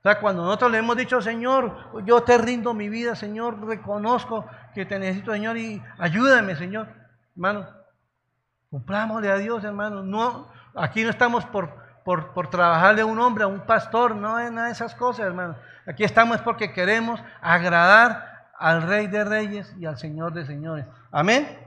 O 0.00 0.02
sea, 0.02 0.18
cuando 0.18 0.42
nosotros 0.42 0.70
le 0.70 0.78
hemos 0.78 0.96
dicho, 0.96 1.20
Señor, 1.20 2.04
yo 2.06 2.22
te 2.22 2.38
rindo 2.38 2.72
mi 2.72 2.88
vida, 2.88 3.14
Señor, 3.14 3.62
reconozco 3.66 4.46
que 4.74 4.86
te 4.86 4.98
necesito, 4.98 5.32
Señor, 5.32 5.58
y 5.58 5.82
ayúdame, 5.98 6.56
Señor. 6.56 6.88
Hermano, 7.36 7.66
cumplámosle 8.70 9.30
a 9.30 9.36
Dios, 9.36 9.62
hermano. 9.62 10.02
No, 10.02 10.48
aquí 10.74 11.04
no 11.04 11.10
estamos 11.10 11.44
por, 11.44 11.74
por, 12.02 12.32
por 12.32 12.48
trabajarle 12.48 13.02
a 13.02 13.06
un 13.06 13.18
hombre, 13.18 13.44
a 13.44 13.46
un 13.46 13.60
pastor, 13.60 14.16
no 14.16 14.38
es 14.38 14.50
nada 14.50 14.68
de 14.68 14.72
esas 14.72 14.94
cosas, 14.94 15.26
hermano. 15.26 15.56
Aquí 15.86 16.02
estamos 16.02 16.40
porque 16.40 16.72
queremos 16.72 17.20
agradar 17.42 18.48
al 18.58 18.82
Rey 18.82 19.06
de 19.06 19.22
Reyes 19.24 19.74
y 19.78 19.84
al 19.84 19.98
Señor 19.98 20.32
de 20.32 20.46
Señores. 20.46 20.86
Amén. 21.12 21.58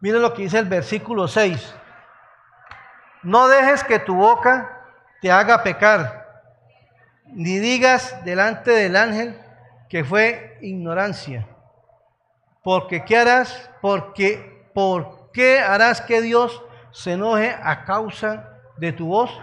Miren 0.00 0.22
lo 0.22 0.34
que 0.34 0.42
dice 0.42 0.58
el 0.58 0.66
versículo 0.66 1.28
6. 1.28 1.76
No 3.26 3.48
dejes 3.48 3.82
que 3.82 3.98
tu 3.98 4.14
boca 4.14 4.86
te 5.20 5.32
haga 5.32 5.64
pecar, 5.64 6.44
ni 7.24 7.58
digas 7.58 8.24
delante 8.24 8.70
del 8.70 8.94
ángel 8.94 9.36
que 9.88 10.04
fue 10.04 10.56
ignorancia. 10.62 11.44
Porque 12.62 13.04
¿qué 13.04 13.18
harás? 13.18 13.68
Porque 13.82 14.70
¿por 14.72 15.32
qué 15.32 15.58
harás 15.58 16.00
que 16.00 16.22
Dios 16.22 16.62
se 16.92 17.14
enoje 17.14 17.52
a 17.60 17.84
causa 17.84 18.48
de 18.76 18.92
tu 18.92 19.08
voz 19.08 19.36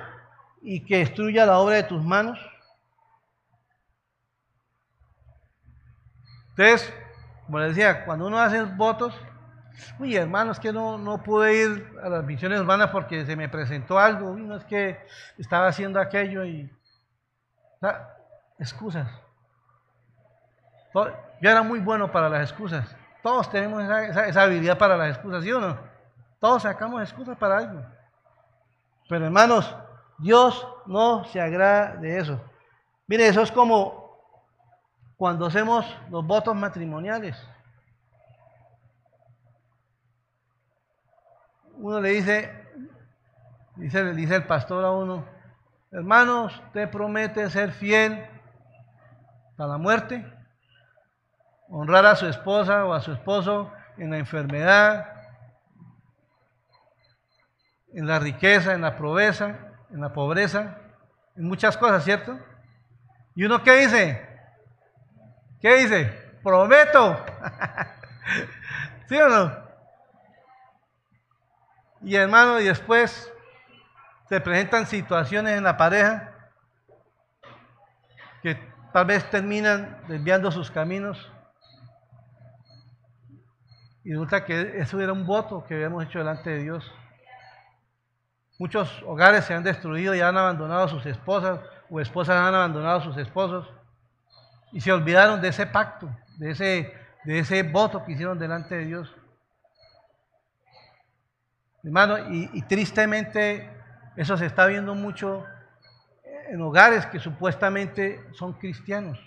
y 0.62 0.86
que 0.86 1.00
destruya 1.00 1.46
la 1.46 1.60
obra 1.60 1.76
de 1.76 1.84
tus 1.84 2.02
manos? 2.02 2.40
Entonces, 6.52 6.94
como 7.46 7.60
les 7.60 7.76
decía, 7.76 8.06
cuando 8.06 8.28
uno 8.28 8.40
hace 8.40 8.62
votos, 8.62 9.14
uy, 10.00 10.16
hermano, 10.16 10.52
es 10.52 10.60
que 10.60 10.72
no, 10.72 10.98
no 10.98 11.22
pude 11.24 11.56
ir 11.56 12.00
a 12.04 12.10
las 12.10 12.24
misiones 12.24 12.60
hermanas 12.60 12.90
porque 12.92 13.26
se 13.26 13.36
me 13.36 13.50
presentó 13.50 14.00
algo, 14.00 14.32
uy, 14.32 14.42
no 14.42 14.58
es 14.58 14.66
que 14.66 15.00
estaba 15.38 15.68
haciendo 15.68 16.00
aquello 16.00 16.46
y... 16.46 16.72
excusas. 18.60 19.08
Yo 20.94 21.50
era 21.50 21.64
muy 21.64 21.80
bueno 21.80 22.12
para 22.12 22.30
las 22.30 22.50
excusas. 22.50 22.96
Todos 23.22 23.50
tenemos 23.50 23.84
esa, 23.84 24.28
esa 24.28 24.42
habilidad 24.44 24.78
para 24.78 24.96
las 24.98 25.16
excusas, 25.16 25.44
¿sí 25.44 25.52
o 25.52 25.60
no? 25.60 25.78
Todos 26.40 26.64
sacamos 26.64 27.02
excusas 27.02 27.38
para 27.38 27.58
algo. 27.58 27.82
Pero 29.10 29.26
hermanos, 29.26 29.76
Dios 30.18 30.68
no 30.86 31.24
se 31.26 31.42
agrada 31.42 31.96
de 31.96 32.20
eso. 32.20 32.40
Mire, 33.08 33.28
eso 33.28 33.42
es 33.42 33.52
como 33.52 34.18
cuando 35.18 35.46
hacemos 35.46 35.86
los 36.10 36.26
votos 36.26 36.56
matrimoniales. 36.56 37.42
Uno 41.84 42.00
le 42.00 42.12
dice, 42.12 42.50
dice, 43.76 44.14
dice 44.14 44.36
el 44.36 44.46
pastor 44.46 44.86
a 44.86 44.92
uno, 44.92 45.26
hermanos, 45.92 46.58
usted 46.68 46.90
promete 46.90 47.50
ser 47.50 47.74
fiel 47.74 48.26
a 49.58 49.68
la 49.68 49.78
muerte, 49.78 50.26
honrar 51.68 52.06
a 52.06 52.16
su 52.16 52.26
esposa 52.26 52.86
o 52.86 52.94
a 52.94 53.02
su 53.02 53.12
esposo 53.12 53.70
en 53.98 54.12
la 54.12 54.18
enfermedad, 54.18 55.14
en 57.94 58.08
la 58.08 58.18
riqueza, 58.18 58.72
en 58.72 58.80
la 58.80 58.96
pobreza, 58.96 59.58
en 59.92 60.00
la 60.00 60.14
pobreza, 60.14 60.78
en 61.36 61.44
muchas 61.44 61.76
cosas, 61.76 62.06
¿cierto? 62.06 62.40
¿Y 63.36 63.44
uno 63.44 63.62
qué 63.62 63.76
dice? 63.80 64.26
¿Qué 65.60 65.80
dice? 65.80 66.06
Prometo. 66.42 67.20
¿Sí 69.10 69.18
o 69.18 69.28
no? 69.28 69.62
Y 72.04 72.16
hermano, 72.16 72.60
y 72.60 72.66
después 72.66 73.32
se 74.28 74.41
presentan 74.41 74.86
situaciones 74.88 75.58
en 75.58 75.64
la 75.64 75.78
pareja 75.78 76.34
que 78.41 78.58
tal 78.91 79.06
vez 79.06 79.30
terminan 79.30 80.04
desviando 80.10 80.51
sus 80.51 80.70
caminos. 80.70 81.32
Y 84.04 84.12
resulta 84.12 84.43
que 84.43 84.80
eso 84.80 84.99
era 84.99 85.14
un 85.14 85.26
voto 85.26 85.64
que 85.64 85.76
habíamos 85.76 86.04
hecho 86.04 86.20
delante 86.20 86.49
de 86.49 86.64
Dios. 86.64 86.91
Muchos 88.60 89.01
hogares 89.04 89.45
se 89.45 89.54
han 89.54 89.64
destruido 89.64 90.14
y 90.14 90.20
han 90.20 90.38
abandonado 90.38 90.84
a 90.84 90.89
sus 90.89 91.06
esposas 91.06 91.62
o 91.89 92.01
esposas 92.01 92.36
han 92.36 92.54
abandonado 92.54 92.99
a 92.99 93.04
sus 93.04 93.18
esposos 93.18 93.72
y 94.74 94.82
se 94.82 94.91
olvidaron 94.91 95.39
de 95.39 95.47
ese 95.47 95.66
pacto, 95.68 96.10
de 96.38 96.51
ese, 96.51 96.93
de 97.24 97.39
ese 97.39 97.64
voto 97.64 98.04
que 98.04 98.12
hicieron 98.12 98.38
delante 98.38 98.76
de 98.76 98.86
Dios. 98.86 99.16
Hermano, 101.84 102.18
y, 102.32 102.62
tristemente 102.62 103.70
eso 104.16 104.38
se 104.38 104.46
está 104.46 104.68
viendo 104.68 104.96
mucho 104.96 105.46
en 106.50 106.62
hogares 106.62 107.06
que 107.08 107.20
supuestamente 107.20 108.24
son 108.34 108.54
cristianos. 108.54 109.20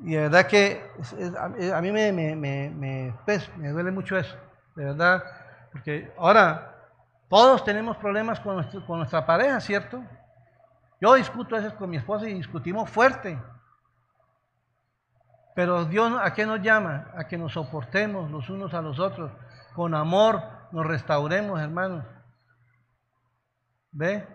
Y 0.00 0.12
de 0.12 0.20
verdad 0.20 0.46
que 0.46 0.82
a 1.72 1.80
mí 1.80 1.90
me, 1.90 2.12
me, 2.12 2.36
me, 2.36 3.68
duele 3.70 3.90
mucho 3.90 4.16
eso, 4.16 4.36
de 4.76 4.84
verdad, 4.84 5.24
porque 5.72 6.12
ahora 6.18 6.74
todos 7.28 7.64
tenemos 7.64 7.96
problemas 7.96 8.38
con, 8.40 8.62
con 8.86 8.98
nuestra 8.98 9.24
pareja, 9.24 9.60
¿cierto? 9.60 10.04
Yo 11.00 11.14
discuto 11.14 11.56
a 11.56 11.60
veces 11.60 11.74
con 11.74 11.88
mi 11.88 11.96
esposa 11.96 12.28
y 12.28 12.34
discutimos 12.34 12.90
fuerte. 12.90 13.38
Pero 15.54 15.84
Dios 15.86 16.12
a 16.22 16.32
qué 16.34 16.46
nos 16.46 16.62
llama? 16.62 17.10
A 17.16 17.26
que 17.26 17.38
nos 17.38 17.52
soportemos 17.52 18.30
los 18.30 18.48
unos 18.50 18.74
a 18.74 18.82
los 18.82 18.98
otros, 18.98 19.32
con 19.74 19.94
amor 19.94 20.42
nos 20.72 20.86
restauremos, 20.86 21.60
hermanos. 21.60 22.04
¿Ve? 23.90 24.26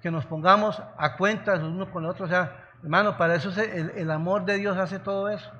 Que 0.00 0.10
nos 0.10 0.26
pongamos 0.26 0.80
a 0.96 1.16
cuentas 1.16 1.60
los 1.60 1.72
unos 1.72 1.88
con 1.88 2.02
los 2.02 2.12
otros. 2.12 2.28
O 2.28 2.32
sea, 2.32 2.70
Hermano, 2.82 3.18
para 3.18 3.34
eso 3.34 3.50
el, 3.60 3.90
el 3.90 4.10
amor 4.10 4.44
de 4.44 4.56
Dios 4.56 4.76
hace 4.78 4.98
todo 4.98 5.28
eso. 5.28 5.50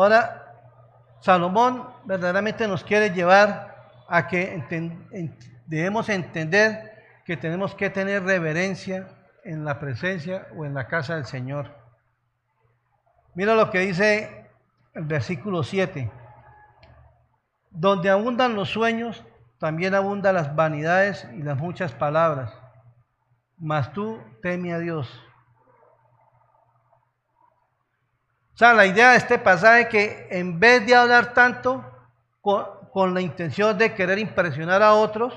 Ahora, 0.00 0.54
Salomón 1.22 1.88
verdaderamente 2.04 2.68
nos 2.68 2.84
quiere 2.84 3.10
llevar 3.10 4.04
a 4.06 4.28
que 4.28 4.62
debemos 5.66 6.08
entender 6.08 6.92
que 7.24 7.36
tenemos 7.36 7.74
que 7.74 7.90
tener 7.90 8.22
reverencia 8.22 9.08
en 9.42 9.64
la 9.64 9.80
presencia 9.80 10.46
o 10.56 10.64
en 10.64 10.74
la 10.74 10.86
casa 10.86 11.16
del 11.16 11.24
Señor. 11.24 11.74
Mira 13.34 13.56
lo 13.56 13.72
que 13.72 13.80
dice 13.80 14.48
el 14.94 15.04
versículo 15.04 15.64
7. 15.64 16.08
Donde 17.70 18.08
abundan 18.08 18.54
los 18.54 18.68
sueños, 18.68 19.24
también 19.58 19.96
abundan 19.96 20.36
las 20.36 20.54
vanidades 20.54 21.26
y 21.34 21.42
las 21.42 21.58
muchas 21.58 21.90
palabras. 21.90 22.52
Mas 23.56 23.92
tú 23.92 24.20
teme 24.42 24.72
a 24.72 24.78
Dios. 24.78 25.27
O 28.58 28.64
sea, 28.64 28.74
la 28.74 28.86
idea 28.86 29.12
de 29.12 29.18
este 29.18 29.38
pasaje 29.38 29.82
es 29.82 29.86
que 29.86 30.28
en 30.32 30.58
vez 30.58 30.84
de 30.84 30.92
hablar 30.92 31.32
tanto 31.32 31.88
con, 32.40 32.66
con 32.90 33.14
la 33.14 33.20
intención 33.20 33.78
de 33.78 33.94
querer 33.94 34.18
impresionar 34.18 34.82
a 34.82 34.94
otros, 34.94 35.32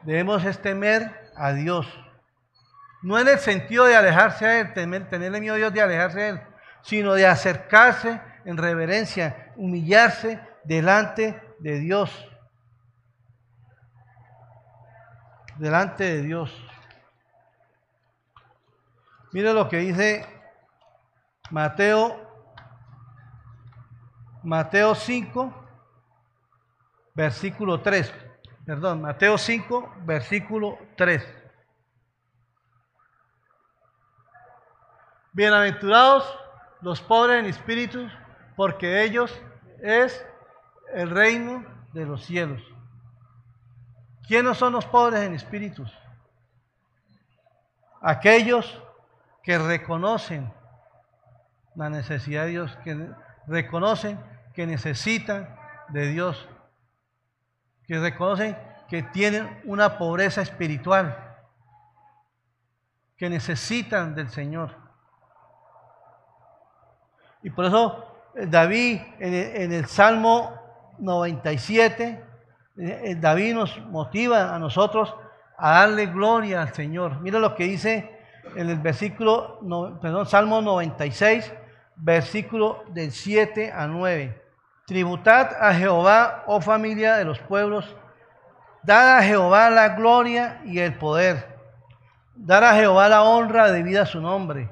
debemos 0.00 0.42
temer 0.62 1.30
a 1.36 1.52
Dios. 1.52 1.86
No 3.02 3.18
en 3.18 3.28
el 3.28 3.38
sentido 3.38 3.84
de 3.84 3.94
alejarse 3.94 4.46
a 4.46 4.60
Él, 4.60 4.72
tenerle 4.72 5.40
miedo 5.40 5.56
a 5.56 5.58
Dios 5.58 5.74
de 5.74 5.82
alejarse 5.82 6.22
a 6.22 6.28
Él, 6.28 6.40
sino 6.80 7.12
de 7.12 7.26
acercarse 7.26 8.18
en 8.46 8.56
reverencia, 8.56 9.52
humillarse 9.56 10.40
delante 10.64 11.38
de 11.58 11.80
Dios. 11.80 12.10
Delante 15.58 16.04
de 16.04 16.22
Dios. 16.22 16.50
Mire 19.32 19.52
lo 19.52 19.68
que 19.68 19.76
dice 19.76 20.37
Mateo, 21.50 22.20
Mateo 24.42 24.94
5, 24.94 25.54
versículo 27.14 27.80
3. 27.80 28.12
Perdón, 28.66 29.00
Mateo 29.00 29.38
5, 29.38 29.94
versículo 30.04 30.78
3. 30.96 31.26
Bienaventurados 35.32 36.38
los 36.82 37.00
pobres 37.00 37.38
en 37.38 37.46
espíritu, 37.46 38.08
porque 38.54 39.02
ellos 39.02 39.32
es 39.80 40.24
el 40.92 41.08
reino 41.08 41.64
de 41.94 42.04
los 42.04 42.24
cielos. 42.24 42.62
¿Quiénes 44.26 44.58
son 44.58 44.74
los 44.74 44.84
pobres 44.84 45.20
en 45.22 45.32
espíritus? 45.32 45.90
Aquellos 48.02 48.82
que 49.42 49.56
reconocen 49.56 50.52
la 51.78 51.90
necesidad 51.90 52.44
de 52.44 52.50
Dios, 52.50 52.76
que 52.82 53.08
reconocen 53.46 54.18
que 54.52 54.66
necesitan 54.66 55.56
de 55.90 56.08
Dios, 56.08 56.48
que 57.86 58.00
reconocen 58.00 58.58
que 58.88 59.04
tienen 59.04 59.60
una 59.64 59.96
pobreza 59.96 60.42
espiritual, 60.42 61.16
que 63.16 63.30
necesitan 63.30 64.16
del 64.16 64.28
Señor. 64.28 64.74
Y 67.44 67.50
por 67.50 67.66
eso 67.66 68.04
eh, 68.34 68.46
David 68.46 69.00
en 69.20 69.72
el, 69.72 69.86
Salmo 69.86 70.60
97, 70.98 72.24
eh, 72.76 73.00
eh, 73.04 73.14
David 73.14 73.54
nos 73.54 73.80
motiva 73.86 74.52
a 74.52 74.58
nosotros 74.58 75.14
a 75.56 75.70
darle 75.70 76.06
gloria 76.06 76.62
al 76.62 76.74
Señor. 76.74 77.20
Mira 77.20 77.38
lo 77.38 77.54
que 77.54 77.64
dice 77.64 78.18
en 78.56 78.68
el 78.68 78.80
versículo, 78.80 79.60
perdón, 80.00 80.26
Salmo 80.26 80.60
96, 80.60 81.52
versículo 81.98 82.84
del 82.88 83.12
7 83.12 83.72
a 83.72 83.86
9. 83.86 84.42
Tributad 84.86 85.50
a 85.60 85.74
Jehová, 85.74 86.44
oh 86.46 86.60
familia 86.60 87.16
de 87.16 87.24
los 87.24 87.38
pueblos, 87.40 87.94
dad 88.82 89.18
a 89.18 89.22
Jehová 89.22 89.70
la 89.70 89.90
gloria 89.90 90.60
y 90.64 90.78
el 90.78 90.94
poder, 90.94 91.58
dar 92.34 92.64
a 92.64 92.74
Jehová 92.74 93.08
la 93.08 93.22
honra 93.22 93.70
debida 93.70 94.02
a 94.02 94.06
su 94.06 94.20
nombre, 94.20 94.70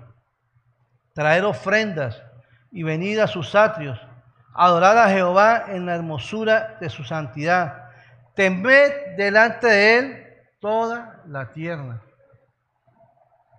traer 1.13 1.45
ofrendas 1.45 2.23
y 2.71 2.83
venid 2.83 3.19
a 3.19 3.27
sus 3.27 3.55
atrios, 3.55 4.01
adorad 4.55 4.99
a 4.99 5.11
Jehová 5.11 5.67
en 5.69 5.85
la 5.85 5.95
hermosura 5.95 6.79
de 6.81 6.89
su 6.89 7.05
santidad, 7.05 7.91
temed 8.35 9.17
delante 9.17 9.67
de 9.67 9.99
él 9.99 10.27
toda 10.61 11.23
la 11.27 11.53
tierra. 11.53 12.03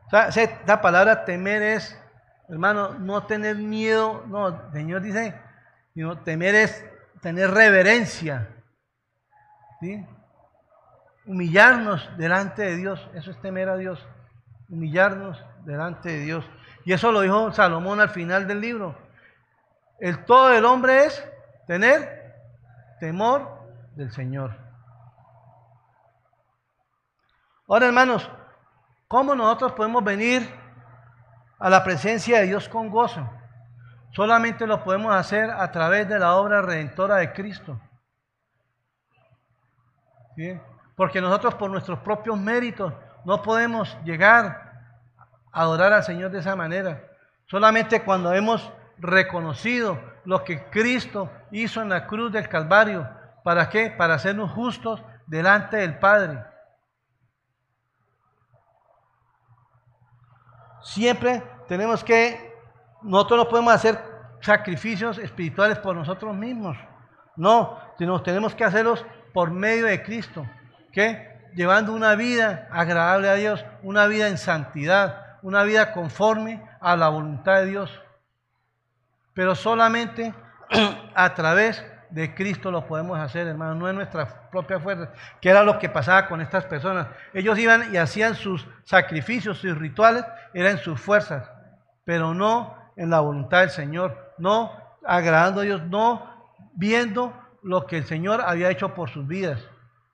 O 0.07 0.31
sea, 0.31 0.81
palabra 0.81 1.25
temer 1.25 1.61
es, 1.61 1.99
hermano, 2.47 2.93
no 2.95 3.25
tener 3.25 3.57
miedo. 3.57 4.23
No, 4.27 4.47
el 4.47 4.71
Señor 4.71 5.01
dice, 5.01 5.39
temer 6.23 6.55
es 6.55 6.85
tener 7.21 7.51
reverencia. 7.51 8.47
¿sí? 9.79 10.05
Humillarnos 11.25 12.09
delante 12.17 12.63
de 12.63 12.75
Dios. 12.77 13.09
Eso 13.13 13.31
es 13.31 13.41
temer 13.41 13.69
a 13.69 13.77
Dios. 13.77 14.05
Humillarnos 14.69 15.43
delante 15.65 16.09
de 16.09 16.19
Dios. 16.19 16.45
Y 16.85 16.93
eso 16.93 17.11
lo 17.11 17.21
dijo 17.21 17.51
Salomón 17.51 17.99
al 17.99 18.09
final 18.09 18.47
del 18.47 18.61
libro. 18.61 18.97
El 19.99 20.25
todo 20.25 20.49
del 20.49 20.65
hombre 20.65 21.05
es 21.05 21.23
tener 21.65 22.35
temor 22.99 23.67
del 23.95 24.11
Señor. 24.11 24.55
Ahora, 27.67 27.87
hermanos, 27.87 28.29
¿cómo 29.07 29.35
nosotros 29.35 29.73
podemos 29.73 30.03
venir 30.03 30.49
a 31.59 31.69
la 31.69 31.83
presencia 31.83 32.39
de 32.39 32.47
Dios 32.47 32.69
con 32.69 32.89
gozo? 32.89 33.27
Solamente 34.11 34.65
lo 34.65 34.83
podemos 34.83 35.13
hacer 35.13 35.49
a 35.49 35.71
través 35.71 36.07
de 36.07 36.19
la 36.19 36.35
obra 36.35 36.61
redentora 36.61 37.17
de 37.17 37.33
Cristo. 37.33 37.79
Porque 40.95 41.21
nosotros 41.21 41.55
por 41.55 41.69
nuestros 41.69 41.99
propios 41.99 42.39
méritos 42.39 42.93
no 43.25 43.41
podemos 43.41 43.97
llegar 44.03 44.71
a 45.51 45.61
adorar 45.61 45.93
al 45.93 46.03
Señor 46.03 46.31
de 46.31 46.39
esa 46.39 46.55
manera. 46.55 47.03
Solamente 47.47 48.03
cuando 48.03 48.33
hemos 48.33 48.71
reconocido 48.97 49.99
lo 50.25 50.43
que 50.43 50.65
Cristo 50.65 51.31
hizo 51.51 51.81
en 51.81 51.89
la 51.89 52.07
cruz 52.07 52.31
del 52.31 52.49
Calvario. 52.49 53.09
¿Para 53.43 53.69
qué? 53.69 53.89
Para 53.89 54.15
hacernos 54.15 54.51
justos 54.51 55.03
delante 55.25 55.77
del 55.77 55.97
Padre. 55.99 56.43
Siempre 60.81 61.43
tenemos 61.67 62.03
que, 62.03 62.53
nosotros 63.01 63.39
no 63.39 63.49
podemos 63.49 63.73
hacer 63.73 63.99
sacrificios 64.41 65.17
espirituales 65.17 65.77
por 65.79 65.95
nosotros 65.95 66.35
mismos. 66.35 66.77
No, 67.35 67.79
sino 67.97 68.21
tenemos 68.21 68.55
que 68.55 68.63
hacerlos 68.63 69.05
por 69.33 69.51
medio 69.51 69.85
de 69.85 70.01
Cristo. 70.03 70.45
¿Qué? 70.91 71.49
Llevando 71.55 71.93
una 71.93 72.15
vida 72.15 72.67
agradable 72.71 73.29
a 73.29 73.35
Dios, 73.35 73.65
una 73.83 74.07
vida 74.07 74.27
en 74.27 74.37
santidad, 74.37 75.37
una 75.41 75.63
vida 75.63 75.93
conforme 75.93 76.63
a 76.79 76.95
la 76.95 77.09
voluntad 77.09 77.57
de 77.57 77.65
Dios 77.67 78.01
pero 79.37 79.53
solamente 79.53 80.33
a 81.13 81.35
través 81.35 81.79
de 81.79 81.96
Cristo 82.35 82.71
lo 82.71 82.85
podemos 82.85 83.19
hacer, 83.19 83.47
hermano, 83.47 83.75
no 83.75 83.89
es 83.89 83.95
nuestra 83.95 84.49
propia 84.49 84.79
fuerza, 84.79 85.11
que 85.41 85.49
era 85.49 85.63
lo 85.63 85.77
que 85.79 85.89
pasaba 85.89 86.27
con 86.27 86.41
estas 86.41 86.65
personas. 86.65 87.07
Ellos 87.33 87.57
iban 87.59 87.93
y 87.93 87.97
hacían 87.97 88.35
sus 88.35 88.67
sacrificios, 88.83 89.59
sus 89.59 89.77
rituales, 89.77 90.23
eran 90.53 90.77
sus 90.77 90.99
fuerzas, 90.99 91.49
pero 92.05 92.33
no 92.33 92.75
en 92.95 93.09
la 93.09 93.19
voluntad 93.19 93.61
del 93.61 93.69
Señor, 93.69 94.33
no 94.37 94.71
agradando 95.05 95.61
a 95.61 95.63
Dios, 95.63 95.83
no 95.83 96.25
viendo 96.73 97.33
lo 97.63 97.85
que 97.85 97.97
el 97.97 98.05
Señor 98.05 98.41
había 98.41 98.69
hecho 98.69 98.93
por 98.93 99.09
sus 99.09 99.27
vidas. 99.27 99.59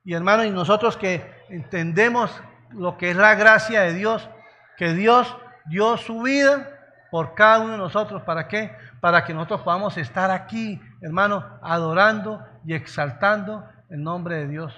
Y 0.03 0.13
hermano, 0.13 0.43
y 0.43 0.49
nosotros 0.49 0.97
que 0.97 1.31
entendemos 1.49 2.31
lo 2.71 2.97
que 2.97 3.11
es 3.11 3.15
la 3.15 3.35
gracia 3.35 3.81
de 3.81 3.93
Dios, 3.93 4.29
que 4.77 4.93
Dios 4.93 5.35
dio 5.65 5.97
su 5.97 6.23
vida 6.23 6.69
por 7.11 7.35
cada 7.35 7.59
uno 7.59 7.73
de 7.73 7.77
nosotros, 7.77 8.23
¿para 8.23 8.47
qué? 8.47 8.75
para 9.03 9.25
que 9.25 9.33
nosotros 9.33 9.63
podamos 9.63 9.97
estar 9.97 10.31
aquí, 10.31 10.79
hermano, 11.03 11.43
adorando 11.61 12.43
y 12.65 12.73
exaltando 12.73 13.67
el 13.89 14.01
nombre 14.01 14.37
de 14.37 14.47
Dios. 14.47 14.73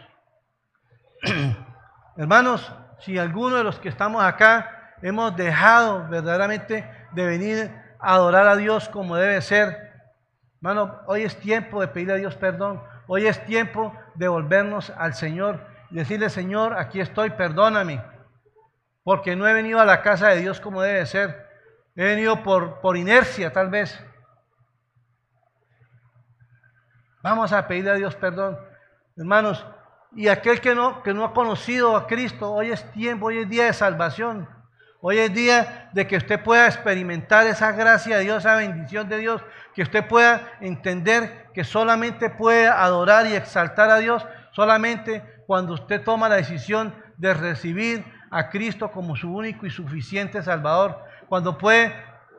Hermanos, 2.18 2.74
si 3.00 3.20
alguno 3.20 3.58
de 3.58 3.64
los 3.64 3.80
que 3.80 3.90
estamos 3.90 4.24
acá 4.24 4.96
hemos 5.04 5.36
dejado 5.36 6.08
verdaderamente 6.10 6.90
de 7.12 7.26
venir 7.26 7.72
a 8.00 8.16
adorar 8.16 8.48
a 8.48 8.56
Dios 8.56 8.90
como 8.90 9.16
debe 9.16 9.40
ser, 9.42 9.94
hermano, 10.56 11.00
hoy 11.06 11.22
es 11.22 11.38
tiempo 11.38 11.80
de 11.80 11.90
pedirle 11.90 12.14
a 12.14 12.18
Dios 12.18 12.36
perdón, 12.36 12.82
hoy 13.06 13.28
es 13.28 13.46
tiempo 13.46 13.94
de 14.16 14.28
volvernos 14.28 14.92
al 14.98 15.14
Señor 15.14 15.60
y 15.92 15.96
decirle, 15.96 16.32
Señor, 16.32 16.76
aquí 16.76 17.00
estoy, 17.02 17.30
perdóname, 17.30 18.02
porque 19.04 19.36
no 19.36 19.48
he 19.48 19.54
venido 19.54 19.80
a 19.80 19.86
la 19.86 20.02
casa 20.02 20.30
de 20.30 20.42
Dios 20.42 20.60
como 20.60 20.82
debe 20.82 21.06
ser, 21.06 21.48
he 21.96 22.04
venido 22.04 22.42
por, 22.42 22.82
por 22.82 22.98
inercia 22.98 23.54
tal 23.54 23.70
vez, 23.70 24.04
Vamos 27.26 27.52
a 27.54 27.68
pedirle 27.68 27.90
a 27.90 27.96
Dios 27.96 28.14
perdón. 28.14 28.56
Hermanos, 29.18 29.66
y 30.16 30.28
aquel 30.28 30.62
que 30.62 30.76
no, 30.76 31.02
que 31.02 31.12
no 31.12 31.26
ha 31.26 31.34
conocido 31.34 31.96
a 31.96 32.06
Cristo, 32.06 32.54
hoy 32.54 32.70
es 32.70 32.92
tiempo, 32.92 33.26
hoy 33.26 33.40
es 33.40 33.50
día 33.50 33.66
de 33.66 33.74
salvación. 33.74 34.48
Hoy 35.02 35.18
es 35.18 35.34
día 35.34 35.90
de 35.94 36.06
que 36.06 36.18
usted 36.18 36.44
pueda 36.44 36.68
experimentar 36.68 37.48
esa 37.48 37.72
gracia 37.72 38.18
de 38.18 38.26
Dios, 38.26 38.38
esa 38.38 38.56
bendición 38.56 39.10
de 39.10 39.18
Dios, 39.18 39.42
que 39.74 39.82
usted 39.82 40.08
pueda 40.08 40.52
entender 40.62 41.48
que 41.52 41.64
solamente 41.64 42.30
puede 42.30 42.68
adorar 42.68 43.26
y 43.26 43.34
exaltar 43.34 43.90
a 43.90 43.98
Dios 43.98 44.24
solamente 44.52 45.24
cuando 45.48 45.74
usted 45.74 46.04
toma 46.04 46.30
la 46.30 46.36
decisión 46.36 46.94
de 47.18 47.34
recibir 47.34 48.06
a 48.30 48.52
Cristo 48.52 48.92
como 48.92 49.16
su 49.16 49.36
único 49.36 49.66
y 49.66 49.72
suficiente 49.72 50.44
Salvador, 50.44 51.04
cuando 51.28 51.58
puede 51.58 51.92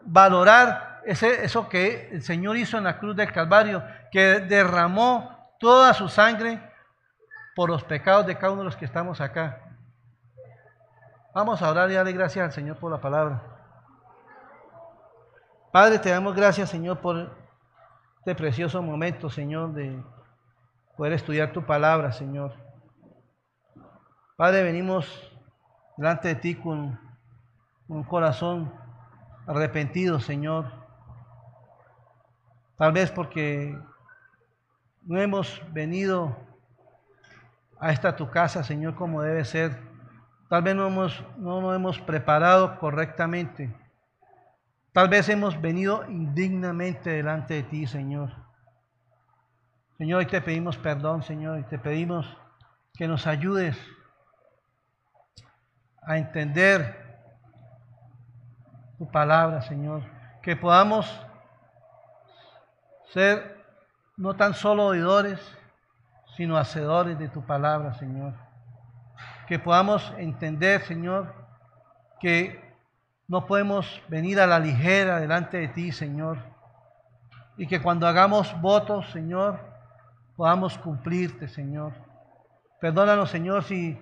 valorar 0.03 0.96
eso 1.07 1.69
que 1.69 2.11
el 2.13 2.23
Señor 2.23 2.57
hizo 2.57 2.79
en 2.79 2.85
la 2.85 2.99
cruz 2.99 3.15
del 3.17 3.33
Calvario, 3.33 3.83
que 4.11 4.41
derramó 4.41 5.55
toda 5.59 5.95
su 5.95 6.09
sangre 6.09 6.61
por 7.55 7.71
los 7.71 7.85
pecados 7.85 8.27
de 8.27 8.37
cada 8.37 8.53
uno 8.53 8.63
de 8.63 8.67
los 8.67 8.77
que 8.77 8.85
estamos 8.85 9.21
acá. 9.21 9.63
Vamos 11.35 11.63
a 11.63 11.71
orar 11.71 11.91
y 11.91 11.95
darle 11.95 12.13
gracias 12.13 12.45
al 12.45 12.53
Señor 12.53 12.79
por 12.79 12.91
la 12.91 13.01
palabra. 13.01 13.43
Padre, 15.73 15.99
te 15.99 16.11
damos 16.11 16.35
gracias, 16.35 16.71
Señor, 16.71 17.01
por 17.01 17.37
este 18.19 18.35
precioso 18.35 18.83
momento, 18.83 19.29
Señor, 19.29 19.73
de 19.75 20.03
poder 20.97 21.13
estudiar 21.13 21.53
tu 21.53 21.65
palabra, 21.65 22.13
Señor. 22.13 22.55
Padre, 24.37 24.63
venimos 24.63 25.07
delante 25.97 26.29
de 26.29 26.35
ti 26.37 26.55
con 26.55 26.99
un 27.89 28.05
corazón 28.05 28.73
arrepentido, 29.47 30.19
Señor. 30.21 30.86
Tal 32.77 32.93
vez 32.93 33.11
porque 33.11 33.79
no 35.03 35.21
hemos 35.21 35.63
venido 35.73 36.37
a 37.79 37.93
esta 37.93 38.17
tu 38.17 38.31
casa, 38.31 38.63
Señor, 38.63 38.95
como 38.95 39.23
debe 39.23 39.45
ser. 39.45 39.81
Tal 40.49 40.63
vez 40.63 40.75
no, 40.75 40.87
hemos, 40.87 41.25
no 41.39 41.61
nos 41.61 41.75
hemos 41.75 41.99
preparado 42.01 42.79
correctamente. 42.79 43.75
Tal 44.93 45.09
vez 45.09 45.29
hemos 45.29 45.61
venido 45.61 46.05
indignamente 46.09 47.11
delante 47.11 47.55
de 47.55 47.63
ti, 47.63 47.87
Señor. 47.87 48.31
Señor, 49.99 50.19
hoy 50.19 50.27
te 50.27 50.41
pedimos 50.41 50.77
perdón, 50.77 51.23
Señor, 51.23 51.59
y 51.59 51.65
te 51.65 51.79
pedimos 51.79 52.27
que 52.95 53.09
nos 53.09 53.27
ayudes 53.27 53.79
a 56.03 56.19
entender 56.19 57.21
tu 58.99 59.11
palabra, 59.11 59.63
Señor. 59.63 60.03
Que 60.43 60.57
podamos 60.57 61.07
ser 63.13 63.65
no 64.17 64.35
tan 64.35 64.55
solo 64.55 64.87
oidores, 64.87 65.41
sino 66.37 66.57
hacedores 66.57 67.19
de 67.19 67.29
tu 67.29 67.43
palabra, 67.43 67.95
Señor. 67.95 68.35
Que 69.47 69.59
podamos 69.59 70.13
entender, 70.19 70.83
Señor, 70.83 71.33
que 72.21 72.63
no 73.29 73.47
podemos 73.47 74.03
venir 74.09 74.41
a 74.41 74.47
la 74.47 74.59
ligera 74.59 75.21
delante 75.21 75.59
de 75.59 75.69
ti, 75.69 75.93
Señor. 75.93 76.39
Y 77.57 77.67
que 77.67 77.81
cuando 77.81 78.07
hagamos 78.07 78.59
votos, 78.61 79.09
Señor, 79.11 79.59
podamos 80.37 80.77
cumplirte, 80.79 81.49
Señor. 81.49 81.93
Perdónanos, 82.81 83.31
Señor, 83.31 83.65
si 83.65 83.99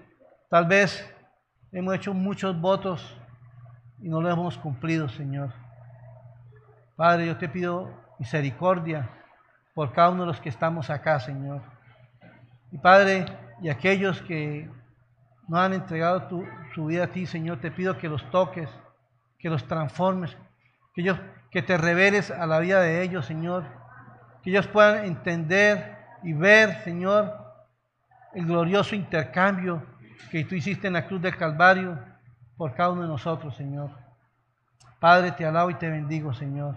tal 0.50 0.66
vez 0.66 1.09
hemos 1.72 1.94
hecho 1.94 2.12
muchos 2.14 2.61
votos 2.61 3.16
y 4.00 4.09
no 4.09 4.20
los 4.20 4.32
hemos 4.32 4.59
cumplido, 4.59 5.09
Señor. 5.09 5.52
Padre, 6.96 7.26
yo 7.26 7.36
te 7.36 7.48
pido 7.48 8.03
misericordia 8.18 9.08
por 9.74 9.92
cada 9.92 10.10
uno 10.10 10.22
de 10.22 10.28
los 10.28 10.40
que 10.40 10.48
estamos 10.48 10.90
acá, 10.90 11.20
Señor. 11.20 11.62
Y 12.70 12.78
Padre, 12.78 13.26
y 13.60 13.68
aquellos 13.68 14.22
que 14.22 14.68
no 15.48 15.58
han 15.58 15.72
entregado 15.72 16.28
su 16.74 16.86
vida 16.86 17.04
a 17.04 17.06
ti, 17.08 17.26
Señor, 17.26 17.60
te 17.60 17.70
pido 17.70 17.98
que 17.98 18.08
los 18.08 18.28
toques, 18.30 18.68
que 19.38 19.50
los 19.50 19.66
transformes, 19.66 20.36
que, 20.94 21.02
ellos, 21.02 21.18
que 21.50 21.62
te 21.62 21.76
reveles 21.76 22.30
a 22.30 22.46
la 22.46 22.58
vida 22.60 22.80
de 22.80 23.02
ellos, 23.02 23.26
Señor, 23.26 23.64
que 24.42 24.50
ellos 24.50 24.66
puedan 24.66 25.04
entender 25.04 25.98
y 26.22 26.32
ver, 26.32 26.82
Señor, 26.84 27.44
el 28.34 28.46
glorioso 28.46 28.94
intercambio 28.94 29.82
que 30.30 30.44
tú 30.44 30.54
hiciste 30.54 30.86
en 30.86 30.94
la 30.94 31.06
cruz 31.06 31.20
del 31.20 31.36
Calvario 31.36 31.98
por 32.56 32.74
cada 32.74 32.90
uno 32.90 33.02
de 33.02 33.08
nosotros, 33.08 33.56
Señor. 33.56 33.90
Padre, 34.98 35.32
te 35.32 35.44
alabo 35.44 35.70
y 35.70 35.74
te 35.74 35.88
bendigo, 35.88 36.32
Señor. 36.32 36.76